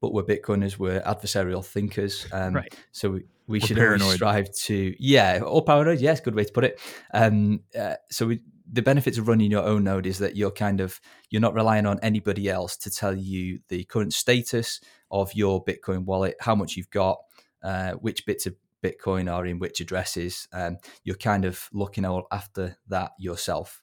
But 0.00 0.12
we're 0.12 0.24
Bitcoiners, 0.24 0.78
we're 0.78 1.00
adversarial 1.02 1.64
thinkers, 1.64 2.26
um, 2.32 2.54
right. 2.54 2.74
so 2.90 3.08
we, 3.10 3.22
we 3.46 3.60
should 3.60 3.78
always 3.78 4.02
strive 4.14 4.52
to, 4.52 4.96
yeah, 4.98 5.38
or 5.44 5.62
paranoid. 5.62 6.00
Yes, 6.00 6.18
good 6.18 6.34
way 6.34 6.42
to 6.42 6.52
put 6.52 6.64
it. 6.64 6.80
Um, 7.14 7.60
uh, 7.78 7.94
so 8.10 8.26
we 8.26 8.40
the 8.72 8.82
benefits 8.82 9.18
of 9.18 9.28
running 9.28 9.50
your 9.50 9.64
own 9.64 9.84
node 9.84 10.06
is 10.06 10.18
that 10.18 10.36
you're 10.36 10.50
kind 10.50 10.80
of 10.80 11.00
you're 11.30 11.40
not 11.40 11.54
relying 11.54 11.86
on 11.86 11.98
anybody 12.02 12.48
else 12.48 12.76
to 12.76 12.90
tell 12.90 13.14
you 13.16 13.58
the 13.68 13.84
current 13.84 14.14
status 14.14 14.80
of 15.10 15.34
your 15.34 15.62
Bitcoin 15.64 16.04
wallet, 16.04 16.36
how 16.40 16.54
much 16.54 16.76
you've 16.76 16.90
got, 16.90 17.18
uh, 17.64 17.92
which 17.94 18.24
bits 18.26 18.46
of 18.46 18.54
Bitcoin 18.82 19.30
are 19.32 19.44
in 19.44 19.58
which 19.58 19.80
addresses. 19.80 20.46
Um, 20.52 20.78
you're 21.04 21.16
kind 21.16 21.44
of 21.44 21.68
looking 21.72 22.04
after 22.32 22.76
that 22.88 23.10
yourself. 23.18 23.82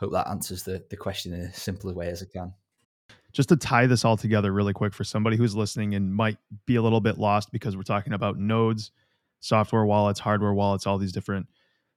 Hope 0.00 0.12
that 0.12 0.28
answers 0.28 0.62
the 0.62 0.84
the 0.90 0.96
question 0.96 1.32
in 1.34 1.40
a 1.40 1.52
simpler 1.52 1.92
way 1.92 2.08
as 2.08 2.22
I 2.22 2.26
can 2.32 2.54
just 3.34 3.48
to 3.50 3.56
tie 3.56 3.86
this 3.86 4.06
all 4.06 4.16
together 4.16 4.52
really 4.52 4.72
quick 4.72 4.94
for 4.94 5.04
somebody 5.04 5.36
who's 5.36 5.54
listening 5.54 5.94
and 5.94 6.14
might 6.14 6.38
be 6.66 6.76
a 6.76 6.82
little 6.82 7.00
bit 7.00 7.18
lost 7.18 7.52
because 7.52 7.76
we're 7.76 7.82
talking 7.82 8.14
about 8.14 8.38
nodes, 8.38 8.90
software 9.40 9.84
wallets, 9.84 10.18
hardware 10.18 10.54
wallets, 10.54 10.86
all 10.86 10.96
these 10.96 11.12
different 11.12 11.46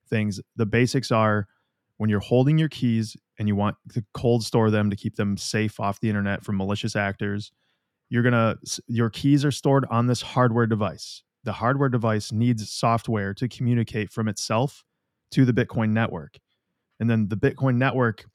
things. 0.10 0.42
The 0.58 0.66
basics 0.66 1.10
are 1.10 1.48
when 2.02 2.10
you're 2.10 2.20
holding 2.20 2.58
your 2.58 2.68
keys 2.68 3.16
and 3.38 3.48
you 3.48 3.56
want 3.56 3.78
to 3.94 4.04
cold 4.16 4.44
store 4.44 4.72
them 4.72 4.90
to 4.90 4.96
keep 4.96 5.18
them 5.18 5.38
safe 5.38 5.80
off 5.80 6.00
the 6.00 6.10
internet 6.10 6.44
from 6.44 6.58
malicious 6.58 6.96
actors, 6.96 7.52
you're 8.10 8.24
going 8.24 8.34
to 8.34 8.58
your 8.88 9.12
keys 9.12 9.46
are 9.46 9.52
stored 9.52 9.86
on 9.92 10.08
this 10.08 10.20
hardware 10.24 10.66
device. 10.66 11.22
The 11.44 11.52
hardware 11.52 11.90
device 11.90 12.32
needs 12.32 12.68
software 12.72 13.36
to 13.36 13.48
communicate 13.48 14.10
from 14.10 14.28
itself 14.28 14.84
to 15.30 15.46
the 15.46 15.54
Bitcoin 15.54 15.92
network. 15.92 16.40
And 17.00 17.08
then 17.08 17.28
the 17.28 17.38
Bitcoin 17.38 17.76
network 17.76 18.26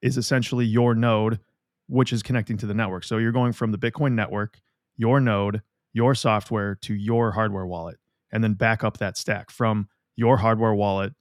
is 0.00 0.16
essentially 0.16 0.64
your 0.64 0.94
node 0.94 1.40
which 1.88 2.12
is 2.12 2.22
connecting 2.22 2.58
to 2.58 2.66
the 2.66 2.74
network. 2.74 3.02
So 3.02 3.18
you're 3.18 3.32
going 3.32 3.54
from 3.54 3.72
the 3.72 3.78
Bitcoin 3.78 4.12
network, 4.12 4.60
your 4.96 5.18
node, 5.18 5.62
your 5.92 6.14
software 6.14 6.76
to 6.82 6.94
your 6.94 7.32
hardware 7.32 7.66
wallet 7.66 7.98
and 8.30 8.44
then 8.44 8.54
back 8.54 8.84
up 8.84 8.98
that 8.98 9.16
stack 9.16 9.50
from 9.50 9.88
your 10.14 10.36
hardware 10.36 10.74
wallet 10.74 11.12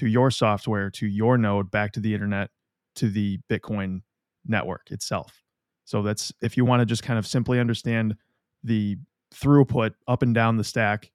to 0.00 0.06
your 0.08 0.30
software 0.30 0.88
to 0.88 1.06
your 1.06 1.36
node 1.36 1.70
back 1.70 1.92
to 1.92 2.00
the 2.00 2.14
internet 2.14 2.48
to 2.94 3.10
the 3.10 3.38
Bitcoin 3.50 4.00
network 4.46 4.90
itself. 4.90 5.42
So 5.84 6.02
that's 6.02 6.32
if 6.40 6.56
you 6.56 6.64
want 6.64 6.80
to 6.80 6.86
just 6.86 7.02
kind 7.02 7.18
of 7.18 7.26
simply 7.26 7.60
understand 7.60 8.16
the 8.64 8.96
throughput 9.34 9.92
up 10.08 10.22
and 10.22 10.34
down 10.34 10.56
the 10.56 10.64
stack, 10.64 11.12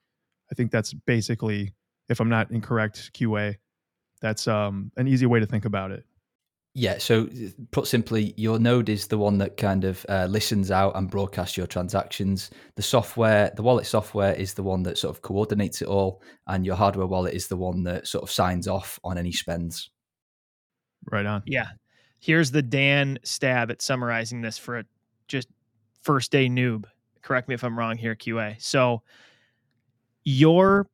I 0.51 0.55
think 0.55 0.69
that's 0.69 0.93
basically, 0.93 1.73
if 2.09 2.19
I'm 2.21 2.29
not 2.29 2.51
incorrect, 2.51 3.09
QA. 3.15 3.55
That's 4.21 4.47
um, 4.47 4.91
an 4.97 5.07
easy 5.07 5.25
way 5.25 5.39
to 5.39 5.45
think 5.47 5.65
about 5.65 5.89
it. 5.91 6.05
Yeah. 6.77 6.97
So, 6.97 7.29
put 7.71 7.88
simply, 7.88 8.33
your 8.35 8.59
node 8.59 8.89
is 8.89 9.07
the 9.07 9.17
one 9.17 9.38
that 9.38 9.55
kind 9.55 9.85
of 9.85 10.05
uh, 10.09 10.27
listens 10.29 10.71
out 10.71 10.91
and 10.97 11.09
broadcasts 11.09 11.55
your 11.55 11.67
transactions. 11.67 12.49
The 12.75 12.83
software, 12.83 13.51
the 13.55 13.61
wallet 13.63 13.85
software, 13.88 14.33
is 14.33 14.53
the 14.55 14.63
one 14.63 14.83
that 14.83 14.97
sort 14.97 15.15
of 15.15 15.21
coordinates 15.21 15.81
it 15.81 15.88
all, 15.88 16.21
and 16.47 16.65
your 16.65 16.75
hardware 16.75 17.07
wallet 17.07 17.33
is 17.33 17.47
the 17.47 17.55
one 17.55 17.83
that 17.83 18.07
sort 18.07 18.23
of 18.23 18.29
signs 18.31 18.67
off 18.67 18.99
on 19.05 19.17
any 19.17 19.31
spends. 19.31 19.89
Right 21.09 21.25
on. 21.25 21.43
Yeah. 21.45 21.67
Here's 22.19 22.51
the 22.51 22.61
Dan 22.61 23.19
stab 23.23 23.71
at 23.71 23.81
summarizing 23.81 24.41
this 24.41 24.57
for 24.57 24.79
a 24.79 24.83
just 25.29 25.47
first 26.01 26.29
day 26.29 26.47
noob. 26.47 26.85
Correct 27.21 27.47
me 27.47 27.55
if 27.55 27.63
I'm 27.63 27.79
wrong 27.79 27.97
here, 27.97 28.15
QA. 28.17 28.61
So, 28.61 29.01
your 30.25 30.88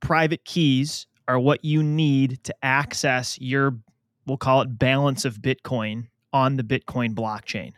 private 0.00 0.42
keys 0.46 1.06
are 1.28 1.38
what 1.38 1.62
you 1.66 1.82
need 1.82 2.42
to 2.44 2.54
access 2.64 3.38
your 3.40 3.74
we'll 4.26 4.36
call 4.36 4.62
it 4.62 4.78
balance 4.78 5.24
of 5.24 5.40
Bitcoin 5.40 6.06
on 6.32 6.56
the 6.56 6.62
Bitcoin 6.62 7.14
blockchain. 7.14 7.72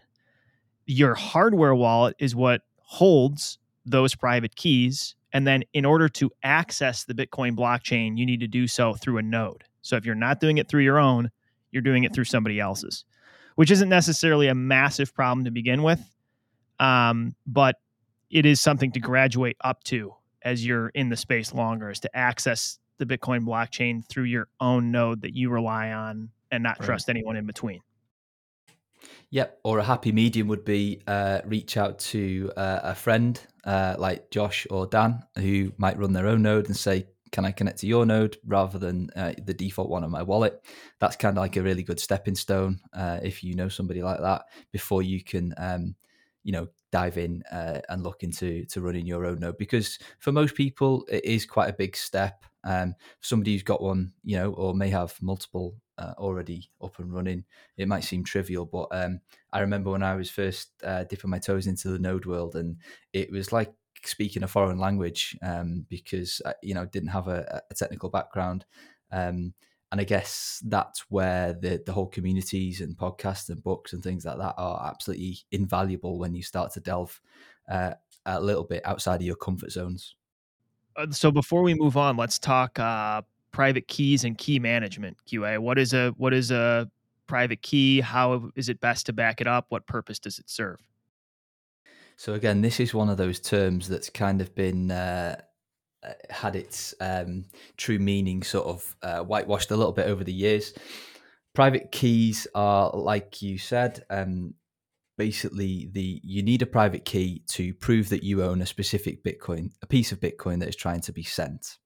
Your 0.87 1.15
hardware 1.15 1.75
wallet 1.75 2.17
is 2.19 2.35
what 2.35 2.63
holds 2.79 3.59
those 3.87 4.15
private 4.15 4.55
keys. 4.57 5.15
And 5.33 5.47
then, 5.47 5.65
in 5.73 5.85
order 5.85 6.09
to 6.11 6.31
access 6.45 7.05
the 7.05 7.15
Bitcoin 7.15 7.57
blockchain, 7.57 8.17
you 8.17 8.25
need 8.25 8.41
to 8.41 8.47
do 8.47 8.67
so 8.69 8.95
through 8.95 9.19
a 9.19 9.23
node. 9.23 9.65
So, 9.83 9.97
if 9.97 10.07
you're 10.07 10.15
not 10.15 10.39
doing 10.41 10.59
it 10.59 10.69
through 10.69 10.83
your 10.85 10.99
own, 11.01 11.31
you're 11.73 11.83
doing 11.83 12.05
it 12.05 12.15
through 12.15 12.25
somebody 12.25 12.61
else's, 12.61 13.05
which 13.57 13.71
isn't 13.73 13.89
necessarily 13.89 14.47
a 14.49 14.55
massive 14.55 15.13
problem 15.15 15.45
to 15.47 15.51
begin 15.51 15.83
with. 15.83 16.01
Um, 16.79 17.35
but 17.49 17.77
it 18.31 18.47
is 18.47 18.61
something 18.61 18.93
to 18.93 19.01
graduate 19.01 19.57
up 19.65 19.83
to 19.85 20.15
as 20.43 20.65
you're 20.65 20.91
in 20.91 21.09
the 21.09 21.17
space 21.17 21.53
longer 21.55 21.91
is 21.91 22.01
to 22.01 22.17
access 22.17 22.79
the 22.99 23.07
Bitcoin 23.07 23.45
blockchain 23.45 24.07
through 24.07 24.25
your 24.25 24.49
own 24.61 24.91
node 24.91 25.23
that 25.23 25.35
you 25.35 25.51
rely 25.51 25.93
on 25.93 26.31
and 26.51 26.63
not 26.63 26.79
right. 26.79 26.87
trust 26.87 27.09
anyone 27.09 27.37
in 27.37 27.47
between. 27.47 27.81
Yep. 29.31 29.59
Or 29.65 29.79
a 29.79 29.85
happy 29.85 30.13
medium 30.13 30.49
would 30.49 30.65
be 30.65 31.03
uh, 31.07 31.41
reach 31.45 31.77
out 31.77 31.99
to 31.99 32.53
uh, 32.57 32.81
a 32.85 32.95
friend 32.95 33.41
uh, 33.65 33.97
like 33.99 34.31
Josh 34.31 34.67
or 34.71 34.87
Dan 34.87 35.21
who 35.39 35.73
might 35.77 35.99
run 35.99 36.13
their 36.13 36.27
own 36.27 36.43
node 36.43 36.67
and 36.67 36.77
say, 36.77 37.09
can 37.33 37.45
I 37.45 37.51
connect 37.51 37.79
to 37.81 37.89
your 37.89 38.07
node 38.07 38.37
rather 38.47 38.79
than 38.79 39.11
uh, 39.17 39.33
the 39.45 39.55
default 39.55 39.91
one 39.91 40.05
on 40.05 40.11
my 40.11 40.23
wallet? 40.23 40.65
That's 41.01 41.17
kind 41.17 41.37
of 41.37 41.43
like 41.43 41.57
a 41.57 41.63
really 41.63 41.83
good 41.83 41.99
stepping 41.99 42.37
stone 42.37 42.79
uh, 42.93 43.19
if 43.23 43.43
you 43.43 43.57
know 43.57 43.69
somebody 43.69 44.03
like 44.03 44.21
that 44.21 44.43
before 44.71 45.03
you 45.03 45.23
can, 45.23 45.53
um, 45.59 45.97
you 46.45 46.53
know, 46.53 46.69
dive 46.95 47.19
in 47.19 47.43
uh, 47.51 47.81
and 47.89 48.05
look 48.05 48.23
into 48.23 48.65
to 48.67 48.81
running 48.81 49.05
your 49.05 49.27
own 49.27 49.41
node 49.41 49.59
because 49.59 49.99
for 50.21 50.31
most 50.31 50.55
people 50.55 51.05
it 51.11 51.25
is 51.25 51.45
quite 51.45 51.69
a 51.69 51.73
big 51.77 51.97
step. 51.97 52.45
Um, 52.63 52.95
somebody 53.21 53.53
who's 53.53 53.65
got 53.65 53.83
one, 53.83 54.13
you 54.23 54.37
know, 54.37 54.53
or 54.53 54.75
may 54.75 54.91
have 54.91 55.21
multiple 55.21 55.75
uh, 55.99 56.15
already 56.17 56.71
up 56.81 57.01
and 57.01 57.13
running, 57.13 57.47
it 57.77 57.89
might 57.89 58.05
seem 58.05 58.23
trivial, 58.23 58.65
but 58.65 58.87
um, 58.93 59.19
I 59.53 59.59
remember 59.59 59.91
when 59.91 60.05
I 60.05 60.15
was 60.15 60.31
first 60.31 60.71
uh, 60.85 61.03
dipping 61.03 61.31
my 61.31 61.41
toes 61.41 61.67
into 61.67 61.89
the 61.89 61.99
node 61.99 62.25
world, 62.27 62.55
and 62.55 62.77
it 63.13 63.31
was 63.33 63.53
like 63.53 63.73
speaking 64.05 64.45
a 64.45 64.49
foreign 64.49 64.79
language 64.79 65.37
um, 65.43 65.85
because 65.91 66.41
I, 66.47 66.51
uh, 66.51 66.53
you 66.63 66.75
know 66.75 66.87
didn't 66.87 67.11
have 67.11 67.27
a, 67.27 67.61
a 67.71 67.75
technical 67.75 68.09
background. 68.09 68.65
Um, 69.13 69.53
and 69.93 70.01
I 70.01 70.05
guess 70.05 70.63
that's 70.67 71.01
where 71.11 71.53
the 71.53 71.83
the 71.85 71.93
whole 71.93 72.07
communities 72.07 72.81
and 72.81 72.97
podcasts 72.97 73.49
and 73.49 73.63
books 73.63 73.93
and 73.93 74.03
things 74.03 74.25
like 74.25 74.39
that 74.39 74.55
are 74.57 74.89
absolutely 74.89 75.39
invaluable 75.53 76.19
when 76.19 76.35
you 76.35 76.43
start 76.43 76.73
to 76.75 76.81
delve 76.81 77.21
uh, 77.71 77.93
a 78.27 78.41
little 78.41 78.65
bit 78.65 78.83
outside 78.85 79.17
of 79.17 79.23
your 79.23 79.37
comfort 79.37 79.73
zones. 79.73 80.17
Uh, 80.97 81.07
so 81.11 81.31
before 81.31 81.63
we 81.63 81.75
move 81.75 81.97
on, 81.97 82.17
let's 82.17 82.39
talk 82.39 82.79
uh, 82.79 83.23
private 83.51 83.87
keys 83.89 84.25
and 84.25 84.39
key 84.39 84.59
management. 84.59 85.17
QA, 85.29 85.59
what 85.59 85.79
is 85.79 85.93
a 85.93 86.11
what 86.17 86.33
is 86.33 86.51
a 86.51 86.91
private 87.27 87.63
key? 87.63 88.01
How 88.01 88.51
is 88.57 88.69
it 88.69 88.81
best 88.81 89.07
to 89.07 89.13
back 89.13 89.41
it 89.41 89.47
up? 89.47 89.67
What 89.69 89.87
purpose 89.87 90.19
does 90.19 90.39
it 90.39 90.49
serve? 90.49 90.81
So 92.17 92.35
again, 92.35 92.61
this 92.61 92.79
is 92.79 92.95
one 92.95 93.11
of 93.11 93.17
those 93.17 93.41
terms 93.41 93.89
that's 93.89 94.09
kind 94.09 94.41
of 94.41 94.55
been 94.55 94.93
uh, 94.93 95.35
uh, 96.05 96.13
had 96.29 96.55
its 96.57 96.95
um, 97.01 97.45
true 97.79 97.99
meaning 97.99 98.43
sort 98.43 98.67
of 98.67 98.97
uh, 99.03 99.21
whitewashed 99.23 99.71
a 99.71 99.77
little 99.77 99.93
bit 99.93 100.07
over 100.07 100.23
the 100.25 100.33
years. 100.33 100.75
Private 101.55 101.93
keys 101.93 102.47
are, 102.55 102.91
like 102.95 103.41
you 103.41 103.57
said, 103.59 104.05
um, 104.11 104.53
basically 105.17 105.89
the 105.93 106.21
you 106.25 106.43
need 106.43 106.61
a 106.61 106.67
private 106.67 107.05
key 107.07 107.43
to 107.51 107.73
prove 107.75 108.09
that 108.11 108.23
you 108.25 108.43
own 108.43 108.61
a 108.61 108.67
specific 108.67 109.23
Bitcoin, 109.25 109.71
a 109.83 109.87
piece 109.87 110.13
of 110.13 110.21
Bitcoin 110.21 110.59
that 110.61 110.69
is 110.69 110.77
trying 110.77 111.01
to 111.03 111.13
be 111.13 111.23
sent. 111.23 111.79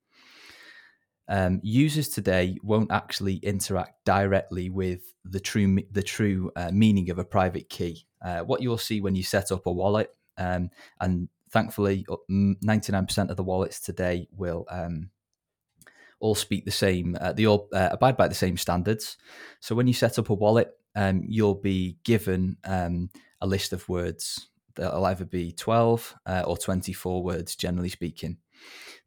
Um, 1.28 1.61
users 1.62 2.09
today 2.09 2.57
won't 2.64 2.90
actually 2.90 3.37
interact 3.37 4.04
directly 4.04 4.68
with 4.70 5.02
the 5.24 5.40
true 5.40 5.78
the 5.92 6.02
true 6.02 6.50
uh, 6.57 6.70
meaning 6.72 7.09
of 7.11 7.18
a 7.18 7.24
private 7.24 7.68
key. 7.68 8.07
Uh, 8.24 8.40
what 8.40 8.62
you'll 8.62 8.78
see 8.78 9.00
when 9.00 9.14
you 9.14 9.22
set 9.22 9.52
up 9.52 9.66
a 9.66 9.72
wallet 9.72 10.11
um, 10.38 10.70
and 11.00 11.28
thankfully, 11.50 12.04
99% 12.30 13.18
uh, 13.18 13.22
of 13.30 13.37
the 13.37 13.42
wallets 13.44 13.80
today 13.80 14.28
will 14.32 14.66
um, 14.70 15.11
all 16.20 16.34
speak 16.34 16.64
the 16.64 16.70
same, 16.70 17.16
uh, 17.20 17.32
they 17.32 17.46
all 17.46 17.68
uh, 17.72 17.88
abide 17.92 18.16
by 18.16 18.28
the 18.28 18.34
same 18.34 18.56
standards. 18.56 19.16
So 19.61 19.74
when 19.74 19.87
you 19.87 19.92
set 19.94 20.18
up 20.18 20.30
a 20.30 20.34
wallet, 20.34 20.70
um, 20.96 21.22
you'll 21.26 21.54
be 21.54 21.98
given 22.04 22.56
um, 22.64 23.11
a 23.40 23.46
list 23.46 23.72
of 23.72 23.88
words 23.88 24.48
that'll 24.74 25.06
either 25.06 25.24
be 25.24 25.52
12 25.52 26.14
uh, 26.26 26.42
or 26.46 26.56
24 26.56 27.22
words, 27.22 27.56
generally 27.56 27.88
speaking. 27.88 28.38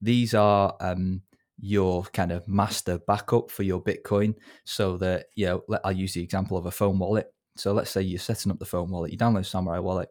These 0.02 0.34
are 0.34 0.76
um, 0.80 1.22
your 1.60 2.04
kind 2.04 2.32
of 2.32 2.48
master 2.48 2.98
backup 3.00 3.52
for 3.52 3.64
your 3.64 3.82
Bitcoin 3.82 4.36
so 4.66 4.98
that, 4.98 5.28
you 5.36 5.46
know, 5.48 5.78
I'll 5.84 5.92
use 5.92 6.14
the 6.14 6.24
example 6.24 6.58
of 6.58 6.66
a 6.66 6.72
phone 6.72 7.00
wallet. 7.00 7.34
So 7.58 7.74
let's 7.74 7.90
say 7.90 8.02
you're 8.02 8.20
setting 8.20 8.52
up 8.52 8.60
the 8.60 8.66
phone 8.66 8.90
wallet, 8.90 9.12
you 9.12 9.18
download 9.18 9.46
Samurai 9.46 9.80
Wallet, 9.80 10.08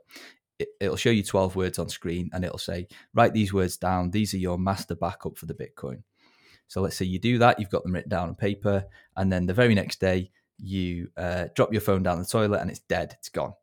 it, 0.81 0.89
will 0.89 0.97
show 0.97 1.11
you 1.11 1.23
12 1.23 1.57
words 1.57 1.79
on 1.79 1.89
screen 1.89 2.31
and 2.33 2.45
it'll 2.45 2.59
say, 2.59 2.87
write 3.15 3.33
these 3.33 3.53
words 3.53 3.77
down. 3.77 4.11
These 4.11 4.35
are 4.35 4.39
your 4.39 4.59
master 4.59 4.95
backup 4.95 5.37
for 5.39 5.47
the 5.47 5.55
Bitcoin. 5.55 6.03
So 6.69 6.81
let's 6.83 6.97
say 6.97 7.07
you 7.07 7.19
do 7.19 7.39
that, 7.39 7.59
you've 7.59 7.71
got 7.71 7.83
them 7.83 7.95
written 7.95 8.11
down 8.11 8.29
on 8.29 8.35
paper. 8.37 8.85
And 9.17 9.33
then 9.33 9.47
the 9.47 9.55
very 9.55 9.75
next 9.75 10.01
day, 10.01 10.31
you 10.59 11.11
uh, 11.17 11.47
drop 11.55 11.73
your 11.73 11.81
phone 11.81 12.03
down 12.03 12.19
the 12.19 12.25
toilet 12.25 12.61
and 12.61 12.71
it's 12.71 12.81
dead, 12.81 13.17
it's 13.19 13.29
gone. 13.31 13.55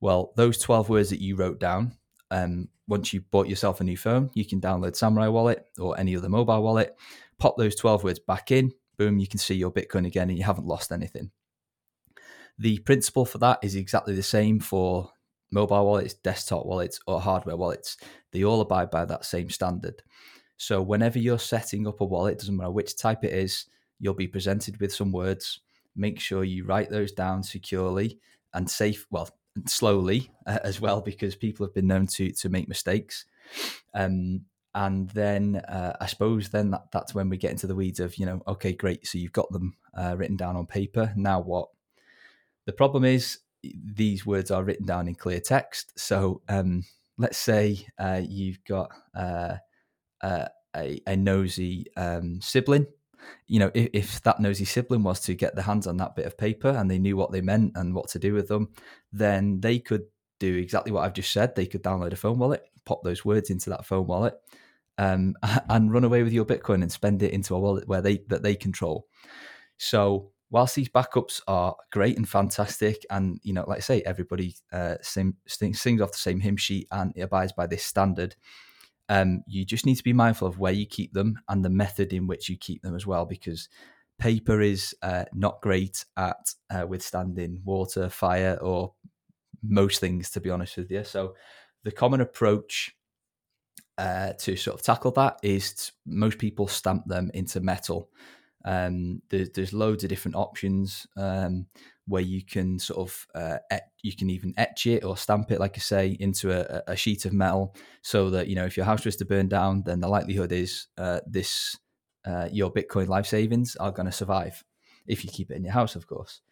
Well, 0.00 0.32
those 0.36 0.58
12 0.58 0.88
words 0.88 1.10
that 1.10 1.20
you 1.20 1.34
wrote 1.34 1.58
down, 1.58 1.96
um, 2.30 2.68
once 2.86 3.12
you 3.12 3.22
bought 3.22 3.48
yourself 3.48 3.80
a 3.80 3.84
new 3.84 3.96
phone, 3.96 4.30
you 4.34 4.44
can 4.44 4.60
download 4.60 4.94
Samurai 4.94 5.28
Wallet 5.28 5.64
or 5.78 5.98
any 5.98 6.16
other 6.16 6.28
mobile 6.28 6.62
wallet, 6.62 6.94
pop 7.38 7.56
those 7.56 7.74
12 7.74 8.04
words 8.04 8.18
back 8.20 8.52
in, 8.52 8.72
boom, 8.96 9.18
you 9.18 9.26
can 9.26 9.38
see 9.38 9.54
your 9.54 9.72
Bitcoin 9.72 10.06
again 10.06 10.28
and 10.28 10.38
you 10.38 10.44
haven't 10.44 10.66
lost 10.66 10.92
anything. 10.92 11.30
The 12.58 12.78
principle 12.80 13.24
for 13.24 13.38
that 13.38 13.60
is 13.62 13.74
exactly 13.74 14.14
the 14.14 14.22
same 14.22 14.60
for 14.60 15.10
mobile 15.50 15.84
wallets, 15.84 16.14
desktop 16.14 16.66
wallets, 16.66 17.00
or 17.06 17.20
hardware 17.20 17.56
wallets, 17.56 17.96
they 18.32 18.44
all 18.44 18.60
abide 18.60 18.90
by 18.90 19.04
that 19.04 19.24
same 19.24 19.50
standard. 19.50 20.02
So 20.56 20.82
whenever 20.82 21.18
you're 21.18 21.38
setting 21.38 21.86
up 21.86 22.00
a 22.00 22.04
wallet, 22.04 22.38
doesn't 22.38 22.56
matter 22.56 22.70
which 22.70 22.96
type 22.96 23.24
it 23.24 23.32
is, 23.32 23.66
you'll 24.00 24.14
be 24.14 24.28
presented 24.28 24.78
with 24.80 24.92
some 24.92 25.12
words. 25.12 25.60
Make 25.96 26.20
sure 26.20 26.44
you 26.44 26.64
write 26.64 26.90
those 26.90 27.12
down 27.12 27.42
securely 27.42 28.18
and 28.54 28.68
safe, 28.70 29.06
well, 29.10 29.28
slowly 29.66 30.30
uh, 30.46 30.58
as 30.64 30.80
well, 30.80 31.00
because 31.00 31.34
people 31.36 31.64
have 31.66 31.74
been 31.74 31.86
known 31.86 32.06
to 32.06 32.30
to 32.30 32.48
make 32.48 32.68
mistakes. 32.68 33.24
Um, 33.94 34.42
and 34.74 35.08
then 35.10 35.56
uh, 35.56 35.96
I 36.00 36.06
suppose 36.06 36.50
then 36.50 36.70
that, 36.70 36.90
that's 36.92 37.14
when 37.14 37.28
we 37.28 37.36
get 37.36 37.50
into 37.50 37.66
the 37.66 37.74
weeds 37.74 38.00
of 38.00 38.16
you 38.18 38.26
know, 38.26 38.42
okay, 38.46 38.72
great, 38.72 39.06
so 39.06 39.18
you've 39.18 39.32
got 39.32 39.50
them 39.50 39.74
uh, 39.96 40.14
written 40.16 40.36
down 40.36 40.56
on 40.56 40.66
paper. 40.66 41.12
Now 41.16 41.40
what? 41.40 41.68
The 42.66 42.72
problem 42.72 43.04
is 43.04 43.38
these 43.74 44.24
words 44.24 44.50
are 44.50 44.62
written 44.64 44.86
down 44.86 45.08
in 45.08 45.14
clear 45.14 45.40
text. 45.40 45.98
So 45.98 46.42
um, 46.48 46.84
let's 47.16 47.38
say 47.38 47.86
uh, 47.98 48.20
you've 48.26 48.62
got 48.64 48.90
uh, 49.14 49.54
uh, 50.20 50.46
a, 50.76 51.00
a, 51.06 51.16
nosy 51.16 51.86
um, 51.96 52.40
sibling. 52.40 52.86
You 53.46 53.60
know, 53.60 53.70
if, 53.74 53.88
if, 53.92 54.22
that 54.22 54.40
nosy 54.40 54.64
sibling 54.64 55.02
was 55.02 55.20
to 55.22 55.34
get 55.34 55.54
their 55.54 55.64
hands 55.64 55.86
on 55.86 55.96
that 55.98 56.16
bit 56.16 56.26
of 56.26 56.38
paper 56.38 56.68
and 56.68 56.90
they 56.90 56.98
knew 56.98 57.16
what 57.16 57.32
they 57.32 57.40
meant 57.40 57.72
and 57.74 57.94
what 57.94 58.08
to 58.10 58.18
do 58.18 58.32
with 58.34 58.48
them, 58.48 58.68
then 59.12 59.60
they 59.60 59.78
could 59.78 60.02
do 60.38 60.56
exactly 60.56 60.92
what 60.92 61.04
I've 61.04 61.14
just 61.14 61.32
said. 61.32 61.54
They 61.54 61.66
could 61.66 61.82
download 61.82 62.12
a 62.12 62.16
phone 62.16 62.38
wallet, 62.38 62.62
pop 62.84 63.02
those 63.02 63.24
words 63.24 63.50
into 63.50 63.70
that 63.70 63.86
phone 63.86 64.06
wallet, 64.06 64.34
um, 64.98 65.34
and 65.68 65.92
run 65.92 66.04
away 66.04 66.22
with 66.22 66.32
your 66.32 66.44
Bitcoin 66.44 66.82
and 66.82 66.92
spend 66.92 67.22
it 67.22 67.32
into 67.32 67.54
a 67.54 67.60
wallet 67.60 67.88
where 67.88 68.00
they 68.02 68.18
that 68.28 68.42
they 68.42 68.54
control. 68.54 69.08
So 69.76 70.30
whilst 70.50 70.74
these 70.74 70.88
backups 70.88 71.42
are 71.46 71.76
great 71.92 72.16
and 72.16 72.28
fantastic, 72.28 73.04
and 73.10 73.38
you 73.42 73.52
know, 73.52 73.64
like 73.68 73.78
I 73.78 73.80
say, 73.80 74.00
everybody 74.02 74.54
uh, 74.72 74.94
sing, 75.02 75.34
sings 75.46 76.00
off 76.00 76.12
the 76.12 76.18
same 76.18 76.40
hymn 76.40 76.56
sheet 76.56 76.88
and 76.90 77.12
it 77.14 77.22
abides 77.22 77.52
by 77.52 77.66
this 77.66 77.84
standard. 77.84 78.34
Um, 79.10 79.42
you 79.46 79.64
just 79.64 79.86
need 79.86 79.96
to 79.96 80.04
be 80.04 80.12
mindful 80.12 80.48
of 80.48 80.58
where 80.58 80.72
you 80.72 80.86
keep 80.86 81.12
them 81.14 81.38
and 81.48 81.64
the 81.64 81.70
method 81.70 82.12
in 82.12 82.26
which 82.26 82.48
you 82.50 82.56
keep 82.56 82.82
them 82.82 82.94
as 82.94 83.06
well, 83.06 83.24
because 83.24 83.68
paper 84.18 84.60
is 84.60 84.94
uh, 85.02 85.24
not 85.32 85.62
great 85.62 86.04
at 86.16 86.50
uh, 86.70 86.86
withstanding 86.86 87.62
water, 87.64 88.08
fire, 88.08 88.58
or 88.60 88.92
most 89.62 90.00
things, 90.00 90.30
to 90.30 90.40
be 90.40 90.50
honest 90.50 90.76
with 90.76 90.90
you. 90.90 91.04
So, 91.04 91.34
the 91.84 91.90
common 91.92 92.20
approach 92.20 92.94
uh, 93.96 94.32
to 94.40 94.56
sort 94.56 94.78
of 94.78 94.84
tackle 94.84 95.10
that 95.12 95.38
is 95.42 95.92
most 96.06 96.38
people 96.38 96.68
stamp 96.68 97.06
them 97.06 97.30
into 97.34 97.60
metal. 97.60 98.10
Um, 98.68 99.22
there's, 99.30 99.48
there's 99.52 99.72
loads 99.72 100.04
of 100.04 100.10
different 100.10 100.36
options 100.36 101.06
um, 101.16 101.68
where 102.06 102.20
you 102.20 102.44
can 102.44 102.78
sort 102.78 103.08
of 103.08 103.26
uh, 103.34 103.56
et- 103.70 103.88
you 104.02 104.14
can 104.14 104.28
even 104.28 104.52
etch 104.58 104.86
it 104.86 105.04
or 105.04 105.16
stamp 105.16 105.50
it, 105.50 105.58
like 105.58 105.78
I 105.78 105.80
say, 105.80 106.18
into 106.20 106.52
a, 106.52 106.82
a, 106.86 106.94
sheet 106.94 107.24
of 107.24 107.32
metal, 107.32 107.74
so 108.02 108.28
that 108.28 108.46
you 108.46 108.56
know 108.56 108.66
if 108.66 108.76
your 108.76 108.84
house 108.84 109.06
was 109.06 109.16
to 109.16 109.24
burn 109.24 109.48
down, 109.48 109.84
then 109.86 110.00
the 110.00 110.08
likelihood 110.08 110.52
is 110.52 110.88
uh, 110.98 111.20
this 111.26 111.78
uh, 112.26 112.50
your 112.52 112.70
Bitcoin 112.70 113.08
life 113.08 113.24
savings 113.24 113.74
are 113.76 113.90
going 113.90 114.04
to 114.04 114.12
survive 114.12 114.62
if 115.06 115.24
you 115.24 115.30
keep 115.30 115.50
it 115.50 115.56
in 115.56 115.64
your 115.64 115.72
house, 115.72 115.96
of 115.96 116.06
course. 116.06 116.42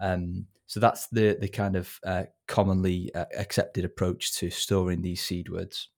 Um, 0.00 0.46
so 0.66 0.80
that's 0.80 1.06
the 1.10 1.38
the 1.40 1.46
kind 1.48 1.76
of 1.76 2.00
uh, 2.04 2.24
commonly 2.48 3.14
uh, 3.14 3.26
accepted 3.38 3.84
approach 3.84 4.36
to 4.38 4.50
storing 4.50 5.02
these 5.02 5.22
seed 5.22 5.48
words. 5.48 5.88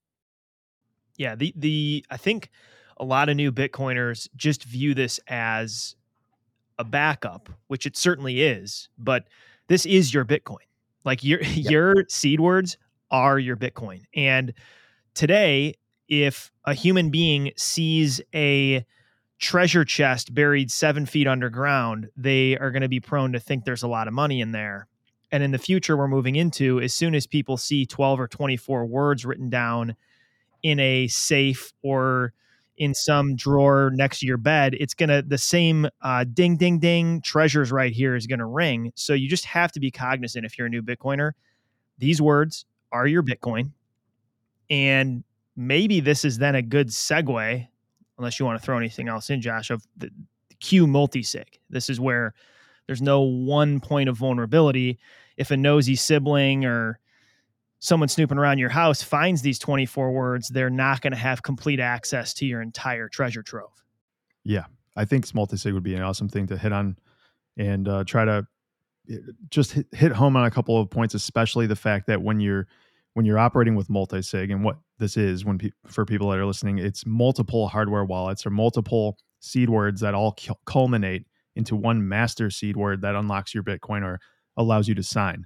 Yeah, 1.17 1.33
the 1.33 1.51
the 1.57 2.05
I 2.11 2.17
think 2.17 2.51
a 2.97 3.05
lot 3.05 3.29
of 3.29 3.35
new 3.35 3.51
Bitcoiners 3.51 4.27
just 4.35 4.63
view 4.63 4.93
this 4.93 5.19
as 5.27 5.95
a 6.77 6.83
backup, 6.83 7.49
which 7.67 7.85
it 7.85 7.95
certainly 7.97 8.41
is, 8.41 8.89
but 8.97 9.25
this 9.67 9.85
is 9.85 10.13
your 10.13 10.25
Bitcoin. 10.25 10.57
Like 11.03 11.23
your 11.23 11.41
yep. 11.41 11.71
your 11.71 11.95
seed 12.09 12.39
words 12.39 12.77
are 13.11 13.37
your 13.37 13.57
Bitcoin. 13.57 14.01
And 14.15 14.53
today, 15.13 15.75
if 16.07 16.51
a 16.65 16.73
human 16.73 17.09
being 17.09 17.51
sees 17.55 18.21
a 18.33 18.85
treasure 19.39 19.83
chest 19.83 20.33
buried 20.33 20.71
seven 20.71 21.05
feet 21.05 21.27
underground, 21.27 22.09
they 22.15 22.57
are 22.57 22.71
going 22.71 22.81
to 22.81 22.87
be 22.89 22.99
prone 22.99 23.33
to 23.33 23.39
think 23.39 23.65
there's 23.65 23.83
a 23.83 23.87
lot 23.87 24.07
of 24.07 24.13
money 24.13 24.39
in 24.41 24.51
there. 24.51 24.87
And 25.31 25.41
in 25.43 25.51
the 25.51 25.57
future, 25.57 25.97
we're 25.97 26.07
moving 26.07 26.35
into 26.35 26.79
as 26.79 26.93
soon 26.93 27.15
as 27.15 27.25
people 27.25 27.57
see 27.57 27.85
12 27.87 28.19
or 28.19 28.27
24 28.27 28.85
words 28.85 29.25
written 29.25 29.49
down 29.49 29.95
in 30.61 30.79
a 30.79 31.07
safe 31.07 31.73
or 31.81 32.33
in 32.77 32.93
some 32.93 33.35
drawer 33.35 33.91
next 33.93 34.19
to 34.19 34.25
your 34.25 34.37
bed, 34.37 34.75
it's 34.79 34.93
gonna 34.93 35.21
the 35.21 35.37
same 35.37 35.87
uh, 36.01 36.25
ding 36.33 36.57
ding 36.57 36.79
ding 36.79 37.21
treasures 37.21 37.71
right 37.71 37.91
here 37.93 38.15
is 38.15 38.25
gonna 38.27 38.47
ring. 38.47 38.91
So 38.95 39.13
you 39.13 39.29
just 39.29 39.45
have 39.45 39.71
to 39.73 39.79
be 39.79 39.91
cognizant 39.91 40.45
if 40.45 40.57
you're 40.57 40.67
a 40.67 40.69
new 40.69 40.81
Bitcoiner. 40.81 41.31
These 41.99 42.21
words 42.21 42.65
are 42.91 43.05
your 43.05 43.21
Bitcoin, 43.21 43.71
and 44.69 45.23
maybe 45.55 45.99
this 45.99 46.25
is 46.25 46.39
then 46.39 46.55
a 46.55 46.61
good 46.63 46.89
segue, 46.89 47.67
unless 48.17 48.39
you 48.39 48.45
want 48.45 48.59
to 48.59 48.65
throw 48.65 48.77
anything 48.77 49.07
else 49.07 49.29
in, 49.29 49.39
Josh, 49.41 49.69
of 49.69 49.85
the, 49.95 50.09
the 50.49 50.55
Q 50.55 50.87
multisig. 50.87 51.45
This 51.69 51.89
is 51.91 51.99
where 51.99 52.33
there's 52.87 53.01
no 53.03 53.21
one 53.21 53.79
point 53.79 54.09
of 54.09 54.17
vulnerability. 54.17 54.97
If 55.37 55.51
a 55.51 55.57
nosy 55.57 55.95
sibling 55.95 56.65
or 56.65 56.99
someone 57.83 58.07
snooping 58.07 58.37
around 58.37 58.59
your 58.59 58.69
house 58.69 59.03
finds 59.03 59.41
these 59.41 59.59
24 59.59 60.13
words, 60.13 60.47
they're 60.47 60.69
not 60.69 61.01
going 61.01 61.11
to 61.11 61.19
have 61.19 61.43
complete 61.43 61.81
access 61.81 62.33
to 62.33 62.45
your 62.45 62.61
entire 62.61 63.09
treasure 63.09 63.43
trove. 63.43 63.71
Yeah. 64.45 64.63
I 64.95 65.03
think 65.03 65.33
multi-sig 65.35 65.73
would 65.73 65.83
be 65.83 65.93
an 65.95 66.01
awesome 66.01 66.29
thing 66.29 66.47
to 66.47 66.57
hit 66.57 66.71
on 66.71 66.97
and 67.57 67.85
uh, 67.89 68.05
try 68.05 68.23
to 68.23 68.47
eh, 69.11 69.17
just 69.49 69.73
hit, 69.73 69.87
hit 69.91 70.11
home 70.13 70.37
on 70.37 70.45
a 70.45 70.51
couple 70.51 70.79
of 70.79 70.89
points, 70.89 71.13
especially 71.13 71.67
the 71.67 71.75
fact 71.75 72.07
that 72.07 72.21
when 72.21 72.39
you're 72.39 72.67
when 73.15 73.25
you're 73.27 73.37
operating 73.37 73.75
with 73.75 73.91
multi-sig 73.91 74.49
and 74.49 74.63
what 74.63 74.77
this 74.97 75.17
is 75.17 75.43
when 75.45 75.59
pe- 75.59 75.69
for 75.85 76.03
people 76.05 76.29
that 76.29 76.39
are 76.39 76.45
listening, 76.45 76.79
it's 76.79 77.05
multiple 77.05 77.67
hardware 77.67 78.05
wallets 78.05 78.43
or 78.45 78.49
multiple 78.49 79.17
seed 79.39 79.69
words 79.69 80.01
that 80.01 80.15
all 80.15 80.31
cu- 80.31 80.53
culminate 80.65 81.27
into 81.55 81.75
one 81.75 82.07
master 82.07 82.49
seed 82.49 82.75
word 82.75 83.01
that 83.01 83.13
unlocks 83.13 83.53
your 83.53 83.61
Bitcoin 83.61 84.03
or 84.03 84.19
allows 84.57 84.87
you 84.87 84.95
to 84.95 85.03
sign. 85.03 85.45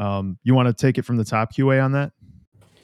Um, 0.00 0.38
you 0.42 0.54
want 0.54 0.66
to 0.66 0.72
take 0.72 0.96
it 0.96 1.02
from 1.04 1.16
the 1.18 1.24
top 1.24 1.54
QA 1.54 1.84
on 1.84 1.92
that? 1.92 2.12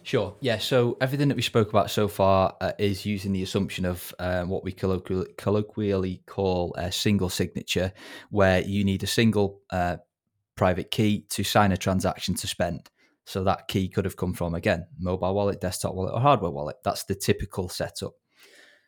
Sure. 0.02 0.36
Yeah. 0.40 0.58
So 0.58 0.96
everything 1.00 1.28
that 1.28 1.34
we 1.34 1.42
spoke 1.42 1.70
about 1.70 1.90
so 1.90 2.06
far 2.08 2.54
uh, 2.60 2.72
is 2.78 3.06
using 3.06 3.32
the 3.32 3.42
assumption 3.42 3.84
of 3.86 4.14
uh, 4.18 4.42
what 4.44 4.62
we 4.62 4.70
colloquially, 4.70 5.32
colloquially 5.38 6.22
call 6.26 6.74
a 6.76 6.92
single 6.92 7.30
signature, 7.30 7.92
where 8.30 8.60
you 8.60 8.84
need 8.84 9.02
a 9.02 9.06
single 9.08 9.62
uh, 9.70 9.96
private 10.56 10.90
key 10.90 11.22
to 11.30 11.42
sign 11.42 11.72
a 11.72 11.76
transaction 11.76 12.34
to 12.36 12.46
spend. 12.46 12.88
So 13.24 13.42
that 13.44 13.66
key 13.66 13.88
could 13.88 14.04
have 14.04 14.16
come 14.16 14.34
from, 14.34 14.54
again, 14.54 14.86
mobile 15.00 15.34
wallet, 15.34 15.60
desktop 15.60 15.94
wallet, 15.94 16.14
or 16.14 16.20
hardware 16.20 16.52
wallet. 16.52 16.76
That's 16.84 17.04
the 17.04 17.16
typical 17.16 17.68
setup. 17.68 18.12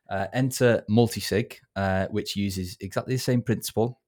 Uh, 0.09 0.27
enter 0.33 0.85
multisig, 0.89 1.55
uh, 1.75 2.07
which 2.07 2.37
uses 2.37 2.77
exactly 2.81 3.15
the 3.15 3.19
same 3.21 3.43
principle. 3.43 4.01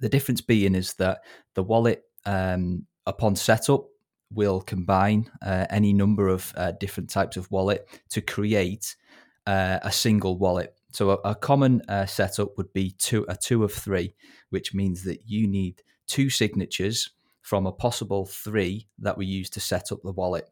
The 0.00 0.08
difference 0.08 0.40
being 0.42 0.74
is 0.76 0.94
that 0.94 1.18
the 1.54 1.64
wallet 1.64 2.04
um, 2.24 2.86
upon 3.08 3.34
setup, 3.34 3.86
we'll 4.32 4.60
combine 4.60 5.28
uh, 5.42 5.66
any 5.70 5.92
number 5.92 6.28
of 6.28 6.52
uh, 6.56 6.72
different 6.78 7.08
types 7.10 7.36
of 7.38 7.50
wallet 7.50 7.88
to 8.10 8.20
create 8.20 8.94
uh, 9.46 9.78
a 9.82 9.90
single 9.90 10.38
wallet. 10.38 10.74
So 10.92 11.10
a, 11.12 11.30
a 11.30 11.34
common 11.34 11.80
uh, 11.88 12.04
setup 12.06 12.56
would 12.58 12.72
be 12.74 12.90
two 12.92 13.24
a 13.28 13.34
two 13.36 13.64
of 13.64 13.72
three, 13.72 14.14
which 14.50 14.74
means 14.74 15.02
that 15.04 15.22
you 15.26 15.46
need 15.48 15.82
two 16.06 16.28
signatures 16.28 17.10
from 17.40 17.66
a 17.66 17.72
possible 17.72 18.26
three 18.26 18.86
that 18.98 19.16
we 19.16 19.24
use 19.24 19.48
to 19.50 19.60
set 19.60 19.90
up 19.90 20.02
the 20.04 20.12
wallet. 20.12 20.46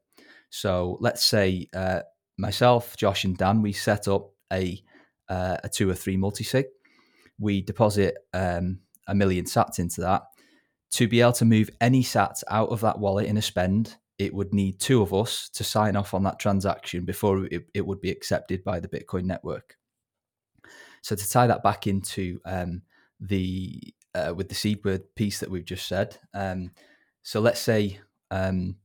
So 0.48 0.96
let's 1.00 1.24
say 1.24 1.68
uh, 1.74 2.00
myself, 2.38 2.96
Josh, 2.96 3.24
and 3.24 3.36
Dan, 3.36 3.60
we 3.60 3.72
set 3.72 4.08
up 4.08 4.30
a 4.50 4.82
uh, 5.28 5.58
a 5.62 5.68
two 5.68 5.90
or 5.90 5.94
three 5.94 6.16
multisig. 6.16 6.64
We 7.38 7.60
deposit 7.60 8.16
um, 8.32 8.80
a 9.06 9.14
million 9.14 9.44
sats 9.44 9.78
into 9.78 10.00
that, 10.02 10.22
to 10.92 11.08
be 11.08 11.20
able 11.20 11.32
to 11.32 11.44
move 11.44 11.70
any 11.80 12.02
sats 12.02 12.42
out 12.48 12.68
of 12.68 12.80
that 12.80 12.98
wallet 12.98 13.26
in 13.26 13.36
a 13.36 13.42
spend, 13.42 13.96
it 14.18 14.32
would 14.32 14.54
need 14.54 14.80
two 14.80 15.02
of 15.02 15.12
us 15.12 15.48
to 15.52 15.64
sign 15.64 15.96
off 15.96 16.14
on 16.14 16.22
that 16.24 16.38
transaction 16.38 17.04
before 17.04 17.44
it, 17.46 17.66
it 17.74 17.86
would 17.86 18.00
be 18.00 18.10
accepted 18.10 18.62
by 18.64 18.80
the 18.80 18.88
Bitcoin 18.88 19.24
network. 19.24 19.76
So 21.02 21.14
to 21.14 21.30
tie 21.30 21.46
that 21.46 21.62
back 21.62 21.86
into 21.86 22.40
um, 22.44 22.82
the 23.20 23.80
uh, 24.14 24.32
with 24.34 24.48
the 24.48 24.54
seed 24.54 24.82
word 24.82 25.02
piece 25.14 25.40
that 25.40 25.50
we've 25.50 25.64
just 25.66 25.86
said, 25.86 26.16
um, 26.34 26.70
so 27.22 27.40
let's 27.40 27.60
say 27.60 28.00
um, 28.30 28.76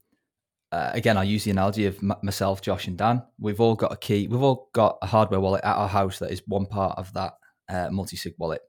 uh, 0.72 0.92
again 0.94 1.18
I'll 1.18 1.24
use 1.24 1.46
the 1.46 1.52
analogy 1.52 1.86
of 1.86 1.96
m- 2.00 2.14
myself, 2.22 2.62
Josh, 2.62 2.88
and 2.88 2.98
Dan. 2.98 3.24
We've 3.40 3.62
all 3.62 3.76
got 3.76 3.94
a 3.94 3.98
key. 3.98 4.28
We've 4.28 4.42
all 4.44 4.70
got 4.74 5.00
a 5.02 5.08
hardware 5.08 5.40
wallet 5.40 5.64
at 5.64 5.76
our 5.78 5.88
house 5.88 6.20
that 6.20 6.30
is 6.32 6.44
one 6.46 6.68
part 6.68 6.98
of 7.00 7.12
that 7.14 7.34
uh, 7.70 7.90
multi 7.90 8.18
sig 8.18 8.36
wallet 8.38 8.62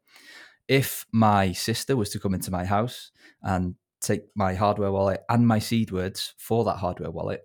if 0.69 1.07
my 1.13 1.53
sister 1.53 1.97
was 1.97 2.11
to 2.11 2.19
come 2.21 2.35
into 2.35 2.51
my 2.51 2.65
house 2.65 3.11
and 3.43 3.75
take 4.01 4.25
my 4.35 4.55
hardware 4.55 4.93
wallet 4.93 5.21
and 5.29 5.47
my 5.47 5.59
seed 5.59 5.91
words 5.91 6.35
for 6.39 6.65
that 6.65 6.77
hardware 6.77 7.11
wallet, 7.11 7.43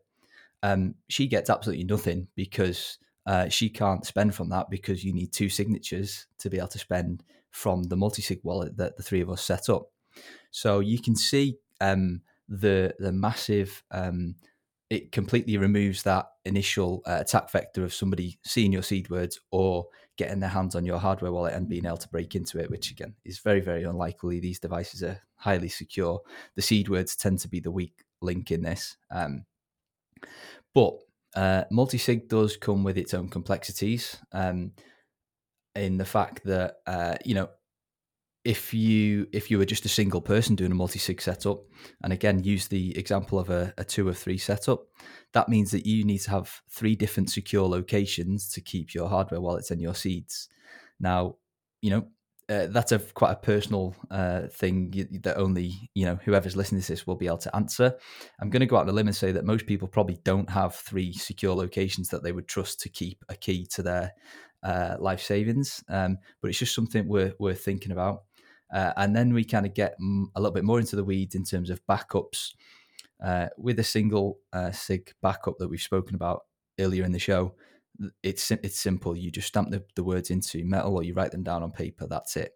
um, 0.63 0.95
she 1.07 1.27
gets 1.27 1.49
absolutely 1.49 1.85
nothing 1.85 2.27
because 2.35 2.97
uh, 3.25 3.47
she 3.49 3.69
can't 3.69 4.05
spend 4.05 4.33
from 4.33 4.49
that 4.49 4.69
because 4.69 5.03
you 5.03 5.13
need 5.13 5.31
two 5.33 5.49
signatures 5.49 6.27
to 6.39 6.49
be 6.49 6.57
able 6.57 6.67
to 6.67 6.79
spend 6.79 7.23
from 7.51 7.83
the 7.83 7.95
multisig 7.95 8.39
wallet 8.43 8.75
that 8.77 8.97
the 8.97 9.03
three 9.03 9.21
of 9.21 9.29
us 9.29 9.43
set 9.43 9.69
up. 9.69 9.87
So 10.51 10.79
you 10.79 10.99
can 10.99 11.15
see 11.15 11.57
um, 11.81 12.21
the 12.47 12.93
the 12.99 13.11
massive 13.11 13.83
um, 13.91 14.35
it 14.89 15.11
completely 15.11 15.57
removes 15.57 16.03
that 16.03 16.27
initial 16.45 17.01
uh, 17.05 17.17
attack 17.19 17.49
vector 17.51 17.83
of 17.83 17.93
somebody 17.93 18.39
seeing 18.43 18.71
your 18.71 18.83
seed 18.83 19.09
words 19.09 19.39
or 19.51 19.85
getting 20.17 20.39
their 20.39 20.49
hands 20.49 20.75
on 20.75 20.85
your 20.85 20.97
hardware 20.97 21.31
wallet 21.31 21.53
and 21.53 21.69
being 21.69 21.85
able 21.85 21.97
to 21.97 22.07
break 22.09 22.35
into 22.35 22.57
it, 22.59 22.69
which 22.71 22.89
again 22.89 23.13
is 23.25 23.39
very, 23.39 23.59
very 23.59 23.83
unlikely. 23.83 24.39
These 24.39 24.59
devices 24.59 25.03
are 25.03 25.19
highly 25.35 25.69
secure. 25.69 26.21
The 26.55 26.61
seed 26.61 26.89
words 26.89 27.15
tend 27.15 27.39
to 27.39 27.47
be 27.49 27.59
the 27.59 27.71
weak 27.71 28.03
link 28.21 28.49
in 28.49 28.61
this. 28.61 28.95
Um, 29.11 29.45
but 30.73 30.93
uh, 31.35 31.65
multi-sig 31.69 32.29
does 32.29 32.57
come 32.57 32.83
with 32.83 32.97
its 32.97 33.13
own 33.13 33.27
complexities 33.29 34.17
um, 34.31 34.71
in 35.75 35.97
the 35.97 36.05
fact 36.05 36.43
that, 36.45 36.77
uh, 36.87 37.15
you 37.25 37.35
know, 37.35 37.49
if 38.43 38.73
you 38.73 39.27
if 39.33 39.51
you 39.51 39.57
were 39.57 39.65
just 39.65 39.85
a 39.85 39.89
single 39.89 40.21
person 40.21 40.55
doing 40.55 40.71
a 40.71 40.75
multi-sig 40.75 41.21
setup 41.21 41.59
and 42.03 42.13
again 42.13 42.43
use 42.43 42.67
the 42.67 42.97
example 42.97 43.39
of 43.39 43.49
a, 43.49 43.73
a 43.77 43.83
two 43.83 44.07
or 44.07 44.13
three 44.13 44.37
setup 44.37 44.85
that 45.33 45.49
means 45.49 45.71
that 45.71 45.85
you 45.85 46.03
need 46.03 46.19
to 46.19 46.29
have 46.31 46.61
three 46.69 46.95
different 46.95 47.29
secure 47.29 47.67
locations 47.67 48.49
to 48.49 48.61
keep 48.61 48.93
your 48.93 49.09
hardware 49.09 49.41
while 49.41 49.55
it's 49.55 49.71
in 49.71 49.79
your 49.79 49.95
seeds 49.95 50.49
now 50.99 51.35
you 51.81 51.89
know 51.89 52.07
uh, 52.49 52.65
that's 52.67 52.93
a 52.93 52.99
quite 52.99 53.33
a 53.33 53.35
personal 53.35 53.93
uh, 54.09 54.43
thing 54.47 54.89
that 55.23 55.35
only 55.35 55.73
you 55.93 56.05
know 56.05 56.17
whoever's 56.23 56.55
listening 56.55 56.81
to 56.81 56.87
this 56.87 57.05
will 57.05 57.17
be 57.17 57.27
able 57.27 57.37
to 57.37 57.53
answer 57.55 57.93
i'm 58.39 58.49
going 58.49 58.61
to 58.61 58.65
go 58.65 58.77
out 58.77 58.83
on 58.83 58.89
a 58.89 58.93
limb 58.93 59.07
and 59.07 59.15
say 59.15 59.31
that 59.33 59.43
most 59.43 59.65
people 59.65 59.87
probably 59.87 60.17
don't 60.23 60.49
have 60.49 60.73
three 60.75 61.11
secure 61.11 61.53
locations 61.53 62.07
that 62.09 62.23
they 62.23 62.31
would 62.31 62.47
trust 62.47 62.79
to 62.79 62.87
keep 62.87 63.25
a 63.27 63.35
key 63.35 63.65
to 63.65 63.81
their 63.83 64.13
uh, 64.63 64.95
life 64.99 65.21
savings 65.21 65.83
um, 65.89 66.17
but 66.41 66.47
it's 66.47 66.57
just 66.57 66.73
something 66.73 67.07
we're, 67.07 67.31
we're 67.37 67.53
thinking 67.53 67.91
about 67.91 68.21
uh, 68.73 68.91
and 68.97 69.15
then 69.15 69.33
we 69.33 69.43
kind 69.43 69.65
of 69.65 69.73
get 69.73 69.95
a 70.35 70.39
little 70.41 70.53
bit 70.53 70.63
more 70.65 70.79
into 70.79 70.95
the 70.95 71.03
weeds 71.03 71.35
in 71.35 71.43
terms 71.43 71.69
of 71.69 71.85
backups 71.87 72.53
uh, 73.23 73.47
with 73.57 73.79
a 73.79 73.83
single 73.83 74.39
uh, 74.53 74.71
SIG 74.71 75.13
backup 75.21 75.57
that 75.57 75.67
we've 75.69 75.81
spoken 75.81 76.15
about 76.15 76.45
earlier 76.79 77.03
in 77.03 77.11
the 77.11 77.19
show. 77.19 77.55
It's 78.21 78.51
it's 78.51 78.79
simple. 78.79 79.15
You 79.15 79.31
just 79.31 79.47
stamp 79.47 79.71
the, 79.71 79.83
the 79.95 80.03
words 80.03 80.29
into 80.29 80.63
metal 80.65 80.95
or 80.95 81.03
you 81.03 81.13
write 81.15 81.31
them 81.31 81.41
down 81.43 81.63
on 81.63 81.71
paper. 81.71 82.05
That's 82.07 82.35
it. 82.37 82.51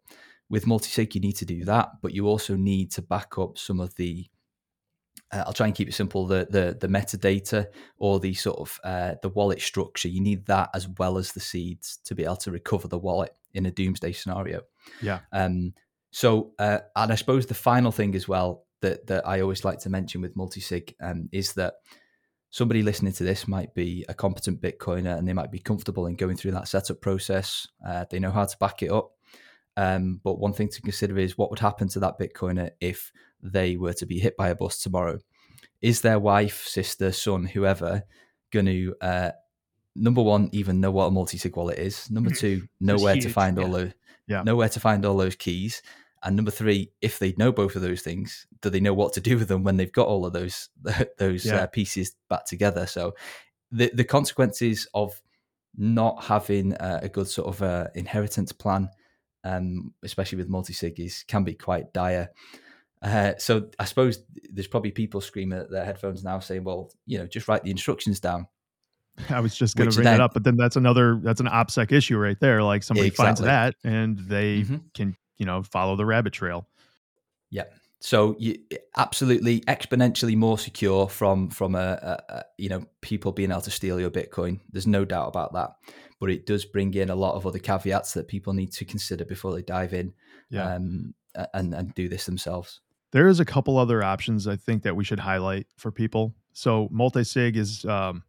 With 0.50 0.68
multi-sig, 0.68 1.16
you 1.16 1.22
need 1.22 1.38
to 1.38 1.46
do 1.46 1.64
that, 1.66 1.90
but 2.02 2.14
you 2.14 2.28
also 2.28 2.56
need 2.56 2.92
to 2.92 3.02
back 3.02 3.38
up 3.38 3.58
some 3.58 3.80
of 3.80 3.96
the. 3.96 4.28
Uh, 5.32 5.44
I'll 5.48 5.54
try 5.54 5.66
and 5.66 5.74
keep 5.74 5.88
it 5.88 5.94
simple. 5.94 6.28
The 6.28 6.46
the 6.48 6.78
the 6.80 6.88
metadata 6.94 7.68
or 7.98 8.20
the 8.20 8.36
sort 8.36 8.60
of 8.60 8.80
uh, 8.84 9.16
the 9.24 9.30
wallet 9.30 9.62
structure. 9.62 10.10
You 10.10 10.22
need 10.22 10.46
that 10.46 10.70
as 10.76 10.88
well 11.00 11.18
as 11.18 11.32
the 11.32 11.40
seeds 11.40 11.98
to 12.04 12.14
be 12.14 12.24
able 12.26 12.36
to 12.36 12.52
recover 12.52 12.88
the 12.88 13.00
wallet 13.00 13.34
in 13.54 13.66
a 13.66 13.72
doomsday 13.72 14.12
scenario. 14.12 14.62
Yeah. 15.02 15.22
Um, 15.32 15.74
so, 16.12 16.52
uh, 16.60 16.80
and 16.96 17.12
I 17.12 17.16
suppose 17.16 17.46
the 17.46 17.54
final 17.54 17.92
thing 17.92 18.16
as 18.16 18.28
well 18.28 18.66
that 18.82 19.08
that 19.08 19.26
I 19.28 19.40
always 19.42 19.64
like 19.66 19.80
to 19.80 19.90
mention 19.90 20.22
with 20.22 20.36
multisig 20.36 20.94
um, 21.02 21.30
is 21.32 21.54
that 21.54 21.76
somebody 22.50 22.84
listening 22.84 23.14
to 23.14 23.24
this 23.24 23.48
might 23.48 23.74
be 23.74 24.06
a 24.10 24.14
competent 24.14 24.62
Bitcoiner 24.62 25.18
and 25.18 25.26
they 25.26 25.34
might 25.34 25.52
be 25.52 25.60
comfortable 25.60 26.06
in 26.08 26.16
going 26.18 26.36
through 26.36 26.52
that 26.52 26.68
setup 26.68 27.00
process. 27.00 27.66
Uh, 27.86 28.06
they 28.12 28.20
know 28.20 28.32
how 28.32 28.44
to 28.46 28.58
back 28.58 28.84
it 28.84 28.92
up. 28.92 29.12
Um, 29.78 30.20
but 30.22 30.38
one 30.38 30.52
thing 30.52 30.68
to 30.68 30.82
consider 30.82 31.18
is 31.18 31.38
what 31.38 31.50
would 31.50 31.60
happen 31.60 31.88
to 31.90 32.00
that 32.02 32.20
Bitcoiner 32.20 32.72
if 32.82 33.14
they 33.42 33.78
were 33.78 33.94
to 33.94 34.06
be 34.06 34.20
hit 34.20 34.36
by 34.36 34.50
a 34.50 34.56
bus 34.56 34.82
tomorrow? 34.84 35.20
Is 35.82 36.02
their 36.02 36.20
wife, 36.20 36.66
sister, 36.68 37.14
son, 37.14 37.46
whoever 37.46 38.04
going 38.52 38.66
to 38.66 38.96
uh, 39.00 39.32
number 39.96 40.22
one, 40.22 40.50
even 40.52 40.82
know 40.82 40.92
what 40.92 41.06
a 41.06 41.12
multisig 41.12 41.56
wallet 41.56 41.80
is. 41.80 42.12
Number 42.12 42.30
two, 42.32 42.68
know 42.82 42.98
where 42.98 43.14
huge, 43.14 43.24
to 43.26 43.30
find 43.32 43.58
yeah. 43.58 43.64
all 43.64 43.72
the 43.72 43.94
yeah. 44.32 44.44
Know 44.44 44.56
where 44.56 44.70
to 44.70 44.80
find 44.80 45.06
all 45.06 45.18
those 45.18 45.36
keys. 45.36 45.82
And 46.24 46.38
number 46.38 46.52
three, 46.52 46.94
if 47.02 47.20
they 47.20 47.34
know 47.38 47.52
both 47.52 47.76
of 47.76 47.82
those 47.82 48.02
things, 48.02 48.48
do 48.62 48.70
they 48.70 48.80
know 48.80 48.94
what 48.94 49.12
to 49.14 49.22
do 49.22 49.38
with 49.38 49.50
them 49.50 49.64
when 49.64 49.76
they've 49.76 49.92
got 49.92 50.08
all 50.08 50.26
of 50.26 50.32
those 50.34 50.70
those 51.18 51.46
yeah. 51.46 51.58
uh, 51.64 51.68
pieces 51.68 52.16
back 52.30 52.46
together? 52.46 52.86
So, 52.88 53.14
the 53.72 53.92
the 53.94 54.04
consequences 54.06 54.88
of 54.94 55.22
not 55.76 56.24
having 56.26 56.74
uh, 56.76 57.02
a 57.04 57.10
good 57.10 57.28
sort 57.28 57.50
of 57.54 57.62
uh, 57.62 57.88
inheritance 57.96 58.52
plan, 58.54 58.88
um, 59.44 59.94
especially 60.04 60.38
with 60.38 60.48
multi 60.48 60.74
sig, 60.74 61.00
is 61.02 61.26
can 61.28 61.44
be 61.44 61.54
quite 61.56 61.92
dire. 61.92 62.30
Uh, 63.02 63.34
so 63.40 63.68
I 63.80 63.86
suppose 63.86 64.24
there's 64.54 64.68
probably 64.68 64.92
people 64.92 65.20
screaming 65.22 65.58
at 65.60 65.72
their 65.72 65.84
headphones 65.84 66.24
now, 66.24 66.40
saying, 66.40 66.64
"Well, 66.64 66.90
you 67.06 67.18
know, 67.18 67.28
just 67.28 67.50
write 67.50 67.64
the 67.64 67.72
instructions 67.72 68.20
down." 68.22 68.48
I 69.30 69.40
was 69.40 69.56
just 69.56 69.76
going 69.76 69.90
to 69.90 69.96
bring 69.96 70.06
that, 70.06 70.20
up, 70.22 70.34
but 70.34 70.44
then 70.44 70.58
that's 70.58 70.76
another 70.76 71.20
that's 71.24 71.42
an 71.42 71.48
opsec 71.48 71.92
issue 71.92 72.18
right 72.18 72.40
there. 72.40 72.64
Like 72.64 72.84
somebody 72.84 73.08
exactly. 73.08 73.26
finds 73.26 73.42
that 73.42 73.76
and 73.84 74.18
they 74.18 74.62
mm-hmm. 74.62 74.78
can 74.94 75.16
you 75.38 75.46
know 75.46 75.64
follow 75.64 75.96
the 75.96 76.06
rabbit 76.06 76.34
trail. 76.34 76.68
Yeah. 77.50 77.66
So 78.00 78.36
you, 78.40 78.58
eh, 78.72 78.78
absolutely 78.98 79.62
exponentially 79.62 80.36
more 80.36 80.58
secure 80.58 81.08
from 81.08 81.50
from 81.50 81.76
a, 81.76 82.00
a, 82.30 82.34
a, 82.34 82.46
you 82.58 82.70
know 82.70 82.86
people 83.02 83.32
being 83.32 83.52
able 83.52 83.62
to 83.62 83.72
steal 83.72 84.00
your 84.00 84.12
Bitcoin. 84.12 84.60
There's 84.72 84.88
no 84.88 85.04
doubt 85.06 85.28
about 85.28 85.54
that, 85.54 85.72
but 86.20 86.30
it 86.30 86.46
does 86.46 86.66
bring 86.66 86.94
in 86.94 87.10
a 87.10 87.16
lot 87.16 87.36
of 87.36 87.46
other 87.46 87.60
caveats 87.60 88.14
that 88.14 88.28
people 88.28 88.54
need 88.54 88.72
to 88.74 88.86
consider 88.86 89.26
before 89.26 89.54
they 89.54 89.62
dive 89.62 89.94
in, 89.94 90.14
yeah. 90.50 90.74
um, 90.76 91.14
and 91.54 91.74
and 91.74 91.94
do 91.96 92.08
this 92.10 92.26
themselves. 92.26 92.80
There 93.12 93.28
is 93.28 93.42
a 93.42 93.46
couple 93.46 93.78
other 93.78 94.02
options 94.02 94.48
I 94.48 94.56
think 94.56 94.84
that 94.84 94.96
we 94.96 95.04
should 95.04 95.20
highlight 95.20 95.68
for 95.78 95.92
people. 95.92 96.34
So 96.54 96.88
multi 96.92 97.24
sig 97.26 97.56
is 97.58 97.86
um, 97.86 98.24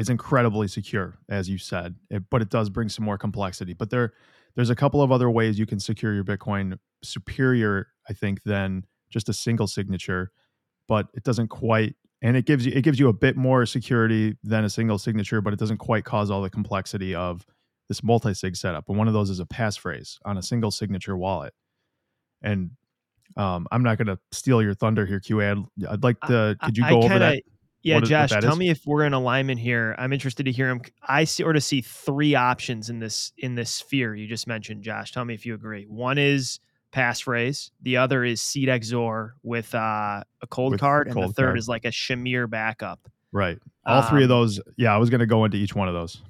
is 0.00 0.08
incredibly 0.08 0.66
secure, 0.66 1.18
as 1.28 1.48
you 1.50 1.58
said, 1.58 1.94
it, 2.10 2.16
eh, 2.16 2.18
but 2.30 2.40
it 2.42 2.48
does 2.48 2.70
bring 2.70 2.88
some 2.88 3.04
more 3.04 3.18
complexity. 3.18 3.74
But 3.74 3.90
there, 3.90 4.14
there's 4.56 4.70
a 4.70 4.74
couple 4.74 5.02
of 5.02 5.12
other 5.12 5.30
ways 5.30 5.58
you 5.58 5.66
can 5.66 5.78
secure 5.78 6.14
your 6.14 6.24
Bitcoin 6.24 6.78
superior, 7.02 7.88
I 8.08 8.14
think, 8.14 8.42
than 8.44 8.86
just 9.10 9.28
a 9.28 9.34
single 9.34 9.66
signature, 9.66 10.32
but 10.88 11.08
it 11.14 11.22
doesn't 11.22 11.48
quite 11.48 11.94
and 12.22 12.36
it 12.36 12.44
gives 12.46 12.64
you 12.66 12.72
it 12.74 12.80
gives 12.82 12.98
you 12.98 13.08
a 13.08 13.12
bit 13.12 13.36
more 13.36 13.64
security 13.66 14.36
than 14.44 14.64
a 14.64 14.70
single 14.70 14.96
signature, 14.98 15.40
but 15.42 15.52
it 15.52 15.58
doesn't 15.58 15.78
quite 15.78 16.04
cause 16.04 16.30
all 16.30 16.40
the 16.42 16.50
complexity 16.50 17.14
of 17.14 17.44
this 17.88 18.02
multi-sig 18.02 18.56
setup. 18.56 18.88
And 18.88 18.96
one 18.98 19.06
of 19.08 19.14
those 19.14 19.28
is 19.30 19.38
a 19.40 19.44
passphrase 19.46 20.16
on 20.26 20.36
a 20.38 20.42
single 20.42 20.70
signature 20.70 21.16
wallet. 21.16 21.52
And 22.42 22.70
um, 23.38 23.66
I'm 23.72 23.82
not 23.82 23.96
going 23.98 24.08
to 24.08 24.18
steal 24.32 24.62
your 24.62 24.74
thunder 24.74 25.04
here, 25.06 25.18
Q. 25.20 25.40
I'd, 25.42 25.58
I'd 25.88 26.02
like 26.04 26.18
to. 26.26 26.56
I, 26.60 26.64
could 26.66 26.76
you 26.78 26.82
go 26.88 26.88
I 26.88 26.92
kinda, 26.92 27.04
over 27.06 27.18
that? 27.20 27.42
Yeah, 27.82 28.00
Josh, 28.00 28.30
tell 28.30 28.52
is? 28.52 28.58
me 28.58 28.68
if 28.68 28.86
we're 28.86 29.04
in 29.04 29.14
alignment 29.14 29.58
here. 29.58 29.94
I'm 29.98 30.12
interested 30.12 30.44
to 30.44 30.52
hear 30.52 30.68
him. 30.68 30.82
I 31.02 31.24
sort 31.24 31.56
of 31.56 31.62
see 31.64 31.80
three 31.80 32.34
options 32.34 32.90
in 32.90 32.98
this 32.98 33.32
in 33.38 33.54
this 33.54 33.70
sphere 33.70 34.14
you 34.14 34.26
just 34.26 34.46
mentioned, 34.46 34.82
Josh. 34.82 35.12
Tell 35.12 35.24
me 35.24 35.32
if 35.34 35.46
you 35.46 35.54
agree. 35.54 35.84
One 35.86 36.18
is 36.18 36.60
passphrase. 36.92 37.70
The 37.80 37.96
other 37.96 38.22
is 38.22 38.42
seed 38.42 38.68
XOR 38.68 39.30
with 39.42 39.74
uh, 39.74 40.24
a 40.42 40.46
cold 40.50 40.72
with 40.72 40.80
card, 40.80 41.06
cold 41.10 41.16
and 41.24 41.30
the 41.30 41.34
third 41.34 41.46
card. 41.46 41.58
is 41.58 41.68
like 41.68 41.86
a 41.86 41.90
Shamir 41.90 42.50
backup. 42.50 43.00
Right. 43.32 43.58
All 43.86 44.02
um, 44.02 44.08
three 44.08 44.24
of 44.24 44.30
um 44.30 44.38
those. 44.40 44.60
Yeah, 44.76 44.94
I 44.94 44.98
was 44.98 45.08
going 45.08 45.20
to 45.20 45.26
go 45.26 45.44
into 45.46 45.56
each 45.56 45.74
one 45.74 45.88
of 45.88 45.94
those. 45.94 46.20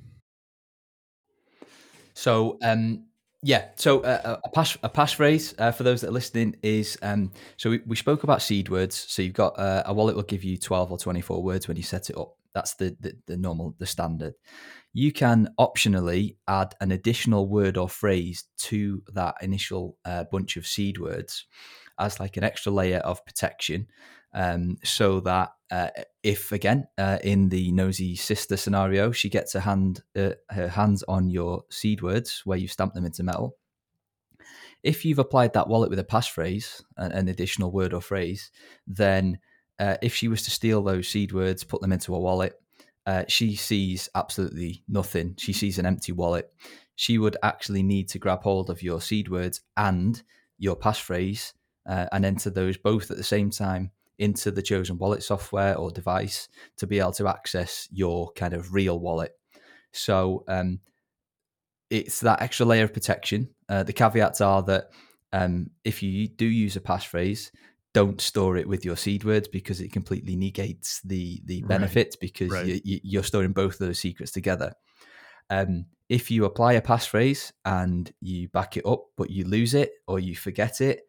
So 2.14 2.58
um, 2.62 3.06
yeah. 3.42 3.68
So 3.76 4.00
uh, 4.00 4.20
uh 4.24 4.40
a 4.44 4.50
pass 4.50 4.76
a 4.82 4.90
passphrase 4.90 5.54
uh, 5.58 5.72
for 5.72 5.82
those 5.82 6.02
that 6.02 6.08
are 6.08 6.12
listening 6.12 6.56
is 6.62 6.98
um, 7.02 7.32
so 7.56 7.70
we, 7.70 7.80
we 7.86 7.96
spoke 7.96 8.22
about 8.22 8.42
seed 8.42 8.68
words. 8.68 9.06
So 9.08 9.22
you've 9.22 9.32
got 9.32 9.58
uh, 9.58 9.82
a 9.86 9.94
wallet 9.94 10.14
will 10.16 10.22
give 10.22 10.44
you 10.44 10.58
twelve 10.58 10.92
or 10.92 10.98
twenty 10.98 11.22
four 11.22 11.42
words 11.42 11.66
when 11.66 11.76
you 11.78 11.82
set 11.82 12.10
it 12.10 12.18
up. 12.18 12.34
That's 12.54 12.74
the, 12.74 12.94
the 13.00 13.14
the 13.26 13.36
normal 13.38 13.74
the 13.78 13.86
standard. 13.86 14.34
You 14.92 15.10
can 15.12 15.48
optionally 15.58 16.36
add 16.48 16.74
an 16.80 16.92
additional 16.92 17.48
word 17.48 17.78
or 17.78 17.88
phrase 17.88 18.44
to 18.58 19.02
that 19.14 19.36
initial 19.40 19.96
uh, 20.04 20.24
bunch 20.30 20.56
of 20.58 20.66
seed 20.66 20.98
words 20.98 21.46
as 21.98 22.20
like 22.20 22.36
an 22.36 22.44
extra 22.44 22.72
layer 22.72 22.98
of 22.98 23.24
protection 23.24 23.86
um, 24.32 24.78
so 24.84 25.20
that 25.20 25.50
uh, 25.70 25.88
if 26.22 26.52
again 26.52 26.86
uh, 26.98 27.18
in 27.24 27.48
the 27.48 27.70
nosy 27.72 28.16
sister 28.16 28.56
scenario 28.56 29.12
she 29.12 29.28
gets 29.28 29.52
her 29.52 29.60
hand 29.60 30.02
uh, 30.16 30.30
her 30.50 30.68
hands 30.68 31.02
on 31.08 31.28
your 31.30 31.62
seed 31.70 32.02
words 32.02 32.42
where 32.44 32.58
you've 32.58 32.72
stamped 32.72 32.94
them 32.94 33.04
into 33.04 33.22
metal 33.22 33.56
if 34.82 35.04
you've 35.04 35.18
applied 35.18 35.52
that 35.52 35.68
wallet 35.68 35.90
with 35.90 35.98
a 35.98 36.04
passphrase 36.04 36.82
an 36.96 37.28
additional 37.28 37.70
word 37.70 37.92
or 37.92 38.00
phrase 38.00 38.50
then 38.86 39.38
uh, 39.78 39.96
if 40.02 40.14
she 40.14 40.28
was 40.28 40.42
to 40.42 40.50
steal 40.50 40.82
those 40.82 41.08
seed 41.08 41.32
words 41.32 41.64
put 41.64 41.80
them 41.80 41.92
into 41.92 42.14
a 42.14 42.20
wallet 42.20 42.54
uh, 43.06 43.24
she 43.28 43.54
sees 43.54 44.08
absolutely 44.14 44.82
nothing 44.88 45.34
she 45.38 45.52
sees 45.52 45.78
an 45.78 45.86
empty 45.86 46.12
wallet 46.12 46.50
she 46.96 47.16
would 47.16 47.36
actually 47.42 47.82
need 47.82 48.08
to 48.08 48.18
grab 48.18 48.42
hold 48.42 48.70
of 48.70 48.82
your 48.82 49.00
seed 49.00 49.28
words 49.28 49.60
and 49.76 50.22
your 50.58 50.76
passphrase 50.76 51.52
uh, 51.88 52.06
and 52.12 52.24
enter 52.24 52.50
those 52.50 52.76
both 52.76 53.10
at 53.10 53.16
the 53.16 53.22
same 53.22 53.50
time 53.50 53.90
into 54.20 54.50
the 54.50 54.62
chosen 54.62 54.98
wallet 54.98 55.22
software 55.22 55.74
or 55.76 55.90
device 55.90 56.46
to 56.76 56.86
be 56.86 57.00
able 57.00 57.10
to 57.10 57.26
access 57.26 57.88
your 57.90 58.30
kind 58.32 58.52
of 58.52 58.72
real 58.74 59.00
wallet. 59.00 59.32
So 59.92 60.44
um, 60.46 60.80
it's 61.88 62.20
that 62.20 62.42
extra 62.42 62.66
layer 62.66 62.84
of 62.84 62.92
protection. 62.92 63.48
Uh, 63.68 63.82
the 63.82 63.94
caveats 63.94 64.42
are 64.42 64.62
that 64.64 64.90
um, 65.32 65.70
if 65.84 66.02
you 66.02 66.28
do 66.28 66.44
use 66.44 66.76
a 66.76 66.80
passphrase, 66.82 67.50
don't 67.94 68.20
store 68.20 68.58
it 68.58 68.68
with 68.68 68.84
your 68.84 68.96
seed 68.96 69.24
words 69.24 69.48
because 69.48 69.80
it 69.80 69.90
completely 69.90 70.36
negates 70.36 71.00
the 71.00 71.40
the 71.46 71.62
benefits 71.62 72.14
right. 72.14 72.20
because 72.20 72.50
right. 72.50 72.80
You, 72.84 73.18
are 73.18 73.22
storing 73.24 73.50
both 73.52 73.74
of 73.80 73.86
those 73.86 73.98
secrets 73.98 74.30
together. 74.30 74.74
Um, 75.48 75.86
if 76.08 76.30
you 76.30 76.44
apply 76.44 76.74
a 76.74 76.82
passphrase 76.82 77.52
and 77.64 78.12
you 78.20 78.48
back 78.48 78.76
it 78.76 78.86
up, 78.86 79.06
but 79.16 79.30
you 79.30 79.44
lose 79.44 79.72
it 79.74 79.92
or 80.06 80.20
you 80.20 80.36
forget 80.36 80.80
it, 80.80 81.00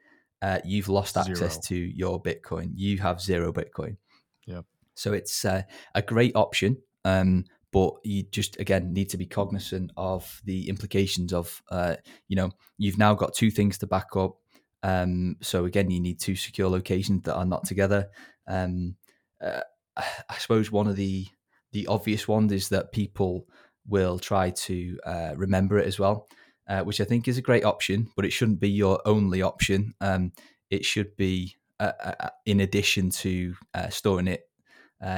uh, 0.42 0.60
you've 0.66 0.90
lost 0.90 1.14
zero. 1.14 1.26
access 1.30 1.58
to 1.68 1.76
your 1.76 2.22
Bitcoin. 2.22 2.72
You 2.76 2.98
have 3.00 3.22
zero 3.22 3.54
Bitcoin. 3.54 3.98
Yeah. 4.46 4.62
So 4.96 5.14
it's 5.14 5.46
uh, 5.46 5.64
a 5.96 6.02
great 6.02 6.36
option, 6.36 6.78
um, 7.06 7.46
but 7.72 7.94
you 8.04 8.24
just 8.24 8.60
again 8.60 8.92
need 8.94 9.10
to 9.10 9.18
be 9.18 9.26
cognizant 9.26 9.92
of 9.98 10.42
the 10.46 10.68
implications 10.70 11.32
of 11.34 11.62
uh, 11.70 11.96
you 12.28 12.36
know 12.36 12.52
you've 12.78 12.98
now 12.98 13.14
got 13.14 13.34
two 13.34 13.52
things 13.52 13.78
to 13.80 13.88
back 13.88 14.16
up. 14.16 14.36
Um, 14.84 15.38
so 15.42 15.66
again, 15.66 15.92
you 15.92 16.00
need 16.00 16.20
two 16.20 16.36
secure 16.36 16.70
locations 16.70 17.24
that 17.24 17.36
are 17.36 17.46
not 17.46 17.66
together. 17.66 18.08
Um, 18.48 18.96
uh, 19.40 19.62
I 19.96 20.38
suppose 20.40 20.72
one 20.72 20.88
of 20.88 20.96
the 20.96 21.28
the 21.72 21.86
obvious 21.88 22.28
ones 22.28 22.52
is 22.52 22.70
that 22.70 22.92
people 22.92 23.48
will 23.88 24.18
try 24.20 24.50
to 24.52 24.98
uh, 25.06 25.34
remember 25.36 25.78
it 25.78 25.88
as 25.88 26.00
well 26.00 26.28
uh, 26.72 26.84
which 26.86 27.02
I 27.02 27.04
think 27.04 27.28
is 27.28 27.38
a 27.38 27.42
great 27.42 27.66
option, 27.66 28.10
but 28.16 28.24
it 28.24 28.32
shouldn't 28.32 28.62
be 28.62 28.70
your 28.70 29.02
only 29.06 29.42
option. 29.42 29.94
Um, 30.00 30.32
it 30.70 30.86
should 30.86 31.18
be 31.18 31.58
uh, 31.82 31.92
uh, 32.02 32.14
uh 32.22 32.30
in 32.46 32.62
addition 32.62 33.10
to 33.10 33.56
uh, 33.74 33.90
storing 33.90 34.28
it 34.30 34.44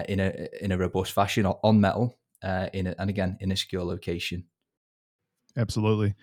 in 0.09 0.19
a 0.19 0.47
in 0.61 0.71
a 0.71 0.77
robust 0.77 1.11
fashion 1.11 1.45
or 1.45 1.59
on 1.63 1.79
metal, 1.79 2.17
in 2.43 2.87
a, 2.87 2.95
and 2.97 3.07
again 3.09 3.37
in 3.39 3.51
a 3.51 3.55
secure 3.55 3.83
location. 3.83 4.45
Absolutely. 5.55 6.15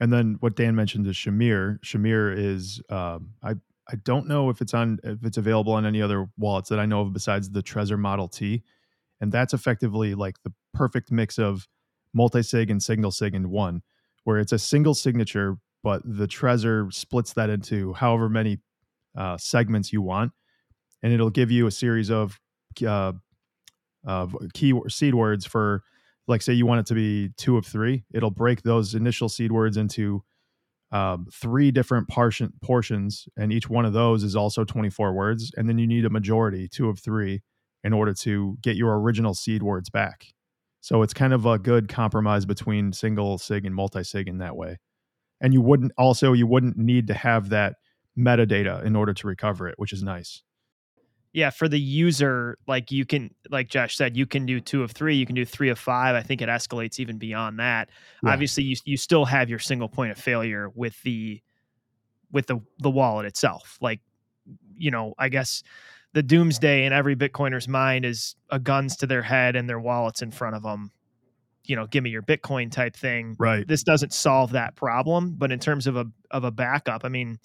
And 0.00 0.12
then 0.12 0.36
what 0.40 0.56
Dan 0.56 0.74
mentioned 0.74 1.06
is 1.06 1.14
Shamir. 1.14 1.78
Shamir 1.82 2.36
is 2.36 2.82
um, 2.90 3.34
I 3.40 3.52
I 3.88 3.94
don't 4.02 4.26
know 4.26 4.50
if 4.50 4.60
it's 4.60 4.74
on 4.74 4.98
if 5.04 5.24
it's 5.24 5.36
available 5.36 5.74
on 5.74 5.86
any 5.86 6.02
other 6.02 6.26
wallets 6.36 6.70
that 6.70 6.80
I 6.80 6.86
know 6.86 7.02
of 7.02 7.12
besides 7.12 7.50
the 7.52 7.62
Trezor 7.62 7.98
Model 8.00 8.26
T, 8.26 8.64
and 9.20 9.30
that's 9.30 9.54
effectively 9.54 10.16
like 10.16 10.42
the 10.42 10.52
perfect 10.74 11.12
mix 11.12 11.38
of 11.38 11.68
multi 12.12 12.42
sig 12.42 12.68
and 12.68 12.82
single 12.82 13.12
sig 13.12 13.36
in 13.36 13.48
one 13.48 13.82
where 14.24 14.38
it's 14.38 14.52
a 14.52 14.58
single 14.58 14.94
signature, 14.94 15.56
but 15.82 16.02
the 16.04 16.26
Trezor 16.26 16.92
splits 16.92 17.32
that 17.34 17.50
into 17.50 17.92
however 17.94 18.28
many 18.28 18.58
uh, 19.16 19.36
segments 19.36 19.92
you 19.92 20.02
want, 20.02 20.32
and 21.02 21.12
it'll 21.12 21.30
give 21.30 21.50
you 21.50 21.66
a 21.66 21.70
series 21.70 22.10
of 22.10 22.38
uh, 22.86 23.12
of 24.04 24.34
key 24.54 24.72
seed 24.88 25.14
words 25.14 25.44
for, 25.46 25.82
like, 26.26 26.42
say 26.42 26.52
you 26.52 26.66
want 26.66 26.80
it 26.80 26.86
to 26.86 26.94
be 26.94 27.30
two 27.36 27.56
of 27.56 27.66
three. 27.66 28.04
It'll 28.12 28.30
break 28.30 28.62
those 28.62 28.94
initial 28.94 29.28
seed 29.28 29.52
words 29.52 29.76
into 29.76 30.22
um, 30.92 31.26
three 31.32 31.70
different 31.70 32.08
portion, 32.08 32.52
portions, 32.62 33.28
and 33.36 33.52
each 33.52 33.68
one 33.70 33.84
of 33.84 33.92
those 33.92 34.22
is 34.24 34.34
also 34.36 34.64
24 34.64 35.12
words. 35.12 35.52
And 35.56 35.68
then 35.68 35.78
you 35.78 35.86
need 35.86 36.04
a 36.04 36.10
majority, 36.10 36.68
two 36.68 36.88
of 36.88 36.98
three, 36.98 37.42
in 37.84 37.92
order 37.92 38.12
to 38.14 38.58
get 38.62 38.74
your 38.76 38.98
original 39.00 39.34
seed 39.34 39.62
words 39.62 39.88
back. 39.90 40.26
So 40.82 41.00
it's 41.02 41.14
kind 41.14 41.32
of 41.32 41.46
a 41.46 41.58
good 41.58 41.88
compromise 41.88 42.44
between 42.44 42.92
single 42.92 43.38
sig 43.38 43.64
and 43.64 43.74
multi 43.74 44.02
sig 44.02 44.28
in 44.28 44.38
that 44.38 44.56
way. 44.56 44.78
And 45.40 45.54
you 45.54 45.60
wouldn't 45.62 45.92
also 45.96 46.32
you 46.34 46.46
wouldn't 46.46 46.76
need 46.76 47.06
to 47.06 47.14
have 47.14 47.48
that 47.50 47.76
metadata 48.18 48.84
in 48.84 48.96
order 48.96 49.14
to 49.14 49.26
recover 49.26 49.68
it, 49.68 49.76
which 49.78 49.92
is 49.92 50.02
nice. 50.02 50.42
Yeah, 51.32 51.48
for 51.50 51.66
the 51.66 51.80
user, 51.80 52.58
like 52.66 52.90
you 52.92 53.06
can, 53.06 53.30
like 53.48 53.70
Josh 53.70 53.96
said, 53.96 54.16
you 54.18 54.26
can 54.26 54.44
do 54.44 54.60
two 54.60 54.82
of 54.82 54.90
three, 54.90 55.14
you 55.14 55.24
can 55.24 55.34
do 55.34 55.46
three 55.46 55.70
of 55.70 55.78
five. 55.78 56.14
I 56.14 56.20
think 56.20 56.42
it 56.42 56.48
escalates 56.50 57.00
even 57.00 57.16
beyond 57.16 57.58
that. 57.60 57.88
Yeah. 58.22 58.30
Obviously, 58.32 58.64
you 58.64 58.76
you 58.84 58.96
still 58.96 59.24
have 59.24 59.48
your 59.48 59.58
single 59.60 59.88
point 59.88 60.10
of 60.10 60.18
failure 60.18 60.68
with 60.74 61.00
the 61.04 61.40
with 62.32 62.48
the 62.48 62.60
the 62.80 62.90
wallet 62.90 63.24
itself. 63.24 63.78
Like, 63.80 64.00
you 64.76 64.90
know, 64.90 65.14
I 65.16 65.28
guess 65.28 65.62
the 66.12 66.22
doomsday 66.22 66.84
in 66.84 66.92
every 66.92 67.16
Bitcoiner's 67.16 67.68
mind 67.68 68.04
is 68.04 68.34
a 68.50 68.58
guns 68.58 68.96
to 68.96 69.06
their 69.06 69.22
head 69.22 69.56
and 69.56 69.68
their 69.68 69.80
wallets 69.80 70.22
in 70.22 70.30
front 70.30 70.56
of 70.56 70.62
them. 70.62 70.90
You 71.64 71.76
know, 71.76 71.86
give 71.86 72.02
me 72.04 72.10
your 72.10 72.22
Bitcoin 72.22 72.70
type 72.70 72.94
thing. 72.96 73.36
Right. 73.38 73.66
This 73.66 73.82
doesn't 73.82 74.12
solve 74.12 74.52
that 74.52 74.74
problem, 74.76 75.34
but 75.38 75.52
in 75.52 75.58
terms 75.58 75.86
of 75.86 75.96
a 75.96 76.04
of 76.30 76.44
a 76.44 76.50
backup, 76.50 77.04
I 77.04 77.08
mean, 77.08 77.38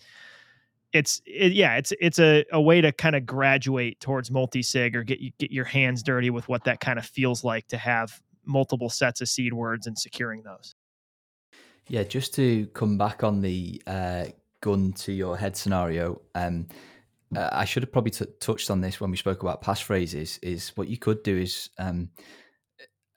it's 0.92 1.22
it, 1.26 1.54
yeah, 1.54 1.78
it's 1.78 1.94
it's 2.02 2.20
a, 2.20 2.44
a 2.52 2.60
way 2.60 2.82
to 2.82 2.92
kind 2.92 3.16
of 3.16 3.26
graduate 3.28 4.00
towards 4.00 4.32
multi 4.32 4.64
sig 4.64 4.96
or 4.96 5.04
get 5.04 5.20
get 5.38 5.52
your 5.52 5.66
hands 5.66 6.02
dirty 6.02 6.32
with 6.32 6.48
what 6.50 6.64
that 6.64 6.80
kind 6.80 6.98
of 6.98 7.06
feels 7.06 7.44
like 7.44 7.68
to 7.68 7.78
have 7.78 8.20
multiple 8.44 8.90
sets 8.90 9.22
of 9.22 9.30
seed 9.30 9.54
words 9.54 9.86
and 9.88 9.98
securing 9.98 10.42
those. 10.42 10.74
Yeah, 11.88 12.04
just 12.04 12.34
to 12.34 12.66
come 12.74 12.98
back 12.98 13.24
on 13.24 13.40
the 13.42 13.82
uh, 13.86 14.26
gun 14.62 14.94
to 14.94 15.12
your 15.14 15.38
head 15.38 15.56
scenario. 15.56 16.22
Um, 16.34 16.68
uh, 17.36 17.50
I 17.52 17.66
should 17.66 17.84
have 17.84 17.92
probably 17.92 18.12
t- 18.12 18.26
touched 18.40 18.70
on 18.72 18.82
this 18.82 19.02
when 19.02 19.12
we 19.12 19.18
spoke 19.18 19.42
about 19.42 19.62
passphrases. 19.64 20.40
Is 20.42 20.70
what 20.76 20.88
you 20.88 20.98
could 20.98 21.24
do 21.24 21.38
is, 21.38 21.70
um, 21.78 22.10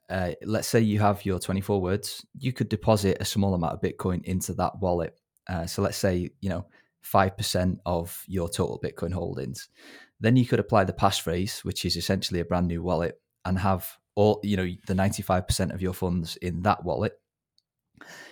uh, 0.09 0.33
let's 0.43 0.67
say 0.67 0.81
you 0.81 0.99
have 1.01 1.25
your 1.25 1.39
24 1.39 1.81
words, 1.81 2.25
you 2.37 2.53
could 2.53 2.69
deposit 2.69 3.19
a 3.21 3.25
small 3.25 3.55
amount 3.55 3.75
of 3.75 3.81
Bitcoin 3.81 4.25
into 4.25 4.53
that 4.55 4.79
wallet. 4.81 5.17
Uh, 5.49 5.67
so 5.67 5.83
let's 5.83 5.97
say 5.97 6.29
you 6.41 6.49
know 6.49 6.67
five 7.03 7.37
percent 7.37 7.79
of 7.87 8.25
your 8.27 8.49
total 8.49 8.81
Bitcoin 8.83 9.13
holdings. 9.13 9.69
Then 10.19 10.37
you 10.37 10.47
could 10.47 10.61
apply 10.61 10.85
the 10.85 10.93
passphrase, 10.93 11.65
which 11.65 11.85
is 11.85 11.97
essentially 11.97 12.41
a 12.41 12.45
brand 12.45 12.67
new 12.67 12.83
wallet, 12.83 13.21
and 13.45 13.59
have 13.59 13.89
all 14.17 14.41
you 14.43 14.57
know 14.57 14.67
the 14.87 14.95
95% 14.95 15.73
of 15.73 15.81
your 15.81 15.93
funds 15.93 16.35
in 16.39 16.63
that 16.63 16.85
wallet 16.85 17.13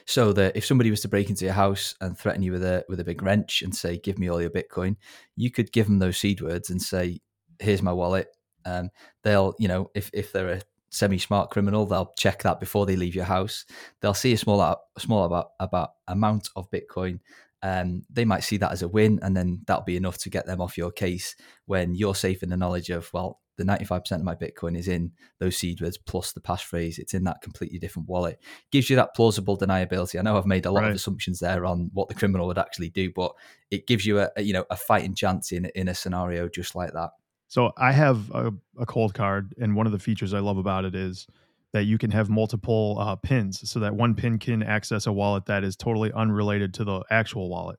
so 0.07 0.33
that 0.33 0.57
if 0.57 0.65
somebody 0.65 0.91
was 0.91 1.01
to 1.03 1.09
break 1.09 1.29
into 1.29 1.45
your 1.45 1.55
house 1.55 1.95
and 2.01 2.17
threaten 2.17 2.43
you 2.43 2.53
with 2.53 2.65
a 2.65 2.85
with 2.89 3.01
a 3.01 3.05
big 3.05 3.23
wrench 3.23 3.63
and 3.63 3.75
say 3.75 3.99
give 3.99 4.19
me 4.19 4.29
all 4.29 4.41
your 4.41 4.51
bitcoin 4.51 4.97
you 5.37 5.51
could 5.51 5.73
give 5.73 5.87
them 5.87 5.99
those 5.99 6.17
seed 6.17 6.41
words 6.41 6.71
and 6.71 6.81
say 6.81 7.21
here's 7.61 7.83
my 7.83 7.93
wallet 7.93 8.29
um, 8.65 8.91
they'll 9.23 9.55
you 9.59 9.69
know 9.69 9.91
if 9.95 10.11
if 10.13 10.33
they're 10.33 10.49
a 10.51 10.63
semi-smart 10.91 11.51
criminal 11.51 11.85
they'll 11.85 12.13
check 12.19 12.43
that 12.43 12.59
before 12.59 12.87
they 12.87 12.97
leave 12.97 13.15
your 13.15 13.25
house 13.25 13.67
they'll 14.01 14.15
see 14.15 14.33
a 14.33 14.39
small 14.39 14.77
small 14.99 15.25
about, 15.25 15.49
about 15.61 15.91
amount 16.09 16.49
of 16.57 16.71
bitcoin 16.71 17.21
um, 17.63 18.05
they 18.11 18.25
might 18.25 18.45
see 18.45 18.57
that 18.59 18.73
as 18.73 18.83
a 18.83 18.89
win, 18.89 19.19
and 19.23 19.37
then 19.37 19.63
that'll 19.67 19.85
be 19.85 19.97
enough 19.97 20.19
to 20.19 20.31
get 20.31 20.47
them 20.47 20.61
off 20.61 20.79
your 20.79 20.91
case 20.93 21.35
when 21.67 21.95
you're 21.95 22.15
safe 22.15 22.43
in 22.43 22.51
the 22.51 22.57
knowledge 22.57 22.91
of, 22.91 23.13
well, 23.13 23.41
the 23.57 23.65
95% 23.65 24.13
of 24.13 24.23
my 24.23 24.37
Bitcoin 24.37 24.79
is 24.79 24.87
in 24.87 25.11
those 25.41 25.57
seed 25.57 25.81
words 25.81 25.99
plus 25.99 26.31
the 26.31 26.41
passphrase. 26.41 26.97
It's 26.99 27.13
in 27.15 27.25
that 27.25 27.43
completely 27.43 27.81
different 27.81 28.09
wallet. 28.09 28.39
Gives 28.71 28.89
you 28.89 28.95
that 28.97 29.17
plausible 29.17 29.59
deniability. 29.59 30.17
I 30.17 30.23
know 30.23 30.39
I've 30.39 30.47
made 30.47 30.65
a 30.65 30.71
lot 30.71 30.83
right. 30.83 30.91
of 30.91 30.95
assumptions 30.95 31.41
there 31.41 31.67
on 31.67 31.91
what 31.93 32.09
the 32.09 32.15
criminal 32.15 32.47
would 32.47 32.59
actually 32.59 32.89
do, 32.91 33.11
but 33.11 33.33
it 33.73 33.89
gives 33.89 34.07
you 34.07 34.21
a, 34.21 34.29
a, 34.37 34.43
you 34.43 34.53
know 34.53 34.65
a 34.71 34.77
fighting 34.77 35.13
chance 35.17 35.51
in 35.51 35.65
in 35.75 35.89
a 35.89 35.95
scenario 35.95 36.49
just 36.49 36.77
like 36.77 36.93
that. 36.93 37.11
So 37.49 37.73
I 37.77 37.91
have 37.91 38.31
a, 38.31 38.53
a 38.79 38.87
Coldcard, 38.87 39.51
and 39.61 39.75
one 39.75 39.87
of 39.87 39.93
the 39.93 39.99
features 39.99 40.33
I 40.35 40.39
love 40.39 40.59
about 40.59 40.85
it 40.85 40.95
is 40.95 41.27
that 41.73 41.85
you 41.85 41.99
can 41.99 42.11
have 42.11 42.31
multiple 42.31 42.97
uh, 42.99 43.17
pins 43.17 43.69
so 43.71 43.81
that 43.81 43.95
one 43.95 44.15
pin 44.15 44.39
can 44.39 44.63
access 44.63 45.07
a 45.07 45.13
wallet 45.13 45.47
that 45.47 45.65
is 45.65 45.77
totally 45.77 46.13
unrelated 46.13 46.73
to 46.75 46.85
the 46.85 47.03
actual 47.11 47.49
wallet. 47.51 47.79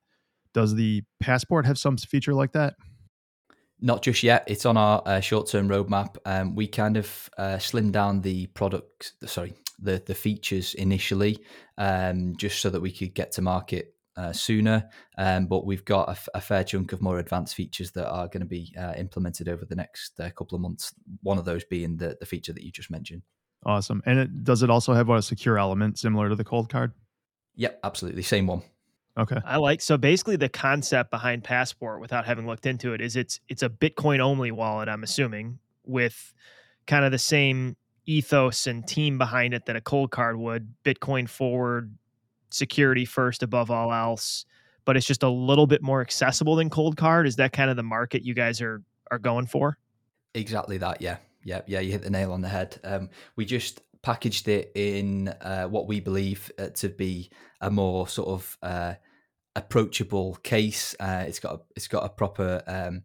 Does 0.54 0.76
the 0.76 1.04
passport 1.20 1.66
have 1.66 1.78
some 1.78 1.98
feature 1.98 2.34
like 2.34 2.52
that? 2.54 2.76
Not 3.82 4.02
just 4.02 4.24
yet. 4.24 4.44
It's 4.48 4.66
on 4.66 4.78
our 4.78 5.02
uh, 5.06 5.20
short-term 5.22 5.70
roadmap. 5.70 6.18
Um, 6.26 6.54
we 6.54 6.68
kind 6.68 6.98
of 6.98 7.30
uh, 7.38 7.58
slimmed 7.60 7.94
down 7.94 8.22
the 8.22 8.48
product, 8.48 9.14
sorry, 9.26 9.54
the 9.80 10.04
the 10.06 10.16
features 10.16 10.74
initially, 10.74 11.40
um, 11.78 12.36
just 12.36 12.60
so 12.62 12.70
that 12.70 12.82
we 12.82 12.92
could 12.92 13.16
get 13.16 13.32
to 13.34 13.42
market 13.42 13.94
uh, 14.18 14.34
sooner. 14.34 14.90
Um, 15.18 15.46
but 15.48 15.66
we've 15.66 15.86
got 15.86 16.10
a, 16.10 16.12
f- 16.12 16.30
a 16.34 16.42
fair 16.42 16.66
chunk 16.66 16.92
of 16.92 17.02
more 17.02 17.20
advanced 17.20 17.56
features 17.56 17.92
that 17.92 18.12
are 18.12 18.28
going 18.28 18.42
to 18.42 18.46
be 18.46 18.76
uh, 18.78 18.96
implemented 18.98 19.48
over 19.48 19.64
the 19.64 19.78
next 19.78 20.20
uh, 20.20 20.30
couple 20.32 20.58
of 20.58 20.62
months. 20.62 20.92
One 21.24 21.38
of 21.38 21.46
those 21.46 21.64
being 21.64 21.96
the, 21.96 22.18
the 22.20 22.26
feature 22.26 22.52
that 22.52 22.64
you 22.66 22.72
just 22.72 22.92
mentioned. 22.92 23.22
Awesome. 23.66 24.01
And 24.05 24.20
it, 24.20 24.43
does 24.43 24.64
it 24.64 24.70
also 24.70 24.93
have 24.93 25.10
a 25.10 25.22
secure 25.22 25.57
element 25.57 25.97
similar 25.99 26.30
to 26.30 26.36
the 26.36 26.45
Coldcard? 26.45 26.91
Yep, 27.55 27.80
absolutely. 27.84 28.22
Same 28.22 28.47
one. 28.47 28.62
Okay. 29.18 29.38
I 29.45 29.57
like 29.57 29.82
so 29.82 29.97
basically 29.97 30.38
the 30.38 30.47
concept 30.47 31.12
behind 31.12 31.43
Passport 31.43 31.99
without 31.99 32.26
having 32.26 32.47
looked 32.47 32.66
into 32.66 32.93
it 32.93 33.01
is 33.01 33.18
it's 33.18 33.39
it's 33.49 33.62
a 33.64 33.68
Bitcoin 33.68 34.20
only 34.20 34.49
wallet, 34.51 34.88
I'm 34.88 35.03
assuming, 35.03 35.60
with 35.86 36.34
kind 36.88 37.03
of 37.03 37.12
the 37.12 37.18
same 37.18 37.76
ethos 38.05 38.66
and 38.66 38.88
team 38.88 39.18
behind 39.18 39.53
it 39.53 39.66
that 39.66 39.76
a 39.76 39.82
Coldcard 39.82 40.38
would, 40.38 40.74
Bitcoin 40.86 41.28
forward, 41.28 41.91
security 42.49 43.03
first 43.03 43.43
above 43.43 43.70
all 43.70 43.91
else, 43.91 44.45
but 44.86 44.95
it's 44.95 45.05
just 45.07 45.22
a 45.24 45.30
little 45.30 45.68
bit 45.68 45.82
more 45.82 45.99
accessible 45.99 46.55
than 46.55 46.70
Coldcard. 46.70 47.28
Is 47.28 47.36
that 47.38 47.51
kind 47.51 47.70
of 47.70 47.76
the 47.76 47.84
market 47.84 48.24
you 48.24 48.34
guys 48.36 48.62
are 48.62 48.82
are 49.12 49.20
going 49.20 49.47
for? 49.47 49.78
Exactly 50.34 50.78
that, 50.78 51.01
yeah 51.01 51.18
yeah, 51.44 51.62
yeah, 51.68 51.80
you 51.80 51.92
hit 51.92 52.02
the 52.04 52.10
nail 52.10 52.32
on 52.32 52.42
the 52.42 52.50
head. 52.50 52.80
Um, 52.84 53.10
we 53.36 53.46
just 53.46 53.82
packaged 54.02 54.48
it 54.48 54.72
in 54.76 55.30
uh, 55.42 55.66
what 55.68 55.88
we 55.88 56.00
believe 56.00 56.52
uh, 56.60 56.70
to 56.70 56.90
be 56.90 57.30
a 57.62 57.70
more 57.70 58.08
sort 58.08 58.30
of 58.30 58.58
uh, 58.62 58.94
approachable 59.56 60.36
case. 60.44 60.96
Uh, 61.00 61.24
it's 61.28 61.40
got 61.40 61.56
a, 61.56 61.60
it's 61.76 61.88
got 61.88 62.06
a 62.06 62.10
proper. 62.10 62.62
Um, 62.68 63.04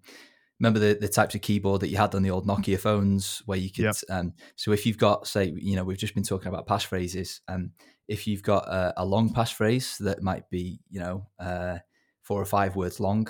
remember 0.60 0.78
the, 0.78 0.96
the 1.00 1.08
types 1.08 1.34
of 1.34 1.42
keyboard 1.42 1.80
that 1.80 1.88
you 1.88 1.96
had 1.96 2.14
on 2.14 2.22
the 2.22 2.30
old 2.30 2.46
Nokia 2.46 2.78
phones 2.78 3.42
where 3.46 3.58
you 3.58 3.70
could. 3.70 3.84
Yep. 3.84 3.96
Um, 4.10 4.32
so 4.56 4.72
if 4.72 4.86
you've 4.86 4.98
got, 4.98 5.26
say, 5.26 5.52
you 5.56 5.76
know, 5.76 5.84
we've 5.84 5.98
just 5.98 6.14
been 6.14 6.22
talking 6.22 6.48
about 6.48 6.66
passphrases. 6.66 7.40
Um, 7.48 7.72
if 8.08 8.26
you've 8.26 8.42
got 8.42 8.68
a, 8.68 8.94
a 8.98 9.04
long 9.04 9.32
passphrase 9.32 9.98
that 9.98 10.22
might 10.22 10.48
be, 10.50 10.80
you 10.90 11.00
know, 11.00 11.26
uh, 11.40 11.78
four 12.22 12.40
or 12.40 12.44
five 12.44 12.76
words 12.76 13.00
long, 13.00 13.28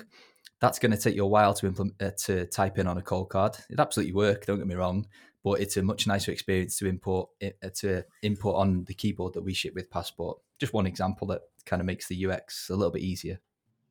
that's 0.61 0.79
going 0.79 0.93
to 0.93 0.97
take 0.99 1.15
you 1.15 1.25
a 1.25 1.29
while 1.29 1.55
to 1.55 1.67
implement 1.67 2.01
uh, 2.03 2.11
to 2.25 2.47
type 2.47 2.79
in 2.79 2.87
on 2.87 2.99
a 2.99 3.03
Coldcard. 3.03 3.61
It 3.71 3.79
absolutely 3.81 4.13
work. 4.15 4.47
Don't 4.47 4.59
get 4.59 4.67
me 4.67 4.75
wrong, 4.75 5.07
but 5.43 5.61
it's 5.61 5.77
a 5.77 5.83
much 5.83 6.07
nicer 6.07 6.31
experience 6.33 6.79
to 6.79 6.87
import 6.87 7.31
eh, 7.41 7.51
uh, 7.63 7.69
to 7.77 8.03
import 8.23 8.57
on 8.57 8.85
the 8.85 8.95
keyboard 8.95 9.35
that 9.35 9.43
we 9.43 9.55
ship 9.55 9.75
with 9.75 9.91
Passport. 9.91 10.39
Just 10.59 10.73
one 10.73 10.87
example 10.87 11.27
that 11.29 11.43
kind 11.67 11.81
of 11.81 11.87
makes 11.87 12.07
the 12.09 12.27
UX 12.27 12.71
a 12.71 12.75
little 12.77 12.93
bit 12.93 13.03
easier. 13.03 13.41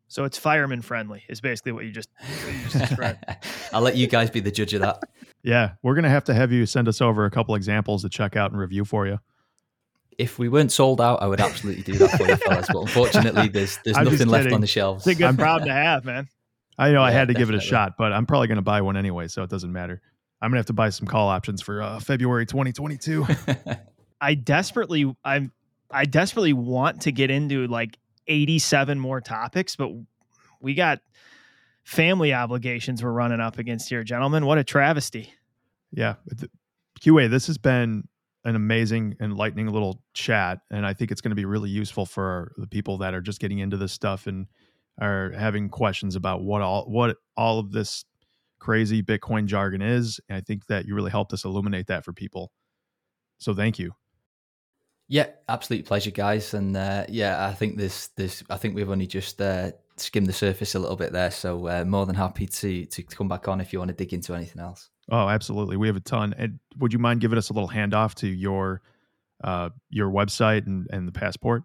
So 0.08 0.26
it's 0.26 0.38
fireman 0.38 0.82
friendly. 0.82 1.24
Is 1.28 1.42
basically 1.42 1.72
what 1.72 1.86
you 1.86 1.92
just, 1.92 2.10
what 2.20 2.54
you 2.54 2.60
just 2.70 2.78
described. 2.78 3.24
I'll 3.74 3.82
let 3.82 3.96
you 3.96 4.06
guys 4.06 4.30
be 4.30 4.42
the 4.42 4.52
judge 4.52 4.74
of 4.76 4.82
that. 4.82 5.02
yeah, 5.42 5.72
we're 5.82 5.96
gonna 5.96 6.10
have 6.10 6.26
to 6.26 6.34
have 6.34 6.52
you 6.52 6.66
send 6.66 6.88
us 6.88 7.02
over 7.02 7.26
a 7.26 7.32
couple 7.32 7.56
examples 7.56 8.04
to 8.04 8.10
check 8.10 8.36
out 8.36 8.52
and 8.52 8.60
review 8.60 8.86
for 8.86 9.08
you 9.08 9.20
if 10.20 10.38
we 10.38 10.48
weren't 10.48 10.72
sold 10.72 11.02
out, 11.02 11.24
I 11.24 11.26
would 11.26 11.42
absolutely 11.42 11.82
do 11.82 11.94
that 11.94 12.12
for 12.12 12.28
you 12.28 12.36
fellas. 12.36 12.68
But 12.72 12.82
unfortunately, 12.82 13.48
there's 13.48 13.80
there's 13.84 13.98
I'm 13.98 14.06
nothing 14.06 14.28
left 14.28 14.52
on 14.52 14.62
the 14.62 14.68
shelves. 14.68 15.08
It's 15.08 15.18
a 15.18 15.24
good 15.24 15.40
problem 15.40 15.68
to 15.68 15.74
have, 15.74 16.06
man. 16.06 16.28
I 16.78 16.88
know 16.92 17.00
yeah, 17.00 17.02
I 17.04 17.12
had 17.12 17.28
to 17.28 17.34
definitely. 17.34 17.40
give 17.40 17.50
it 17.50 17.56
a 17.56 17.62
shot, 17.68 17.94
but 17.98 18.14
I'm 18.14 18.26
probably 18.26 18.48
going 18.48 18.56
to 18.58 18.62
buy 18.64 18.82
one 18.82 18.98
anyway, 18.98 19.28
so 19.28 19.44
it 19.44 19.50
doesn't 19.50 19.72
matter. 19.72 20.02
I'm 20.42 20.50
going 20.50 20.56
to 20.56 20.60
have 20.60 20.66
to 20.68 20.74
buy 20.74 20.90
some 20.90 21.08
call 21.08 21.30
options 21.30 21.62
for 21.62 21.82
uh, 21.82 22.00
February 22.00 22.46
2022. 22.46 23.26
I 24.22 24.34
desperately 24.36 25.14
I 25.24 25.50
I 25.92 26.06
desperately 26.06 26.54
want 26.54 27.02
to 27.02 27.12
get 27.12 27.30
into 27.30 27.68
like 27.68 27.98
87 28.28 29.00
more 29.00 29.22
topics, 29.22 29.76
but 29.76 29.90
we 30.62 30.74
got 30.74 31.00
family 31.84 32.34
obligations 32.34 33.04
we're 33.04 33.12
running 33.12 33.40
up 33.40 33.58
against 33.60 33.90
here, 33.90 34.04
gentlemen. 34.04 34.46
What 34.46 34.58
a 34.58 34.64
travesty. 34.64 35.34
Yeah. 35.92 36.16
QA, 37.02 37.30
this 37.30 37.48
has 37.48 37.58
been 37.58 38.08
an 38.46 38.56
amazing, 38.56 39.18
enlightening 39.22 39.68
little 39.68 40.02
chat. 40.14 40.62
And 40.72 40.86
I 40.86 40.94
think 40.94 41.12
it's 41.12 41.20
going 41.22 41.32
to 41.32 41.36
be 41.36 41.46
really 41.46 41.70
useful 41.70 42.06
for 42.06 42.54
the 42.58 42.66
people 42.68 42.98
that 43.00 43.14
are 43.14 43.22
just 43.22 43.40
getting 43.40 43.60
into 43.60 43.76
this 43.76 43.92
stuff 43.92 44.26
and 44.28 44.48
are 45.02 45.32
having 45.32 45.70
questions 45.70 46.16
about 46.16 46.42
what 46.44 46.62
all 46.62 46.86
what 46.86 47.18
all 47.36 47.60
of 47.60 47.72
this 47.72 48.06
crazy 48.60 49.02
Bitcoin 49.02 49.46
jargon 49.46 49.82
is. 49.82 50.20
And 50.30 50.38
I 50.38 50.42
think 50.42 50.68
that 50.68 50.86
you 50.86 50.96
really 50.96 51.12
helped 51.12 51.34
us 51.34 51.46
illuminate 51.46 51.88
that 51.88 52.06
for 52.06 52.14
people. 52.14 52.52
So 53.40 53.54
thank 53.54 53.80
you. 53.80 53.94
Yeah, 55.10 55.28
absolute 55.50 55.86
pleasure, 55.86 56.12
guys. 56.12 56.54
And 56.54 56.78
uh, 56.78 57.06
yeah, 57.10 57.46
I 57.48 57.54
think 57.54 57.78
this 57.78 58.08
this 58.16 58.44
I 58.50 58.58
think 58.58 58.76
we've 58.76 58.90
only 58.90 59.08
just 59.08 59.42
uh, 59.42 59.72
skimmed 59.98 60.28
the 60.28 60.34
surface 60.34 60.76
a 60.76 60.80
little 60.80 60.96
bit 60.96 61.12
there. 61.12 61.32
So 61.32 61.68
uh, 61.68 61.84
more 61.86 62.06
than 62.06 62.16
happy 62.16 62.46
to 62.48 62.86
to 62.86 63.04
come 63.04 63.28
back 63.28 63.48
on 63.48 63.62
if 63.62 63.74
you 63.74 63.80
want 63.80 63.90
to 63.90 63.96
dig 63.96 64.14
into 64.14 64.34
anything 64.34 64.62
else. 64.62 64.90
Oh, 65.12 65.28
absolutely. 65.28 65.76
We 65.76 65.88
have 65.88 65.98
a 65.98 66.02
ton. 66.02 66.34
And 66.38 66.60
would 66.78 66.94
you 66.94 67.00
mind 67.00 67.20
giving 67.20 67.38
us 67.38 67.50
a 67.50 67.54
little 67.54 67.68
handoff 67.68 68.14
to 68.16 68.28
your 68.28 68.82
uh, 69.44 69.72
your 69.90 70.10
website 70.10 70.66
and, 70.68 70.88
and 70.92 71.08
the 71.08 71.12
passport? 71.12 71.64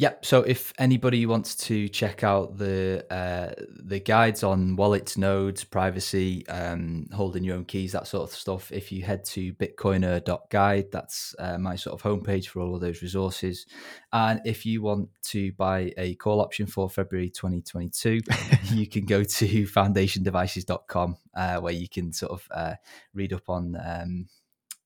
Yep. 0.00 0.24
So 0.24 0.40
if 0.40 0.72
anybody 0.78 1.26
wants 1.26 1.54
to 1.66 1.86
check 1.90 2.24
out 2.24 2.56
the 2.56 3.04
uh, 3.10 3.50
the 3.82 4.00
guides 4.00 4.42
on 4.42 4.74
wallets, 4.76 5.18
nodes, 5.18 5.62
privacy, 5.62 6.48
um, 6.48 7.06
holding 7.12 7.44
your 7.44 7.58
own 7.58 7.66
keys, 7.66 7.92
that 7.92 8.06
sort 8.06 8.30
of 8.30 8.34
stuff, 8.34 8.72
if 8.72 8.90
you 8.90 9.02
head 9.02 9.26
to 9.26 9.52
bitcoiner.guide, 9.52 10.86
that's 10.90 11.34
uh, 11.38 11.58
my 11.58 11.76
sort 11.76 11.92
of 11.92 12.02
homepage 12.02 12.46
for 12.48 12.60
all 12.60 12.74
of 12.74 12.80
those 12.80 13.02
resources. 13.02 13.66
And 14.10 14.40
if 14.46 14.64
you 14.64 14.80
want 14.80 15.10
to 15.24 15.52
buy 15.52 15.92
a 15.98 16.14
call 16.14 16.40
option 16.40 16.64
for 16.66 16.88
February 16.88 17.28
2022, 17.28 18.20
you 18.72 18.86
can 18.86 19.04
go 19.04 19.22
to 19.22 19.46
foundationdevices.com 19.66 21.16
uh, 21.34 21.56
where 21.60 21.74
you 21.74 21.90
can 21.90 22.14
sort 22.14 22.32
of 22.32 22.48
uh, 22.52 22.74
read 23.12 23.34
up 23.34 23.50
on. 23.50 23.76
Um, 23.84 24.24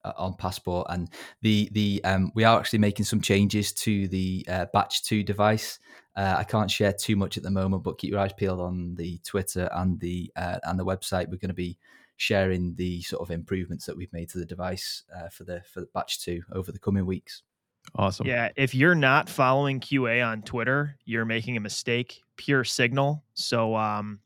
uh, 0.04 0.12
on 0.18 0.34
Passport, 0.34 0.86
and 0.90 1.08
the 1.40 1.70
the 1.72 1.98
um, 2.04 2.30
we 2.34 2.44
are 2.44 2.58
actually 2.60 2.78
making 2.78 3.06
some 3.06 3.22
changes 3.22 3.72
to 3.72 4.06
the 4.08 4.44
uh, 4.50 4.66
batch 4.70 5.02
two 5.02 5.22
device. 5.22 5.78
Uh, 6.14 6.34
I 6.36 6.44
can't 6.44 6.70
share 6.70 6.92
too 6.92 7.16
much 7.16 7.38
at 7.38 7.42
the 7.42 7.50
moment, 7.50 7.82
but 7.84 7.96
keep 7.96 8.10
your 8.10 8.20
eyes 8.20 8.34
peeled 8.36 8.60
on 8.60 8.96
the 8.96 9.18
Twitter 9.24 9.70
and 9.72 9.98
the 10.00 10.30
uh, 10.36 10.58
and 10.64 10.78
the 10.78 10.84
website. 10.84 11.30
We're 11.30 11.36
going 11.38 11.48
to 11.48 11.54
be 11.54 11.78
sharing 12.18 12.74
the 12.74 13.00
sort 13.00 13.22
of 13.26 13.30
improvements 13.34 13.86
that 13.86 13.96
we've 13.96 14.12
made 14.12 14.28
to 14.30 14.38
the 14.38 14.44
device 14.44 15.04
uh, 15.16 15.30
for 15.30 15.44
the 15.44 15.62
for 15.72 15.80
the 15.80 15.88
batch 15.94 16.20
two 16.22 16.42
over 16.52 16.70
the 16.70 16.78
coming 16.78 17.06
weeks. 17.06 17.42
Awesome. 17.96 18.26
Yeah, 18.26 18.50
if 18.56 18.74
you're 18.74 18.94
not 18.94 19.30
following 19.30 19.80
QA 19.80 20.26
on 20.26 20.42
Twitter, 20.42 20.98
you're 21.06 21.24
making 21.24 21.56
a 21.56 21.60
mistake. 21.60 22.20
Pure 22.36 22.64
signal. 22.64 23.22
So 23.32 23.74
um, 23.74 24.20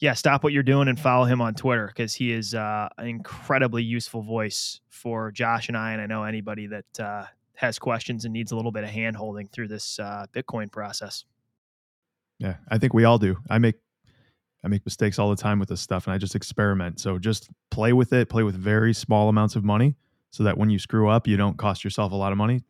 yeah, 0.00 0.14
stop 0.14 0.42
what 0.42 0.54
you're 0.54 0.62
doing 0.62 0.88
and 0.88 0.98
follow 0.98 1.26
him 1.26 1.42
on 1.42 1.54
Twitter 1.54 1.86
because 1.86 2.14
he 2.14 2.32
is 2.32 2.54
uh, 2.54 2.88
an 2.96 3.06
incredibly 3.06 3.82
useful 3.82 4.22
voice 4.22 4.80
for 4.88 5.30
Josh 5.30 5.68
and 5.68 5.76
I, 5.76 5.92
and 5.92 6.00
I 6.00 6.06
know 6.06 6.24
anybody 6.24 6.66
that 6.68 7.00
uh, 7.00 7.24
has 7.54 7.78
questions 7.78 8.24
and 8.24 8.32
needs 8.32 8.50
a 8.50 8.56
little 8.56 8.72
bit 8.72 8.82
of 8.82 8.88
hand 8.90 9.14
holding 9.16 9.46
through 9.48 9.68
this 9.68 9.98
uh, 9.98 10.24
Bitcoin 10.32 10.72
process. 10.72 11.26
Yeah, 12.38 12.56
I 12.70 12.78
think 12.78 12.94
we 12.94 13.04
all 13.04 13.18
do. 13.18 13.36
I 13.50 13.58
make 13.58 13.76
I 14.64 14.68
make 14.68 14.84
mistakes 14.86 15.18
all 15.18 15.30
the 15.30 15.36
time 15.36 15.58
with 15.58 15.68
this 15.70 15.80
stuff, 15.82 16.06
and 16.06 16.14
I 16.14 16.18
just 16.18 16.34
experiment. 16.34 16.98
So 17.00 17.18
just 17.18 17.48
play 17.70 17.92
with 17.92 18.14
it. 18.14 18.30
Play 18.30 18.42
with 18.42 18.54
very 18.54 18.94
small 18.94 19.28
amounts 19.28 19.54
of 19.56 19.64
money, 19.64 19.94
so 20.30 20.42
that 20.44 20.56
when 20.56 20.70
you 20.70 20.78
screw 20.78 21.10
up, 21.10 21.26
you 21.28 21.36
don't 21.36 21.58
cost 21.58 21.84
yourself 21.84 22.12
a 22.12 22.16
lot 22.16 22.32
of 22.32 22.38
money. 22.38 22.62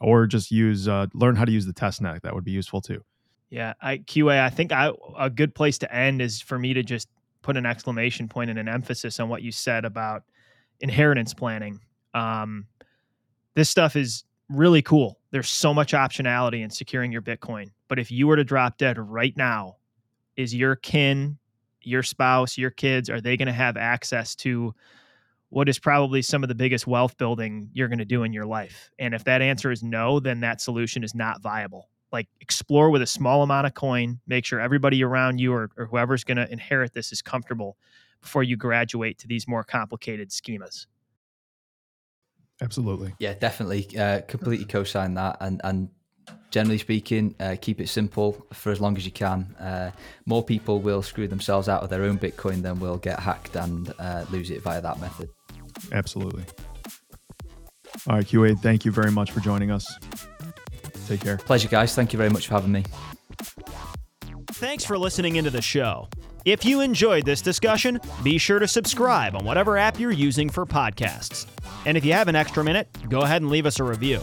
Or 0.00 0.26
just 0.26 0.50
use 0.50 0.88
uh, 0.88 1.06
learn 1.14 1.36
how 1.36 1.44
to 1.44 1.52
use 1.52 1.66
the 1.66 1.72
test 1.72 2.00
net. 2.00 2.22
That 2.24 2.34
would 2.34 2.44
be 2.44 2.50
useful 2.50 2.80
too. 2.80 3.04
Yeah, 3.50 3.74
I 3.80 3.98
QA. 3.98 4.40
I 4.40 4.48
think 4.48 4.72
I 4.72 4.92
a 5.18 5.28
good 5.28 5.54
place 5.54 5.76
to 5.78 5.92
end 5.94 6.22
is 6.22 6.40
for 6.40 6.58
me 6.58 6.72
to 6.72 6.82
just 6.84 7.08
put 7.42 7.56
an 7.56 7.66
exclamation 7.66 8.28
point 8.28 8.48
and 8.50 8.58
an 8.58 8.68
emphasis 8.68 9.18
on 9.18 9.28
what 9.28 9.42
you 9.42 9.50
said 9.50 9.84
about 9.84 10.22
inheritance 10.80 11.34
planning. 11.34 11.80
Um, 12.14 12.66
this 13.54 13.68
stuff 13.68 13.96
is 13.96 14.24
really 14.48 14.82
cool. 14.82 15.18
There's 15.32 15.48
so 15.50 15.74
much 15.74 15.92
optionality 15.92 16.62
in 16.62 16.70
securing 16.70 17.10
your 17.10 17.22
Bitcoin. 17.22 17.66
But 17.88 17.98
if 17.98 18.10
you 18.10 18.28
were 18.28 18.36
to 18.36 18.44
drop 18.44 18.78
dead 18.78 18.98
right 18.98 19.36
now, 19.36 19.76
is 20.36 20.54
your 20.54 20.76
kin, 20.76 21.36
your 21.82 22.02
spouse, 22.04 22.56
your 22.56 22.70
kids, 22.70 23.10
are 23.10 23.20
they 23.20 23.36
going 23.36 23.46
to 23.46 23.52
have 23.52 23.76
access 23.76 24.34
to 24.36 24.74
what 25.48 25.68
is 25.68 25.78
probably 25.80 26.22
some 26.22 26.44
of 26.44 26.48
the 26.48 26.54
biggest 26.54 26.86
wealth 26.86 27.16
building 27.18 27.68
you're 27.72 27.88
going 27.88 27.98
to 27.98 28.04
do 28.04 28.22
in 28.22 28.32
your 28.32 28.46
life? 28.46 28.90
And 29.00 29.12
if 29.12 29.24
that 29.24 29.42
answer 29.42 29.72
is 29.72 29.82
no, 29.82 30.20
then 30.20 30.40
that 30.40 30.60
solution 30.60 31.02
is 31.02 31.14
not 31.16 31.42
viable 31.42 31.88
like 32.12 32.28
explore 32.40 32.90
with 32.90 33.02
a 33.02 33.06
small 33.06 33.42
amount 33.42 33.66
of 33.66 33.74
coin 33.74 34.20
make 34.26 34.44
sure 34.44 34.60
everybody 34.60 35.02
around 35.02 35.38
you 35.40 35.52
or, 35.52 35.70
or 35.76 35.86
whoever's 35.86 36.24
going 36.24 36.36
to 36.36 36.50
inherit 36.52 36.92
this 36.94 37.12
is 37.12 37.22
comfortable 37.22 37.76
before 38.20 38.42
you 38.42 38.56
graduate 38.56 39.18
to 39.18 39.26
these 39.26 39.46
more 39.46 39.62
complicated 39.62 40.30
schemas 40.30 40.86
absolutely 42.62 43.14
yeah 43.18 43.34
definitely 43.34 43.86
uh, 43.98 44.20
completely 44.28 44.64
co-sign 44.64 45.14
that 45.14 45.36
and 45.40 45.60
and 45.64 45.88
generally 46.50 46.78
speaking 46.78 47.34
uh, 47.40 47.56
keep 47.60 47.80
it 47.80 47.88
simple 47.88 48.44
for 48.52 48.70
as 48.70 48.80
long 48.80 48.96
as 48.96 49.04
you 49.04 49.10
can 49.12 49.54
uh, 49.58 49.90
more 50.26 50.44
people 50.44 50.80
will 50.80 51.02
screw 51.02 51.26
themselves 51.26 51.68
out 51.68 51.82
of 51.82 51.88
their 51.90 52.04
own 52.04 52.18
bitcoin 52.18 52.62
than 52.62 52.78
will 52.78 52.98
get 52.98 53.18
hacked 53.20 53.54
and 53.56 53.92
uh, 53.98 54.24
lose 54.30 54.50
it 54.50 54.62
via 54.62 54.80
that 54.80 55.00
method 55.00 55.28
absolutely 55.92 56.44
all 58.08 58.16
right 58.16 58.26
qa 58.26 58.58
thank 58.60 58.84
you 58.84 58.92
very 58.92 59.10
much 59.10 59.30
for 59.32 59.40
joining 59.40 59.70
us 59.70 59.98
Take 61.10 61.22
care. 61.22 61.38
Pleasure, 61.38 61.66
guys. 61.66 61.92
Thank 61.92 62.12
you 62.12 62.16
very 62.18 62.30
much 62.30 62.46
for 62.46 62.54
having 62.54 62.70
me. 62.70 62.84
Thanks 64.52 64.84
for 64.84 64.96
listening 64.96 65.36
into 65.36 65.50
the 65.50 65.60
show. 65.60 66.08
If 66.44 66.64
you 66.64 66.82
enjoyed 66.82 67.26
this 67.26 67.40
discussion, 67.40 67.98
be 68.22 68.38
sure 68.38 68.60
to 68.60 68.68
subscribe 68.68 69.34
on 69.34 69.44
whatever 69.44 69.76
app 69.76 69.98
you're 69.98 70.12
using 70.12 70.48
for 70.48 70.64
podcasts. 70.64 71.46
And 71.84 71.96
if 71.96 72.04
you 72.04 72.12
have 72.12 72.28
an 72.28 72.36
extra 72.36 72.62
minute, 72.62 72.86
go 73.08 73.22
ahead 73.22 73.42
and 73.42 73.50
leave 73.50 73.66
us 73.66 73.80
a 73.80 73.84
review. 73.84 74.22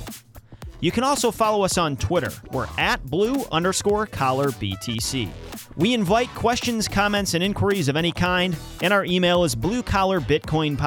You 0.79 0.91
can 0.91 1.03
also 1.03 1.29
follow 1.29 1.65
us 1.65 1.77
on 1.77 1.97
Twitter. 1.97 2.31
We're 2.51 2.69
at 2.77 3.03
blue 3.05 3.43
underscore 3.51 4.05
collar 4.05 4.51
BTC. 4.51 5.29
We 5.75 5.93
invite 5.93 6.29
questions, 6.29 6.87
comments, 6.87 7.33
and 7.33 7.43
inquiries 7.43 7.89
of 7.89 7.97
any 7.97 8.13
kind, 8.13 8.55
and 8.81 8.93
our 8.93 9.03
email 9.03 9.43
is 9.43 9.55
bluecollarbitcoinpodcast 9.57 10.81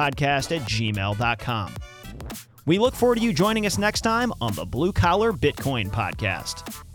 at 0.55 0.63
gmail.com. 0.67 1.73
We 2.65 2.77
look 2.79 2.93
forward 2.93 3.15
to 3.17 3.21
you 3.23 3.33
joining 3.33 3.65
us 3.65 3.77
next 3.77 4.01
time 4.01 4.31
on 4.39 4.53
the 4.53 4.65
Blue 4.65 4.91
Collar 4.91 5.33
Bitcoin 5.33 5.89
Podcast. 5.89 6.85